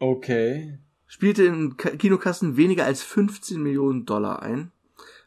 Okay. 0.00 0.78
spielte 1.06 1.44
in 1.44 1.76
Ka- 1.76 1.90
Kinokassen 1.90 2.56
weniger 2.56 2.84
als 2.84 3.02
15 3.02 3.62
Millionen 3.62 4.04
Dollar 4.06 4.42
ein. 4.42 4.72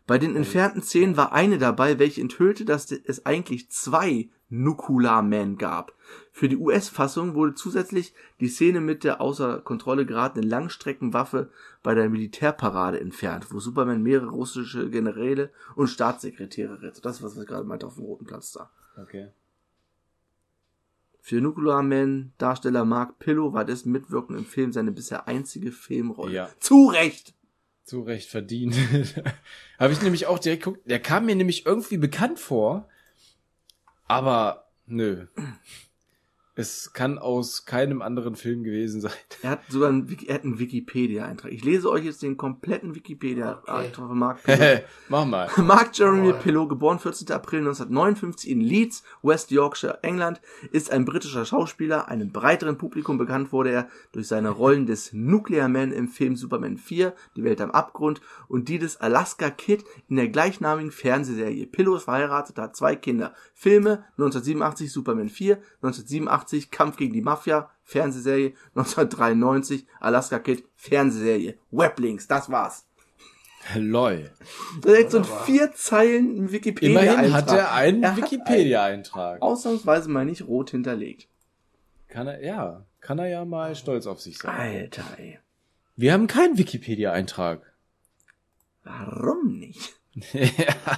Bei 0.06 0.18
den 0.18 0.36
entfernten 0.36 0.82
Szenen 0.82 1.16
war 1.18 1.32
eine 1.34 1.58
dabei, 1.58 2.00
welche 2.00 2.22
enthüllte, 2.22 2.64
dass 2.66 2.92
es 2.92 3.26
eigentlich 3.26 3.70
zwei 3.72 4.30
Nukular 4.50 5.22
Man 5.24 5.58
gab. 5.58 5.94
Für 6.32 6.48
die 6.48 6.58
US-Fassung 6.58 7.34
wurde 7.34 7.56
zusätzlich 7.56 8.14
die 8.40 8.48
Szene 8.48 8.80
mit 8.80 9.04
der 9.04 9.20
außer 9.20 9.60
Kontrolle 9.60 10.06
geratenen 10.06 10.50
Langstreckenwaffe 10.50 11.52
bei 11.84 11.96
der 11.96 12.10
Militärparade 12.10 13.00
entfernt, 13.00 13.52
wo 13.52 13.60
Superman 13.60 14.04
mehrere 14.04 14.30
russische 14.30 14.90
Generäle 14.90 15.52
und 15.76 15.88
Staatssekretäre 15.88 16.82
rettet. 16.82 17.06
Das, 17.06 17.22
was 17.22 17.36
wir 17.36 17.46
gerade 17.46 17.66
meinte 17.66 17.86
auf 17.86 17.96
dem 17.96 18.06
Roten 18.06 18.26
Platz 18.26 18.54
da. 18.54 18.70
Okay. 19.02 19.30
Für 21.20 21.42
Nukular 21.42 21.84
Man 21.84 22.32
Darsteller 22.38 22.86
Mark 22.86 23.20
Pillow 23.20 23.52
war 23.52 23.66
dessen 23.66 23.92
Mitwirkung 23.92 24.38
im 24.38 24.46
Film 24.46 24.72
seine 24.72 24.94
bisher 24.94 25.28
einzige 25.28 25.74
Filmrolle. 25.74 26.32
Ja. 26.32 26.50
Zu 26.60 26.88
Recht! 26.88 27.34
Zu 27.84 28.02
Recht 28.02 28.30
verdient. 28.30 28.76
Habe 29.80 29.92
ich 29.92 30.02
nämlich 30.02 30.28
auch 30.28 30.40
direkt 30.40 30.64
geguckt. 30.64 30.90
Der 30.90 31.00
kam 31.00 31.26
mir 31.26 31.36
nämlich 31.36 31.66
irgendwie 31.66 31.98
bekannt 31.98 32.40
vor. 32.40 32.88
Aber 34.08 34.64
nö. 34.88 35.26
Es 36.60 36.92
kann 36.92 37.20
aus 37.20 37.66
keinem 37.66 38.02
anderen 38.02 38.36
Film 38.36 38.64
gewesen 38.64 39.00
sein. 39.00 39.12
Er 39.44 39.52
hat 39.52 39.60
sogar 39.70 39.90
einen, 39.90 40.08
einen 40.28 40.58
Wikipedia-Eintrag. 40.58 41.52
Ich 41.52 41.64
lese 41.64 41.92
euch 41.92 42.04
jetzt 42.06 42.24
den 42.24 42.36
kompletten 42.36 42.96
Wikipedia-Eintrag 42.96 43.86
Okay. 43.86 43.92
von 44.08 44.18
Mark 44.18 44.42
Pillow. 44.44 44.80
Mach 45.10 45.26
mal. 45.26 45.48
Mark 45.58 45.96
Jeremy 45.96 46.32
Oh. 46.32 46.40
Pillow, 46.42 46.68
geboren 46.68 46.98
14. 46.98 47.32
April 47.32 47.60
1959 47.60 48.50
in 48.50 48.62
Leeds, 48.62 49.04
West 49.22 49.52
Yorkshire, 49.52 50.00
England, 50.02 50.42
ist 50.72 50.90
ein 50.92 51.06
britischer 51.06 51.46
Schauspieler. 51.46 52.08
Einem 52.08 52.32
breiteren 52.32 52.80
Publikum 52.80 53.20
bekannt 53.20 53.52
wurde 53.52 53.70
er 53.70 53.90
durch 54.14 54.28
seine 54.28 54.50
Rollen 54.50 54.88
des 54.88 55.14
Nuclear 55.14 55.70
Man 55.70 55.92
im 55.92 56.08
Film 56.08 56.36
Superman 56.36 56.78
4, 56.78 57.14
Die 57.36 57.44
Welt 57.44 57.62
am 57.62 57.70
Abgrund, 57.70 58.20
und 58.48 58.68
die 58.68 58.80
des 58.80 58.98
Alaska 58.98 59.52
Kid 59.52 59.86
in 60.10 60.16
der 60.16 60.30
gleichnamigen 60.30 60.92
Fernsehserie. 60.92 61.68
Pillow 61.68 61.96
ist 61.98 62.06
verheiratet, 62.06 62.58
hat 62.58 62.76
zwei 62.76 62.96
Kinder. 62.96 63.34
Filme 63.54 64.06
1987 64.18 64.92
Superman 64.92 65.30
4, 65.30 65.58
1987 65.84 66.47
Kampf 66.72 66.98
gegen 66.98 67.14
die 67.14 67.22
Mafia, 67.22 67.70
Fernsehserie, 67.84 68.54
1993 68.76 69.86
Alaska 70.00 70.40
Kid, 70.40 70.64
Fernsehserie. 70.76 71.58
Weblinks, 71.72 72.28
das 72.28 72.50
war's. 72.50 72.86
Lol. 73.76 74.32
Da 74.82 74.94
ist 74.94 75.12
so 75.12 75.24
vier 75.24 75.74
Zeilen 75.74 76.52
Wikipedia 76.52 77.02
Immerhin 77.02 77.34
hat 77.34 77.52
er 77.52 77.74
einen 77.74 78.02
Er 78.04 78.16
Wikipedia-Eintrag. 78.16 79.42
Ausnahmsweise 79.42 80.10
mal 80.10 80.24
nicht 80.26 80.48
rot 80.48 80.70
hinterlegt. 80.72 81.28
Kann 82.08 82.28
er, 82.28 82.42
ja. 82.42 82.86
Kann 83.02 83.20
er 83.20 83.28
ja 83.28 83.44
mal 83.44 83.76
stolz 83.76 84.08
auf 84.08 84.22
sich 84.22 84.38
sein. 84.38 84.56
Alter, 84.56 85.04
ey. 85.18 85.40
Wir 85.98 86.14
haben 86.14 86.28
keinen 86.28 86.58
Wikipedia-Eintrag. 86.58 87.62
Warum 88.84 89.58
nicht? 89.60 89.96
ja. 90.34 90.74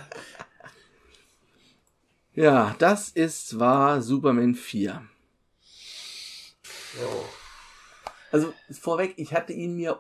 Ja, 2.36 2.74
das 2.80 3.10
ist 3.10 3.60
war 3.60 4.02
Superman 4.02 4.56
4. 4.56 5.02
Jo. 7.02 7.26
Also 8.32 8.54
vorweg, 8.72 9.14
ich 9.18 9.34
hatte 9.34 9.54
ihn 9.54 9.76
mir 9.76 10.00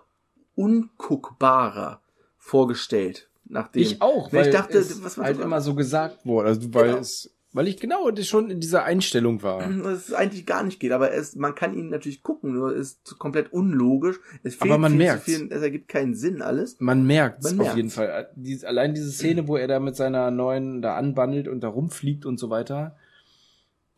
unguckbarer 0.56 2.02
vorgestellt. 2.38 3.28
Nachdem. 3.46 3.82
Ich 3.82 4.02
auch, 4.02 4.32
Weil 4.32 4.42
weil 4.42 4.48
ich 4.50 4.54
dachte, 4.54 4.78
es 4.78 5.04
was, 5.04 5.18
halt 5.18 5.40
immer 5.40 5.62
so 5.62 5.74
gesagt 5.74 6.26
wurde. 6.26 6.50
Also, 6.50 6.72
weil 6.74 6.88
Genau. 6.90 6.98
es, 7.00 7.34
weil 7.52 7.68
ich 7.68 7.78
genau 7.80 8.12
das 8.12 8.28
schon 8.28 8.52
in 8.52 8.60
dieser 8.60 8.84
Einstellung 8.84 9.42
war. 9.42 9.68
dass 9.84 10.10
es 10.10 10.14
eigentlich 10.14 10.46
gar 10.46 10.62
nicht 10.64 10.80
geht, 10.80 10.92
aber 10.92 11.12
es, 11.14 11.36
man 11.36 11.56
kann 11.56 11.74
ihn 11.76 11.90
natürlich 11.90 12.22
gucken, 12.22 12.54
nur 12.54 12.76
es 12.76 13.00
ist 13.04 13.18
komplett 13.18 13.52
unlogisch. 13.52 14.20
Es 14.44 14.54
fehlt 14.56 14.70
Aber 14.72 14.78
man 14.78 14.92
viel 14.92 15.00
merkt's. 15.00 15.26
zu 15.26 15.32
viel, 15.32 15.52
es 15.52 15.62
ergibt 15.64 15.88
keinen 15.88 16.14
Sinn 16.14 16.44
alles. 16.44 16.76
Man 16.80 17.08
merkt's 17.08 17.46
Man 17.46 17.54
auf 17.54 17.58
merkt's. 17.60 17.78
jeden 17.78 17.90
Fall. 17.90 18.30
Dies, 18.36 18.64
allein 18.64 18.94
diese 18.94 19.12
Szene, 19.12 19.48
wo 19.48 19.58
er 19.58 19.68
da 19.68 19.80
mit 19.80 19.96
seiner 19.96 20.30
neuen 20.30 20.84
da 20.84 20.96
anbandelt 20.96 21.48
und 21.48 21.62
da 21.62 21.70
rumfliegt 21.70 22.28
und 22.28 22.38
so 22.40 22.52
weiter, 22.52 22.96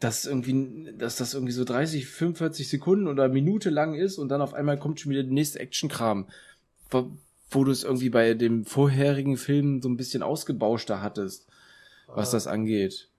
dass 0.02 0.26
irgendwie, 0.26 0.94
dass 0.98 1.16
das 1.16 1.36
irgendwie 1.36 1.54
so 1.54 1.64
30, 1.64 2.08
45 2.08 2.68
Sekunden 2.68 3.08
oder 3.08 3.30
Minute 3.30 3.70
lang 3.70 3.94
ist 3.94 4.18
und 4.18 4.30
dann 4.30 4.42
auf 4.42 4.54
einmal 4.54 4.78
kommt 4.78 5.00
schon 5.00 5.12
wieder 5.12 5.24
der 5.24 5.32
nächste 5.32 5.60
Action-Kram, 5.60 6.28
wo, 6.90 7.12
wo 7.52 7.64
du 7.64 7.72
es 7.72 7.84
irgendwie 7.84 8.10
bei 8.10 8.34
dem 8.34 8.66
vorherigen 8.66 9.38
Film 9.38 9.82
so 9.82 9.88
ein 9.88 9.98
bisschen 9.98 10.24
ausgebauschter 10.24 11.02
hattest, 11.04 11.48
was 12.08 12.32
das 12.32 12.48
angeht. 12.48 13.10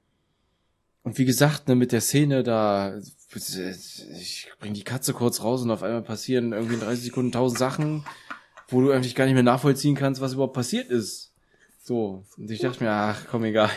Und 1.05 1.19
wie 1.19 1.25
gesagt, 1.25 1.69
ne, 1.69 1.77
mit 1.77 1.93
der 1.93 2.01
Szene 2.01 2.43
da, 2.43 2.99
ich 3.35 4.51
bring 4.59 4.75
die 4.75 4.85
Katze 4.85 5.13
kurz 5.13 5.43
raus 5.43 5.63
und 5.63 5.71
auf 5.71 5.85
einmal 5.85 6.03
passieren 6.03 6.53
irgendwie 6.53 6.75
in 6.75 6.81
30 6.81 7.05
Sekunden 7.05 7.33
tausend 7.33 7.59
Sachen, 7.59 8.05
wo 8.69 8.81
du 8.81 8.91
eigentlich 8.91 9.15
gar 9.15 9.27
nicht 9.27 9.35
mehr 9.35 9.43
nachvollziehen 9.45 9.95
kannst, 9.95 10.21
was 10.21 10.35
überhaupt 10.35 10.55
passiert 10.55 10.91
ist. 10.91 11.33
So. 11.81 12.25
Und 12.37 12.51
ich 12.51 12.61
dachte 12.61 12.83
mir, 12.83 12.91
ach, 12.91 13.27
komm, 13.31 13.45
egal. 13.45 13.71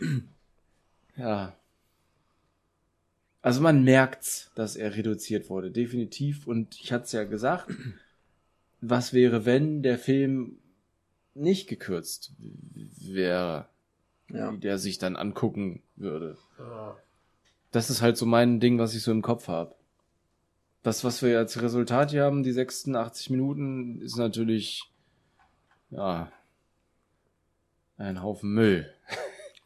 ja. 1.16 1.57
Also 3.48 3.62
man 3.62 3.82
merkt's, 3.82 4.50
dass 4.56 4.76
er 4.76 4.94
reduziert 4.94 5.48
wurde, 5.48 5.70
definitiv. 5.70 6.46
Und 6.46 6.78
ich 6.78 6.92
hatte 6.92 7.04
es 7.04 7.12
ja 7.12 7.24
gesagt, 7.24 7.70
was 8.82 9.14
wäre, 9.14 9.46
wenn 9.46 9.82
der 9.82 9.98
Film 9.98 10.58
nicht 11.32 11.66
gekürzt 11.66 12.32
wäre, 13.00 13.66
Ja. 14.28 14.52
wie 14.52 14.58
der 14.58 14.76
sich 14.76 14.98
dann 14.98 15.16
angucken 15.16 15.82
würde. 15.96 16.36
Ja. 16.58 16.94
Das 17.70 17.88
ist 17.88 18.02
halt 18.02 18.18
so 18.18 18.26
mein 18.26 18.60
Ding, 18.60 18.78
was 18.78 18.94
ich 18.94 19.00
so 19.02 19.12
im 19.12 19.22
Kopf 19.22 19.48
habe. 19.48 19.74
Das, 20.82 21.02
was 21.02 21.22
wir 21.22 21.38
als 21.38 21.62
Resultat 21.62 22.10
hier 22.10 22.24
haben, 22.24 22.42
die 22.42 22.52
86 22.52 23.30
Minuten, 23.30 24.02
ist 24.02 24.18
natürlich, 24.18 24.82
ja, 25.88 26.30
ein 27.96 28.22
Haufen 28.22 28.52
Müll, 28.52 28.92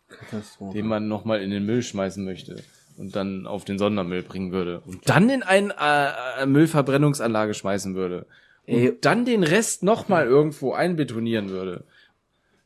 Katastrophe. 0.08 0.72
den 0.78 0.86
man 0.86 1.08
nochmal 1.08 1.42
in 1.42 1.50
den 1.50 1.66
Müll 1.66 1.82
schmeißen 1.82 2.24
möchte 2.24 2.62
und 2.96 3.16
dann 3.16 3.46
auf 3.46 3.64
den 3.64 3.78
Sondermüll 3.78 4.22
bringen 4.22 4.52
würde 4.52 4.80
und 4.80 5.08
dann 5.08 5.28
in 5.30 5.42
eine 5.42 5.74
äh, 5.78 6.42
äh, 6.42 6.46
Müllverbrennungsanlage 6.46 7.54
schmeißen 7.54 7.94
würde 7.94 8.26
und 8.66 8.74
Ey. 8.74 8.98
dann 9.00 9.24
den 9.24 9.42
Rest 9.42 9.82
nochmal 9.82 10.26
irgendwo 10.26 10.72
einbetonieren 10.72 11.50
würde 11.50 11.84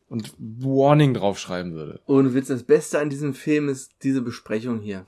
und 0.09 0.33
Warning 0.39 1.15
draufschreiben 1.15 1.75
würde. 1.75 2.01
Ohne 2.07 2.35
Witz, 2.35 2.49
das 2.49 2.63
Beste 2.63 2.99
an 2.99 3.11
diesem 3.11 3.35
Film 3.35 3.69
ist 3.69 3.93
diese 4.03 4.23
Besprechung 4.23 4.81
hier. 4.81 5.07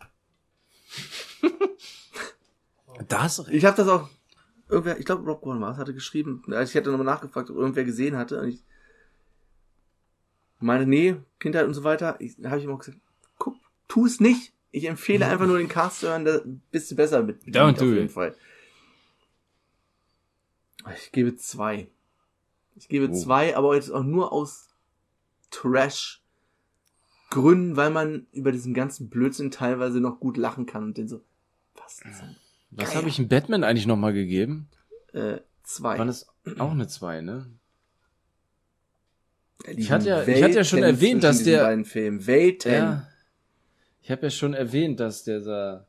Das 3.06 3.44
Ich 3.50 3.64
habe 3.64 3.76
das 3.76 3.86
auch, 3.88 4.08
irgendwer, 4.68 4.98
ich 4.98 5.06
glaube 5.06 5.24
Rob 5.24 5.46
One 5.46 5.60
war 5.60 5.76
hatte 5.76 5.94
geschrieben, 5.94 6.42
also 6.48 6.70
ich 6.70 6.76
hatte 6.76 6.90
nochmal 6.90 7.06
nachgefragt, 7.06 7.48
ob 7.50 7.56
irgendwer 7.56 7.84
gesehen 7.84 8.16
hatte. 8.16 8.40
Und 8.40 8.48
ich 8.48 8.62
meine, 10.58 10.86
nee, 10.86 11.16
Kindheit 11.38 11.66
und 11.66 11.74
so 11.74 11.84
weiter. 11.84 12.16
Ich, 12.18 12.36
da 12.36 12.50
habe 12.50 12.58
ich 12.58 12.64
ihm 12.64 12.72
auch 12.72 12.80
gesagt, 12.80 12.98
guck, 13.38 13.54
tu 13.86 14.06
es 14.06 14.20
nicht. 14.20 14.52
Ich 14.78 14.84
empfehle 14.84 15.26
einfach 15.26 15.46
nur 15.46 15.58
den 15.58 15.68
Cast 15.68 16.00
zu 16.00 16.08
hören, 16.08 16.24
da 16.24 16.40
bist 16.70 16.88
du 16.90 16.94
besser 16.94 17.22
mit. 17.24 17.42
Don't 17.46 17.72
auf 17.72 17.78
do 17.78 17.84
jeden 17.86 18.06
it. 18.06 18.12
Fall. 18.12 18.34
Ich 20.96 21.10
gebe 21.12 21.34
zwei. 21.36 21.88
Ich 22.76 22.88
gebe 22.88 23.08
Oh. 23.08 23.12
zwei, 23.12 23.56
aber 23.56 23.74
jetzt 23.74 23.90
auch 23.90 24.04
nur 24.04 24.32
aus 24.32 24.68
Trash 25.50 26.22
Gründen, 27.30 27.76
weil 27.76 27.90
man 27.90 28.26
über 28.32 28.52
diesen 28.52 28.72
ganzen 28.72 29.10
Blödsinn 29.10 29.50
teilweise 29.50 30.00
noch 30.00 30.20
gut 30.20 30.36
lachen 30.36 30.64
kann 30.64 30.84
und 30.84 30.96
den 30.96 31.08
so, 31.08 31.22
was 31.74 31.96
zum 31.96 32.10
Was 32.70 32.94
habe 32.94 33.08
ich 33.08 33.18
in 33.18 33.28
Batman 33.28 33.64
eigentlich 33.64 33.86
nochmal 33.86 34.12
gegeben? 34.12 34.68
äh, 35.12 35.38
zwei. 35.64 35.98
War 35.98 36.06
das 36.06 36.28
auch 36.58 36.70
eine 36.70 36.86
2, 36.86 37.20
ne? 37.20 37.50
Ja, 39.66 39.72
Ich 39.72 39.90
hatte 39.90 40.08
ja- 40.08 40.22
ich 40.26 40.42
hatte 40.42 40.54
ja 40.54 40.64
schon 40.64 40.82
erwähnt, 40.84 41.24
dass 41.24 41.42
der- 41.42 41.64
beiden 41.64 41.84
Filmen. 41.84 42.26
Welten. 42.26 42.72
Ja. 42.72 43.08
Ich 44.09 44.12
habe 44.12 44.22
ja 44.22 44.30
schon 44.30 44.54
erwähnt, 44.54 45.00
dass 45.00 45.24
der, 45.24 45.40
da- 45.40 45.86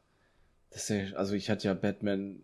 dass 0.72 0.88
der, 0.88 1.18
also 1.18 1.36
ich 1.36 1.50
hatte 1.50 1.70
ja 1.70 1.74
Batman, 1.74 2.44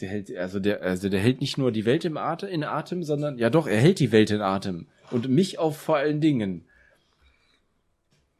der 0.00 0.08
hält, 0.08 0.36
also 0.36 0.58
der, 0.58 0.82
also 0.82 1.08
der 1.08 1.20
hält 1.20 1.40
nicht 1.40 1.58
nur 1.58 1.70
die 1.70 1.84
Welt 1.84 2.04
im 2.04 2.16
Atem, 2.16 2.48
in 2.48 2.64
Atem, 2.64 3.04
sondern, 3.04 3.38
ja 3.38 3.50
doch, 3.50 3.68
er 3.68 3.80
hält 3.80 4.00
die 4.00 4.10
Welt 4.10 4.32
in 4.32 4.40
Atem. 4.40 4.88
Und 5.12 5.28
mich 5.28 5.60
auf 5.60 5.76
vor 5.78 5.98
allen 5.98 6.20
Dingen. 6.20 6.64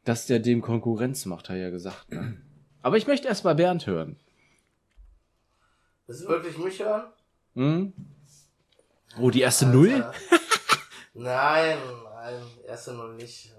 Dass 0.02 0.26
der 0.26 0.40
dem 0.40 0.60
Konkurrenz 0.60 1.24
macht, 1.24 1.50
hat 1.50 1.54
er 1.54 1.62
ja 1.62 1.70
gesagt. 1.70 2.10
Ne? 2.10 2.36
Aber 2.82 2.96
ich 2.96 3.06
möchte 3.06 3.28
erst 3.28 3.44
mal 3.44 3.54
Bernd 3.54 3.86
hören. 3.86 4.16
Das 6.08 6.16
ist 6.20 6.26
wirklich 6.26 6.58
mich 6.58 6.80
hören? 6.82 7.12
Hm? 7.54 7.92
Oh, 9.20 9.30
die 9.30 9.42
erste 9.42 9.66
Null? 9.66 9.92
Alter. 9.92 10.14
Nein, 11.14 11.78
nein, 12.12 12.34
erste 12.66 12.92
Null 12.94 13.14
nicht. 13.14 13.52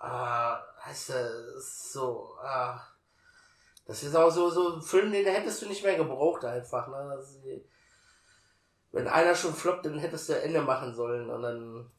Ah, 0.00 0.62
heißt 0.82 1.10
ist 1.10 1.92
so, 1.92 2.34
ah. 2.42 2.80
Das 3.86 4.02
ist 4.02 4.14
auch 4.14 4.30
so, 4.30 4.48
so 4.50 4.76
ein 4.76 4.82
Film, 4.82 5.12
den 5.12 5.26
hättest 5.26 5.60
du 5.60 5.66
nicht 5.66 5.84
mehr 5.84 5.96
gebraucht 5.96 6.44
einfach, 6.44 6.88
ne? 6.88 7.18
Ist, 7.20 7.38
wenn 8.92 9.06
einer 9.06 9.34
schon 9.34 9.54
floppt, 9.54 9.86
dann 9.86 9.98
hättest 9.98 10.28
du 10.28 10.40
Ende 10.40 10.62
machen 10.62 10.94
sollen 10.94 11.28
und 11.28 11.42
dann 11.42 11.90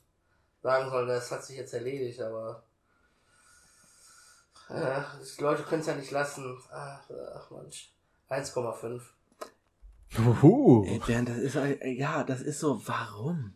sagen 0.61 0.89
sollen, 0.89 1.07
das 1.07 1.31
hat 1.31 1.43
sich 1.45 1.57
jetzt 1.57 1.73
erledigt, 1.73 2.21
aber 2.21 2.63
äh, 4.69 5.01
die 5.37 5.41
Leute 5.41 5.63
können 5.63 5.81
es 5.81 5.87
ja 5.87 5.95
nicht 5.95 6.11
lassen. 6.11 6.57
Ach, 6.71 7.01
ach 7.35 7.51
Mensch. 7.51 7.93
1,5. 8.29 9.01
Uhu. 10.19 10.99
Das 11.07 11.37
ist, 11.37 11.55
ja, 11.83 12.23
das 12.23 12.41
ist 12.41 12.59
so, 12.59 12.81
warum? 12.87 13.53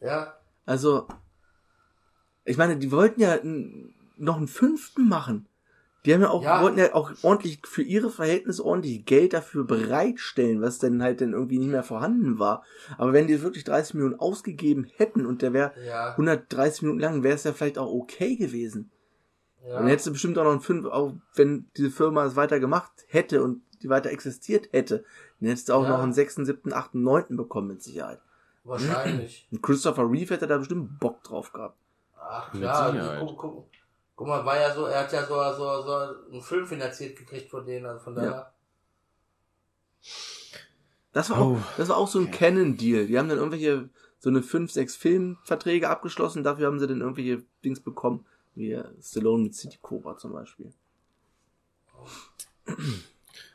Ja, 0.00 0.36
Also, 0.64 1.08
ich 2.44 2.56
meine, 2.56 2.76
die 2.76 2.90
wollten 2.92 3.20
ja 3.20 3.38
noch 4.16 4.36
einen 4.36 4.48
fünften 4.48 5.08
machen. 5.08 5.46
Die 6.04 6.12
haben 6.12 6.20
ja 6.22 6.30
auch, 6.30 6.42
Ja. 6.42 6.60
wollten 6.62 6.78
ja 6.80 6.94
auch 6.94 7.12
ordentlich 7.22 7.60
für 7.64 7.82
ihre 7.82 8.10
Verhältnisse 8.10 8.64
ordentlich 8.64 9.04
Geld 9.04 9.32
dafür 9.34 9.64
bereitstellen, 9.64 10.60
was 10.60 10.78
dann 10.80 11.00
halt 11.00 11.20
dann 11.20 11.32
irgendwie 11.32 11.58
nicht 11.58 11.70
mehr 11.70 11.84
vorhanden 11.84 12.40
war. 12.40 12.64
Aber 12.98 13.12
wenn 13.12 13.28
die 13.28 13.40
wirklich 13.40 13.62
30 13.62 13.94
Millionen 13.94 14.18
ausgegeben 14.18 14.84
hätten 14.96 15.26
und 15.26 15.42
der 15.42 15.52
wäre 15.52 15.72
ja. 15.86 16.10
130 16.16 16.82
Minuten 16.82 16.98
lang, 17.00 17.22
wäre 17.22 17.36
es 17.36 17.44
ja 17.44 17.52
vielleicht 17.52 17.78
auch 17.78 17.92
okay 17.92 18.34
gewesen. 18.36 18.90
ja. 19.64 19.78
Und 19.78 19.86
hättest 19.86 20.08
du 20.08 20.12
bestimmt 20.12 20.36
auch 20.38 20.44
noch 20.44 20.50
einen 20.50 20.60
fünf, 20.60 20.86
auch 20.86 21.14
wenn 21.36 21.66
diese 21.76 21.90
Firma 21.92 22.24
es 22.24 22.34
weiter 22.34 22.58
gemacht 22.58 22.90
hätte 23.06 23.44
und 23.44 23.62
die 23.80 23.88
weiter 23.88 24.10
existiert 24.10 24.68
hätte, 24.72 25.04
dann 25.38 25.48
hättest 25.50 25.68
du 25.68 25.74
auch 25.74 25.84
Ja. 25.84 25.90
noch 25.90 26.02
einen 26.02 26.12
sechsten, 26.12 26.44
siebten, 26.44 26.72
achten, 26.72 27.02
neunten 27.04 27.36
bekommen 27.36 27.68
mit 27.68 27.82
Sicherheit. 27.82 28.20
Wahrscheinlich. 28.64 29.46
Und 29.52 29.62
Christopher 29.62 30.10
Reeve 30.10 30.34
hätte 30.34 30.46
da 30.48 30.58
bestimmt 30.58 30.98
Bock 30.98 31.22
drauf 31.22 31.52
gehabt. 31.52 31.76
Ach 32.28 32.50
klar, 32.50 32.92
Sicherheit. 32.92 33.20
guck, 33.20 33.38
guck, 33.38 33.66
guck 34.16 34.26
mal, 34.28 34.44
war 34.44 34.58
ja 34.60 34.74
so, 34.74 34.86
er 34.86 35.00
hat 35.00 35.12
ja 35.12 35.24
so, 35.26 35.34
so, 35.56 35.82
so 35.82 36.14
einen 36.32 36.42
Film 36.42 36.66
finanziert 36.66 37.16
gekriegt 37.18 37.50
von 37.50 37.64
denen, 37.66 37.86
also 37.86 38.00
von 38.04 38.14
daher. 38.14 38.52
Das 41.12 41.28
war 41.30 41.38
auch, 41.38 41.50
Oh. 41.56 41.58
das 41.76 41.88
war 41.88 41.96
auch 41.96 42.08
so 42.08 42.18
ein 42.18 42.30
Canon-Deal. 42.30 43.06
Die 43.06 43.18
haben 43.18 43.28
dann 43.28 43.38
irgendwelche, 43.38 43.90
so 44.18 44.30
eine 44.30 44.42
fünf, 44.42 44.72
sechs 44.72 44.96
Filmverträge 44.96 45.88
abgeschlossen, 45.88 46.44
dafür 46.44 46.66
haben 46.68 46.78
sie 46.78 46.86
dann 46.86 47.00
irgendwelche 47.00 47.42
Dings 47.64 47.80
bekommen, 47.80 48.24
wie 48.54 48.72
äh, 48.72 48.84
Stallone 49.02 49.42
mit 49.44 49.54
City 49.54 49.78
Cobra 49.82 50.16
zum 50.16 50.32
Beispiel. 50.32 50.72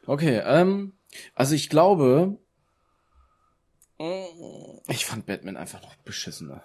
Okay, 0.06 0.42
ähm, 0.46 0.94
also 1.36 1.56
ich 1.56 1.70
glaube, 1.70 2.38
ich 4.90 5.06
fand 5.06 5.26
Batman 5.26 5.58
einfach 5.58 5.82
noch 5.82 5.96
beschissener. 5.98 6.64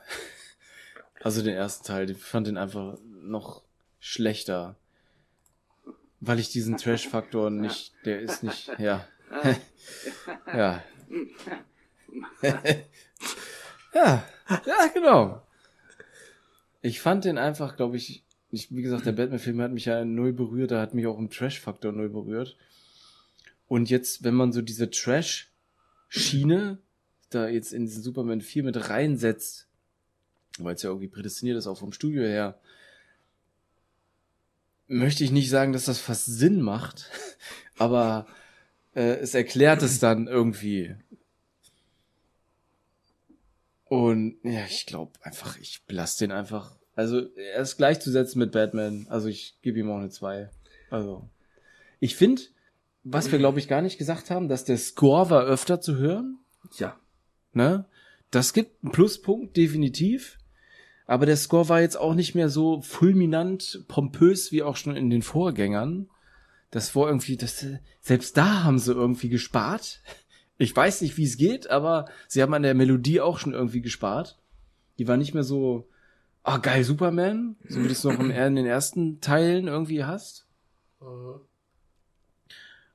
Also 1.22 1.42
den 1.42 1.54
ersten 1.54 1.86
Teil, 1.86 2.10
ich 2.10 2.18
fand 2.18 2.46
den 2.48 2.56
einfach 2.56 2.98
noch 3.22 3.62
schlechter. 4.00 4.76
Weil 6.20 6.38
ich 6.38 6.50
diesen 6.50 6.76
Trash-Faktor 6.76 7.50
nicht, 7.50 7.92
der 8.04 8.20
ist 8.20 8.42
nicht, 8.42 8.70
ja. 8.78 9.06
ja. 10.46 10.82
ja, 13.94 14.24
ja, 14.48 14.86
genau. 14.92 15.42
Ich 16.80 17.00
fand 17.00 17.24
den 17.24 17.38
einfach, 17.38 17.76
glaube 17.76 17.96
ich, 17.96 18.24
ich, 18.50 18.70
wie 18.70 18.82
gesagt, 18.82 19.06
der 19.06 19.12
Batman-Film 19.12 19.60
hat 19.62 19.72
mich 19.72 19.86
ja 19.86 20.04
null 20.04 20.32
berührt, 20.32 20.72
da 20.72 20.80
hat 20.80 20.94
mich 20.94 21.06
auch 21.06 21.18
im 21.18 21.30
Trash-Faktor 21.30 21.92
null 21.92 22.10
berührt. 22.10 22.56
Und 23.68 23.88
jetzt, 23.88 24.24
wenn 24.24 24.34
man 24.34 24.52
so 24.52 24.60
diese 24.60 24.90
Trash-Schiene 24.90 26.78
da 27.30 27.48
jetzt 27.48 27.72
in 27.72 27.86
diesen 27.86 28.02
Superman 28.02 28.42
4 28.42 28.64
mit 28.64 28.90
reinsetzt, 28.90 29.68
weil 30.58 30.74
es 30.74 30.82
ja 30.82 30.90
irgendwie 30.90 31.08
prädestiniert 31.08 31.56
ist, 31.56 31.66
auch 31.66 31.78
vom 31.78 31.92
Studio 31.92 32.22
her, 32.22 32.58
möchte 34.86 35.24
ich 35.24 35.30
nicht 35.30 35.50
sagen, 35.50 35.72
dass 35.72 35.86
das 35.86 35.98
fast 35.98 36.26
Sinn 36.26 36.60
macht, 36.60 37.10
aber 37.78 38.26
äh, 38.94 39.16
es 39.16 39.34
erklärt 39.34 39.82
es 39.82 39.98
dann 39.98 40.26
irgendwie. 40.26 40.94
Und 43.84 44.38
ja, 44.42 44.64
ich 44.66 44.86
glaube 44.86 45.12
einfach, 45.22 45.58
ich 45.58 45.84
belasse 45.86 46.20
den 46.20 46.32
einfach. 46.32 46.76
Also 46.94 47.28
er 47.36 47.62
ist 47.62 47.76
gleichzusetzen 47.76 48.38
mit 48.38 48.52
Batman. 48.52 49.06
Also 49.08 49.28
ich 49.28 49.58
gebe 49.62 49.78
ihm 49.78 49.90
auch 49.90 49.98
eine 49.98 50.10
2. 50.10 50.50
Also 50.90 51.28
ich 52.00 52.16
finde, 52.16 52.42
was 53.04 53.30
wir 53.32 53.38
glaube 53.38 53.58
ich 53.58 53.68
gar 53.68 53.82
nicht 53.82 53.98
gesagt 53.98 54.30
haben, 54.30 54.48
dass 54.48 54.64
der 54.64 54.78
Score 54.78 55.28
war 55.28 55.44
öfter 55.44 55.80
zu 55.80 55.96
hören. 55.96 56.38
Tja, 56.74 56.98
Ne? 57.52 57.84
Das 58.30 58.52
gibt 58.52 58.82
einen 58.82 58.92
Pluspunkt, 58.92 59.56
definitiv. 59.56 60.38
Aber 61.12 61.26
der 61.26 61.36
Score 61.36 61.68
war 61.68 61.82
jetzt 61.82 61.98
auch 61.98 62.14
nicht 62.14 62.34
mehr 62.34 62.48
so 62.48 62.80
fulminant, 62.80 63.84
pompös 63.86 64.50
wie 64.50 64.62
auch 64.62 64.76
schon 64.76 64.96
in 64.96 65.10
den 65.10 65.20
Vorgängern. 65.20 66.08
Das 66.70 66.96
war 66.96 67.06
irgendwie, 67.06 67.36
das, 67.36 67.66
selbst 68.00 68.38
da 68.38 68.64
haben 68.64 68.78
sie 68.78 68.94
irgendwie 68.94 69.28
gespart. 69.28 70.00
Ich 70.56 70.74
weiß 70.74 71.02
nicht, 71.02 71.18
wie 71.18 71.24
es 71.24 71.36
geht, 71.36 71.68
aber 71.68 72.06
sie 72.28 72.40
haben 72.40 72.54
an 72.54 72.62
der 72.62 72.72
Melodie 72.72 73.20
auch 73.20 73.38
schon 73.38 73.52
irgendwie 73.52 73.82
gespart. 73.82 74.38
Die 74.98 75.06
war 75.06 75.18
nicht 75.18 75.34
mehr 75.34 75.42
so 75.42 75.86
ah 76.44 76.56
geil, 76.56 76.82
Superman, 76.82 77.56
so 77.68 77.80
wie 77.80 77.88
du 77.88 77.92
es 77.92 78.04
noch 78.04 78.18
in 78.18 78.30
den 78.30 78.64
ersten 78.64 79.20
Teilen 79.20 79.66
irgendwie 79.66 80.04
hast. 80.04 80.46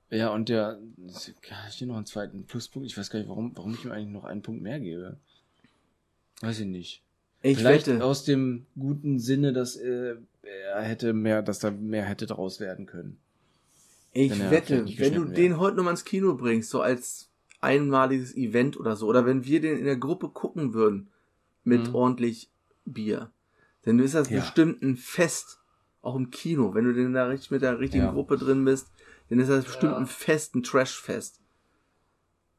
Ja, 0.10 0.30
und 0.30 0.50
der, 0.50 0.80
ich 1.08 1.76
hier 1.76 1.86
noch 1.86 1.98
einen 1.98 2.08
zweiten 2.08 2.48
Pluspunkt? 2.48 2.88
Ich 2.88 2.98
weiß 2.98 3.12
gar 3.12 3.20
nicht, 3.20 3.30
warum, 3.30 3.56
warum 3.56 3.76
ich 3.76 3.86
ihm 3.86 3.92
eigentlich 3.92 4.14
noch 4.14 4.24
einen 4.24 4.42
Punkt 4.42 4.64
mehr 4.64 4.80
gebe. 4.80 5.20
Weiß 6.42 6.60
ich 6.60 6.66
nicht. 6.66 7.04
Ich 7.42 7.58
Vielleicht 7.60 7.88
wette, 7.88 8.04
aus 8.04 8.24
dem 8.24 8.66
guten 8.78 9.20
Sinne, 9.20 9.54
dass 9.54 9.76
äh, 9.76 10.16
er 10.42 10.82
hätte 10.82 11.14
mehr, 11.14 11.42
dass 11.42 11.60
da 11.60 11.72
mehr 11.72 12.04
hätte 12.04 12.26
draus 12.26 12.60
werden 12.60 12.86
können. 12.86 13.18
ich 14.14 14.32
wenn 14.32 14.50
wette, 14.50 14.74
wenn 14.74 14.84
du 14.86 14.96
geschnitten 14.96 15.34
den 15.34 15.60
heute 15.60 15.78
nochmal 15.78 15.94
ins 15.94 16.06
Kino 16.06 16.36
bringst, 16.36 16.70
so 16.70 16.82
als 16.82 17.30
einmaliges 17.62 18.36
Event 18.36 18.78
oder 18.78 18.96
so, 18.96 19.08
oder 19.08 19.26
wenn 19.26 19.46
wir 19.46 19.62
den 19.62 19.78
in 19.78 19.86
der 19.86 19.98
Gruppe 19.98 20.30
gucken 20.30 20.74
würden, 20.74 21.10
mit 21.64 21.90
Mhm. 21.90 21.96
ordentlich 21.96 22.50
Bier, 22.86 23.30
dann 23.84 24.00
ist 24.00 24.16
das 24.16 24.30
Ja. 24.30 24.40
bestimmt 24.40 24.82
ein 24.82 24.96
Fest, 24.98 25.60
auch 26.02 26.16
im 26.16 26.32
Kino. 26.32 26.74
Wenn 26.74 26.86
du 26.86 26.94
denn 26.94 27.14
da 27.14 27.26
richtig 27.26 27.52
mit 27.52 27.62
der 27.62 27.80
richtigen 27.80 28.06
Ja. 28.06 28.12
Gruppe 28.12 28.38
drin 28.38 28.66
bist, 28.66 28.88
dann 29.30 29.40
ist 29.40 29.50
das 29.50 29.66
bestimmt 29.66 29.92
Ja. 29.94 29.98
ein 29.98 30.08
Fest, 30.08 30.56
ein 30.56 30.64
Trash-Fest. 30.64 31.40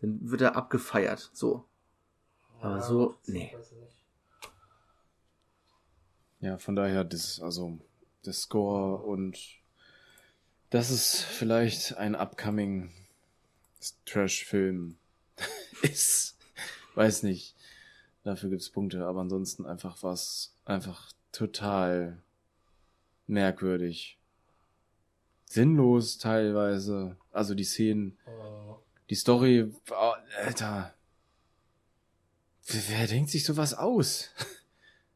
Dann 0.00 0.30
wird 0.30 0.42
er 0.42 0.56
abgefeiert, 0.56 1.30
so. 1.32 1.64
Aber 2.60 2.80
so, 2.80 3.16
nee. 3.26 3.50
Ja, 6.40 6.58
von 6.58 6.76
daher, 6.76 7.04
das, 7.04 7.40
also, 7.40 7.78
der 8.24 8.32
Score 8.32 8.98
und 9.02 9.38
das 10.70 10.90
ist 10.90 11.22
vielleicht 11.22 11.96
ein 11.96 12.14
upcoming 12.14 12.90
Trash-Film 14.04 14.96
ist. 15.82 16.36
Weiß 16.94 17.22
nicht. 17.22 17.54
Dafür 18.24 18.50
gibt's 18.50 18.68
Punkte, 18.70 19.06
aber 19.06 19.20
ansonsten 19.20 19.64
einfach 19.64 20.02
was, 20.02 20.52
einfach 20.64 21.12
total 21.32 22.22
merkwürdig. 23.26 24.18
Sinnlos 25.46 26.18
teilweise. 26.18 27.16
Also 27.32 27.54
die 27.54 27.64
Szenen, 27.64 28.18
Mhm. 28.26 28.74
die 29.08 29.14
Story, 29.14 29.72
oh, 29.90 30.12
Alter. 30.44 30.92
Wer, 32.66 32.82
wer 32.88 33.06
denkt 33.06 33.30
sich 33.30 33.44
sowas 33.44 33.74
aus? 33.74 34.30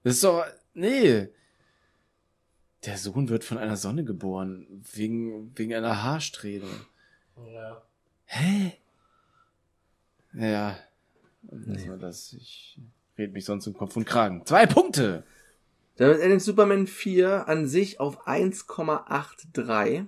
Das 0.05 0.15
ist 0.15 0.25
doch, 0.25 0.45
nee. 0.75 1.29
Der 2.85 2.99
Sohn 2.99 3.29
wird 3.29 3.45
von 3.45 3.59
einer 3.59 3.77
Sonne 3.77 4.05
geboren, 4.05 4.67
wegen, 4.93 5.57
wegen 5.57 5.75
einer 5.75 6.03
Haarsträhne. 6.03 6.69
Ja. 7.53 7.83
Hä? 8.25 8.73
Naja, 10.33 10.79
lassen 11.51 11.91
wir 11.91 11.97
das. 11.97 12.33
Ich 12.33 12.79
red 13.19 13.33
mich 13.33 13.45
sonst 13.45 13.67
im 13.67 13.75
Kopf 13.75 13.97
und 13.97 14.07
Kragen. 14.07 14.45
Zwei 14.47 14.67
Punkte! 14.67 15.25
Damit 15.97 16.21
endet 16.21 16.41
Superman 16.41 16.87
4 16.87 17.49
an 17.49 17.67
sich 17.67 18.01
auf 18.01 18.27
1,83. 18.27 20.07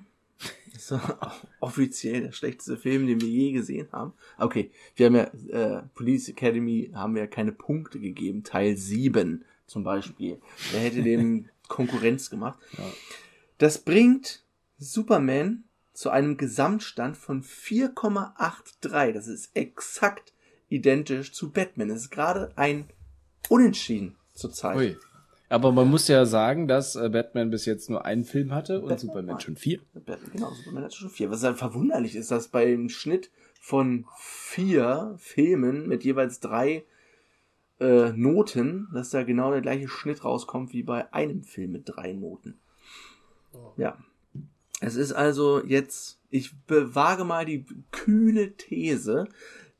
Das 0.72 0.92
offiziell 1.60 2.22
der 2.22 2.32
schlechteste 2.32 2.76
Film, 2.76 3.06
den 3.06 3.20
wir 3.20 3.28
je 3.28 3.52
gesehen 3.52 3.88
haben. 3.92 4.14
Okay, 4.38 4.70
wir 4.96 5.06
haben 5.06 5.14
ja, 5.14 5.78
äh, 5.78 5.82
Police 5.94 6.30
Academy 6.30 6.90
haben 6.94 7.14
wir 7.14 7.26
keine 7.28 7.52
Punkte 7.52 8.00
gegeben. 8.00 8.42
Teil 8.42 8.76
7 8.76 9.44
zum 9.74 9.82
Beispiel. 9.82 10.40
Der 10.72 10.80
hätte 10.80 11.02
dem 11.02 11.48
Konkurrenz 11.68 12.30
gemacht. 12.30 12.60
Ja. 12.78 12.84
Das 13.58 13.78
bringt 13.78 14.44
Superman 14.78 15.64
zu 15.92 16.10
einem 16.10 16.36
Gesamtstand 16.36 17.16
von 17.16 17.42
4,83. 17.42 19.12
Das 19.12 19.26
ist 19.26 19.50
exakt 19.54 20.32
identisch 20.68 21.32
zu 21.32 21.50
Batman. 21.50 21.88
Das 21.88 22.02
ist 22.02 22.10
gerade 22.10 22.52
ein 22.56 22.88
Unentschieden 23.48 24.14
zurzeit. 24.32 24.76
Ui. 24.76 24.96
Aber 25.48 25.72
man 25.72 25.90
muss 25.90 26.06
ja 26.06 26.24
sagen, 26.24 26.68
dass 26.68 26.94
äh, 26.94 27.08
Batman 27.08 27.50
bis 27.50 27.66
jetzt 27.66 27.90
nur 27.90 28.04
einen 28.04 28.24
Film 28.24 28.54
hatte 28.54 28.76
und 28.80 28.88
Batman 28.88 28.98
Superman 28.98 29.40
schon 29.40 29.56
vier. 29.56 29.80
Batman, 29.92 30.30
genau, 30.32 30.50
Superman 30.52 30.84
hat 30.84 30.94
schon 30.94 31.10
vier. 31.10 31.30
Was 31.30 31.42
halt 31.42 31.58
verwunderlich 31.58 32.14
ist, 32.14 32.30
dass 32.30 32.48
beim 32.48 32.88
Schnitt 32.88 33.30
von 33.60 34.06
vier 34.18 35.16
Filmen 35.18 35.88
mit 35.88 36.04
jeweils 36.04 36.38
drei 36.38 36.84
äh, 37.80 38.12
Noten, 38.12 38.88
dass 38.92 39.10
da 39.10 39.22
genau 39.22 39.50
der 39.50 39.60
gleiche 39.60 39.88
Schnitt 39.88 40.24
rauskommt 40.24 40.72
wie 40.72 40.82
bei 40.82 41.12
einem 41.12 41.42
Film 41.42 41.72
mit 41.72 41.82
drei 41.86 42.12
Noten. 42.12 42.58
Ja. 43.76 43.98
Es 44.80 44.96
ist 44.96 45.12
also 45.12 45.64
jetzt, 45.64 46.18
ich 46.30 46.54
bewage 46.66 47.24
mal 47.24 47.44
die 47.44 47.64
kühne 47.90 48.52
These, 48.56 49.28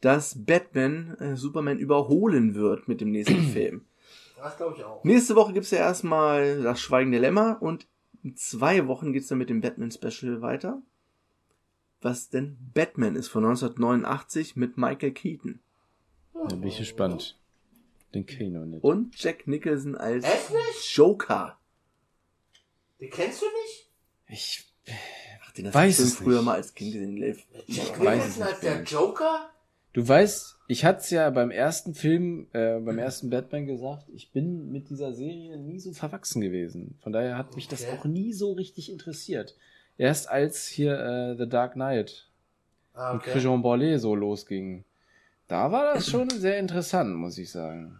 dass 0.00 0.44
Batman 0.44 1.16
äh, 1.18 1.36
Superman 1.36 1.78
überholen 1.78 2.54
wird 2.54 2.88
mit 2.88 3.00
dem 3.00 3.10
nächsten 3.10 3.42
Film. 3.42 3.82
Das 4.36 4.58
glaube 4.58 4.74
ich 4.76 4.84
auch. 4.84 5.02
Nächste 5.04 5.36
Woche 5.36 5.54
gibt's 5.54 5.70
ja 5.70 5.78
erstmal 5.78 6.62
das 6.62 6.78
Schweigen 6.78 7.12
der 7.12 7.20
Lämmer 7.20 7.62
und 7.62 7.86
in 8.22 8.36
zwei 8.36 8.86
Wochen 8.86 9.14
geht's 9.14 9.28
dann 9.28 9.38
mit 9.38 9.48
dem 9.48 9.62
Batman 9.62 9.90
Special 9.90 10.42
weiter. 10.42 10.82
Was 12.02 12.28
denn 12.28 12.58
Batman 12.74 13.16
ist 13.16 13.28
von 13.28 13.42
1989 13.46 14.54
mit 14.56 14.76
Michael 14.76 15.12
Keaton 15.12 15.60
Da 16.34 16.56
bin 16.56 16.64
ich 16.64 16.76
gespannt. 16.76 17.38
Den 18.14 18.26
Kano 18.26 18.64
nicht. 18.64 18.84
und 18.84 19.20
Jack 19.20 19.46
Nicholson 19.46 19.96
als 19.96 20.24
Echt 20.24 20.50
nicht? 20.50 20.94
Joker. 20.96 21.58
Den 23.00 23.10
kennst 23.10 23.42
du 23.42 23.46
nicht? 23.46 23.90
Ich 24.28 24.64
Ach, 25.44 25.50
den 25.52 25.66
hast 25.66 25.74
Weiß 25.74 25.96
du 25.96 26.02
es 26.04 26.14
früher 26.16 26.36
nicht. 26.36 26.44
mal 26.44 26.54
als 26.54 26.74
Kind 26.74 26.92
gesehen. 26.92 27.16
Jack 27.66 27.98
weiß 27.98 27.98
Nicholson 27.98 28.42
es 28.42 28.48
als 28.48 28.60
der. 28.60 28.82
Joker? 28.84 29.50
Du 29.92 30.06
weißt, 30.06 30.56
ich 30.66 30.84
hatte 30.84 31.00
es 31.00 31.10
ja 31.10 31.30
beim 31.30 31.50
ersten 31.52 31.94
Film, 31.94 32.48
äh, 32.52 32.80
beim 32.80 32.98
ersten 32.98 33.30
Batman 33.30 33.66
gesagt, 33.66 34.06
ich 34.12 34.32
bin 34.32 34.72
mit 34.72 34.90
dieser 34.90 35.12
Serie 35.14 35.56
nie 35.56 35.78
so 35.78 35.92
verwachsen 35.92 36.40
gewesen. 36.40 36.98
Von 37.02 37.12
daher 37.12 37.38
hat 37.38 37.54
mich 37.54 37.68
das 37.68 37.82
Okay. 37.84 37.92
auch 37.98 38.04
nie 38.04 38.32
so 38.32 38.52
richtig 38.52 38.90
interessiert. 38.90 39.56
Erst 39.96 40.28
als 40.28 40.66
hier 40.66 40.98
äh, 40.98 41.36
The 41.36 41.48
Dark 41.48 41.74
Knight 41.74 42.28
Ah, 42.92 43.12
und 43.12 43.22
Christian 43.22 43.62
Borlé 43.62 43.98
so 43.98 44.14
losging, 44.14 44.84
da 45.48 45.70
war 45.72 45.94
das 45.94 46.08
schon 46.10 46.28
sehr 46.30 46.58
interessant, 46.58 47.14
muss 47.14 47.38
ich 47.38 47.50
sagen. 47.50 47.98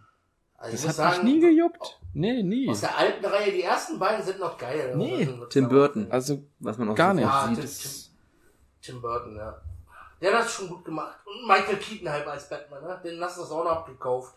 Also 0.71 0.87
Das 0.87 0.97
hat 0.99 1.13
sagen, 1.13 1.23
mich 1.25 1.33
nie 1.35 1.39
gejuckt. 1.41 1.99
Nee, 2.13 2.43
nie. 2.43 2.69
Aus 2.69 2.81
der 2.81 2.97
alten 2.97 3.25
Reihe, 3.25 3.51
die 3.51 3.61
ersten 3.63 3.99
beiden 3.99 4.25
sind 4.25 4.39
noch 4.39 4.57
geil. 4.57 4.93
Nee, 4.95 5.25
Also, 5.25 5.45
Tim 5.45 5.69
Burton. 5.69 6.07
Also 6.11 6.43
Was 6.59 6.77
man 6.77 6.89
auch 6.89 6.95
Gar 6.95 7.13
nicht. 7.13 7.23
Ja, 7.23 7.47
sieht. 7.47 7.55
Tim, 7.57 7.65
ist- 7.65 8.11
Tim, 8.81 8.93
Tim 8.95 9.01
Burton, 9.01 9.35
ja. 9.35 9.61
Der 10.21 10.33
hat 10.33 10.41
das 10.45 10.53
schon 10.53 10.69
gut 10.69 10.85
gemacht. 10.85 11.19
Und 11.25 11.47
Michael 11.47 11.77
Keaton 11.77 12.09
halt 12.09 12.25
als 12.25 12.47
Batman, 12.49 12.83
ne? 12.83 13.01
Den 13.03 13.21
hast 13.21 13.37
du 13.37 13.41
das 13.41 13.51
auch 13.51 13.63
noch 13.63 13.71
abgekauft. 13.71 14.35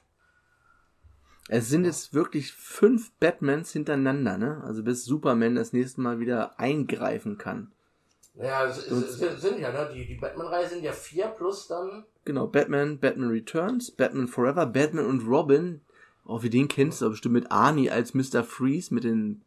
Es 1.49 1.69
sind 1.69 1.85
jetzt 1.87 2.13
wirklich 2.13 2.53
fünf 2.53 3.13
Batmans 3.21 3.73
hintereinander, 3.73 4.37
ne? 4.37 4.63
Also 4.67 4.83
bis 4.83 5.05
Superman 5.05 5.55
das 5.55 5.73
nächste 5.73 6.01
Mal 6.01 6.19
wieder 6.19 6.59
eingreifen 6.61 7.39
kann. 7.39 7.73
Ja, 8.35 8.67
es, 8.67 8.79
es, 8.87 9.19
sind, 9.19 9.41
sind 9.41 9.59
ja, 9.59 9.73
ne? 9.73 9.91
Die, 9.95 10.07
die 10.07 10.17
Batman-Reihe 10.17 10.69
sind 10.69 10.83
ja 10.85 10.93
vier 10.93 11.27
plus 11.29 11.67
dann. 11.69 12.05
Genau, 12.25 12.47
Batman, 12.47 12.99
Batman 12.99 13.31
Returns, 13.31 13.91
Batman 13.91 14.29
Forever, 14.29 14.67
Batman 14.67 15.07
und 15.07 15.27
Robin. 15.27 15.81
Oh, 16.29 16.43
wie 16.43 16.51
den 16.51 16.69
kennst 16.69 17.01
du 17.01 17.07
aber 17.07 17.13
bestimmt 17.13 17.33
mit 17.35 17.51
Arnie 17.51 17.91
als 17.91 18.13
Mr. 18.15 18.45
Freeze 18.45 18.93
mit 18.95 19.03
den. 19.05 19.43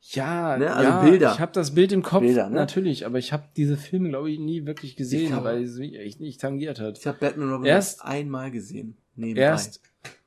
Ja, 0.00 0.56
Ne, 0.56 0.72
also 0.72 0.88
ja, 0.88 1.02
Bilder. 1.02 1.32
ich 1.34 1.40
habe 1.40 1.50
das 1.52 1.74
Bild 1.74 1.90
im 1.90 2.02
Kopf, 2.04 2.20
Bilder, 2.22 2.48
ne? 2.48 2.54
natürlich, 2.54 3.04
aber 3.06 3.18
ich 3.18 3.32
habe 3.32 3.48
diese 3.56 3.76
Filme, 3.76 4.08
glaube 4.10 4.30
ich, 4.30 4.38
nie 4.38 4.64
wirklich 4.64 4.94
gesehen, 4.94 5.32
glaub- 5.32 5.42
weil 5.44 5.64
es 5.64 5.76
mich 5.78 5.96
echt 5.96 6.20
nicht 6.20 6.40
tangiert 6.40 6.78
hat. 6.78 6.96
Ich 6.98 7.06
habe 7.08 7.18
Batman 7.18 7.48
und 7.48 7.54
Robin 7.54 7.66
Erst- 7.66 8.04
einmal 8.04 8.52
gesehen. 8.52 8.96
Nebenbei. 9.16 9.40
Erst 9.42 9.80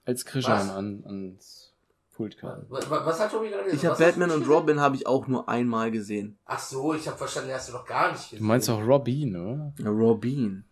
als 0.05 0.25
Krishan 0.25 0.69
an, 0.69 1.03
ans 1.05 1.73
Pult 2.13 2.37
kam. 2.37 2.65
Was, 2.67 2.89
was 2.89 3.19
hat 3.21 3.31
Tobi 3.31 3.47
gerade 3.49 3.63
gesagt? 3.63 3.81
Ich 3.81 3.89
habe 3.89 3.97
Batman 4.03 4.31
und? 4.31 4.49
Robin 4.49 4.81
habe 4.81 4.97
ich 4.97 5.07
auch 5.07 5.27
nur 5.27 5.47
einmal 5.47 5.91
gesehen. 5.91 6.37
Ach 6.45 6.59
so, 6.59 6.93
ich 6.93 7.07
habe 7.07 7.17
verstanden, 7.17 7.47
den 7.49 7.55
hast 7.55 7.69
du 7.69 7.73
noch 7.73 7.85
gar 7.85 8.11
nicht 8.11 8.23
gesehen. 8.23 8.39
Du 8.39 8.43
meinst 8.45 8.69
auch 8.69 8.85
Robin, 8.85 9.35
oder? 9.37 9.73
Robin. 9.89 10.65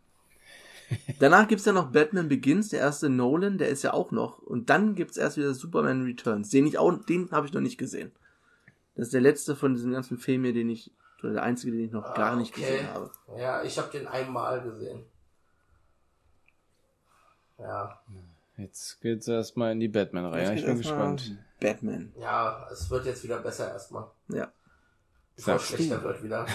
Danach 1.19 1.47
gibt's 1.47 1.65
ja 1.65 1.73
noch 1.73 1.91
Batman 1.91 2.29
Begins, 2.29 2.69
der 2.69 2.79
erste 2.79 3.09
Nolan, 3.09 3.57
der 3.57 3.69
ist 3.69 3.83
ja 3.83 3.93
auch 3.93 4.11
noch. 4.11 4.39
Und 4.39 4.69
dann 4.69 4.95
gibt's 4.95 5.17
erst 5.17 5.37
wieder 5.37 5.53
Superman 5.53 6.03
Returns. 6.05 6.49
Den 6.49 6.65
ich 6.67 6.77
auch, 6.77 6.93
den 7.05 7.29
habe 7.31 7.47
ich 7.47 7.53
noch 7.53 7.61
nicht 7.61 7.77
gesehen. 7.77 8.11
Das 8.95 9.07
ist 9.07 9.13
der 9.13 9.21
letzte 9.21 9.55
von 9.55 9.73
diesen 9.73 9.91
ganzen 9.91 10.17
Filmen 10.17 10.45
hier, 10.45 10.53
den 10.53 10.69
ich, 10.69 10.91
oder 11.21 11.33
der 11.33 11.43
einzige, 11.43 11.71
den 11.73 11.85
ich 11.85 11.91
noch 11.91 12.05
Ah, 12.05 12.13
gar 12.13 12.35
nicht 12.35 12.53
okay. 12.53 12.61
gesehen 12.61 12.87
habe. 12.93 13.11
Ja, 13.37 13.63
ich 13.63 13.77
habe 13.77 13.91
den 13.91 14.07
einmal 14.07 14.61
gesehen. 14.61 15.03
Ja, 17.59 17.99
Jetzt 18.57 19.01
geht's 19.01 19.27
erstmal 19.27 19.71
in 19.73 19.79
die 19.79 19.87
Batman-Reihe. 19.87 20.55
Ich 20.55 20.65
bin 20.65 20.77
gespannt. 20.77 21.37
Batman. 21.59 22.11
ja, 22.19 22.67
es 22.71 22.89
wird 22.89 23.05
jetzt 23.05 23.23
wieder 23.23 23.37
besser 23.39 23.71
erstmal. 23.71 24.05
Ja. 24.29 24.51
Bevor 25.35 25.55
es 25.55 25.67
schlechter 25.67 26.03
wird 26.03 26.23
wieder. 26.23 26.45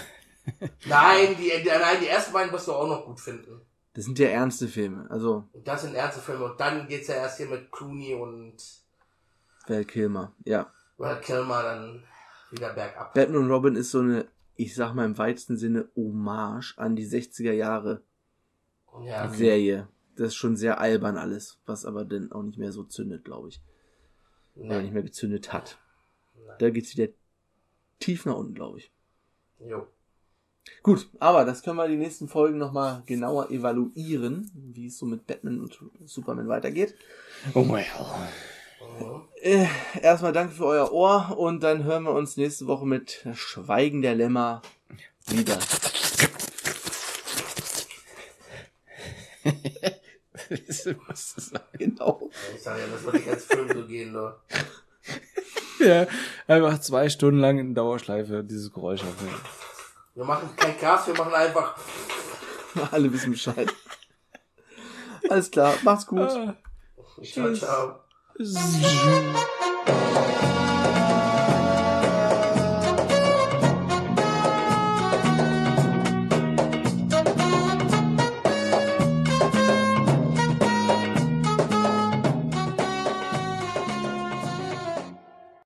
nein, 0.87 1.37
die, 1.39 1.63
die, 1.63 1.69
nein, 1.69 1.99
die 2.01 2.09
ersten 2.09 2.33
beiden 2.33 2.53
wirst 2.53 2.67
du 2.67 2.73
auch 2.73 2.89
noch 2.89 3.05
gut 3.07 3.21
finden. 3.21 3.61
Das 3.95 4.05
sind 4.07 4.19
ja 4.19 4.29
ernste 4.29 4.69
Filme. 4.69 5.11
Also, 5.11 5.45
Und 5.53 5.67
das 5.69 5.83
sind 5.83 5.95
ernste 5.95 6.21
Filme. 6.21 6.45
Und 6.47 6.59
dann 6.61 6.89
geht's 6.89 7.09
ja 7.09 7.15
erst 7.17 7.37
hier 7.39 7.49
mit 7.49 7.71
Clooney 7.71 8.15
und 8.15 8.55
Val 9.67 9.85
Kilmer. 9.85 10.33
Ja. 10.45 10.71
Val 10.97 11.21
Kilmer 11.21 11.63
dann 11.63 12.03
wieder 12.51 12.73
bergab. 12.73 13.13
Batman 13.15 13.43
und 13.45 13.51
Robin 13.51 13.77
ist 13.77 13.91
so 13.91 14.01
eine, 14.01 14.27
ich 14.57 14.75
sag 14.75 14.95
mal 14.95 15.05
im 15.05 15.19
weitesten 15.19 15.57
Sinne, 15.57 15.89
Hommage 15.95 16.75
an 16.79 16.97
die 16.97 17.07
60er 17.07 17.53
Jahre 17.53 18.03
Ja, 19.03 19.29
Serie. 19.29 19.89
Das 20.17 20.29
ist 20.29 20.35
schon 20.37 20.57
sehr 20.57 20.81
albern 20.81 21.17
alles, 21.17 21.59
was 21.67 21.85
aber 21.85 22.05
dann 22.05 22.33
auch 22.33 22.43
nicht 22.43 22.59
mehr 22.59 22.73
so 22.73 22.85
zündet, 22.85 23.25
glaube 23.25 23.49
ich. 23.49 23.61
oder 24.55 24.81
nicht 24.83 24.93
mehr 24.93 25.03
gezündet 25.03 25.53
hat. 25.53 25.79
Da 26.59 26.69
geht's 26.71 26.97
wieder 26.97 27.11
tief 27.99 28.27
nach 28.27 28.37
unten, 28.37 28.55
glaube 28.55 28.79
ich. 28.79 28.93
Jo. 29.61 29.87
Gut, 30.83 31.09
aber 31.21 31.45
das 31.45 31.63
können 31.63 31.77
wir 31.77 31.89
die 31.89 31.97
nächsten 31.97 32.29
Folgen 32.29 32.59
nochmal 32.59 33.03
genauer 33.07 33.51
evaluieren, 33.51 34.51
wie 34.55 34.87
es 34.87 34.99
so 34.99 35.07
mit 35.07 35.27
Batman 35.27 35.61
und 35.61 35.79
Superman 36.05 36.49
weitergeht. 36.49 36.95
Oh 37.55 37.69
well. 37.69 37.85
Äh, 39.41 39.67
erstmal 40.01 40.33
danke 40.33 40.55
für 40.55 40.67
euer 40.67 40.93
Ohr 40.93 41.37
und 41.39 41.63
dann 41.63 41.85
hören 41.85 42.05
wir 42.05 42.13
uns 42.13 42.37
nächste 42.37 42.67
Woche 42.67 42.87
mit 42.87 43.25
Schweigen 43.35 44.03
der 44.03 44.15
Lämmer 44.15 44.63
wieder. 45.29 45.59
Was 51.09 51.37
ist 51.37 51.55
das? 51.55 51.63
Genau. 51.79 52.31
Ich 52.55 52.63
sag 52.63 52.79
ja, 52.79 52.85
das 52.93 53.05
wird 53.05 53.15
nicht 53.15 53.29
als 53.29 53.45
Film 53.45 53.69
so 53.73 53.87
gehen, 53.87 54.13
ne? 54.13 54.35
ja, 55.81 56.07
einfach 56.47 56.81
zwei 56.81 57.09
Stunden 57.09 57.41
lang 57.41 57.59
in 57.59 57.75
Dauerschleife 57.75 58.45
dieses 58.45 58.73
Geräusch 58.73 59.03
aufnehmen. 59.03 59.41
Wir 60.15 60.25
machen 60.25 60.55
kein 60.57 60.79
Gas, 60.79 61.07
wir 61.07 61.15
machen 61.15 61.33
einfach. 61.33 61.75
Alle 62.91 63.13
wissen 63.13 63.31
Bescheid. 63.31 63.73
Alles 65.29 65.51
klar, 65.51 65.75
macht's 65.83 66.07
gut. 66.07 66.31
Ciao, 67.23 67.55
ciao. 67.55 68.01
Zzz. 68.39 68.79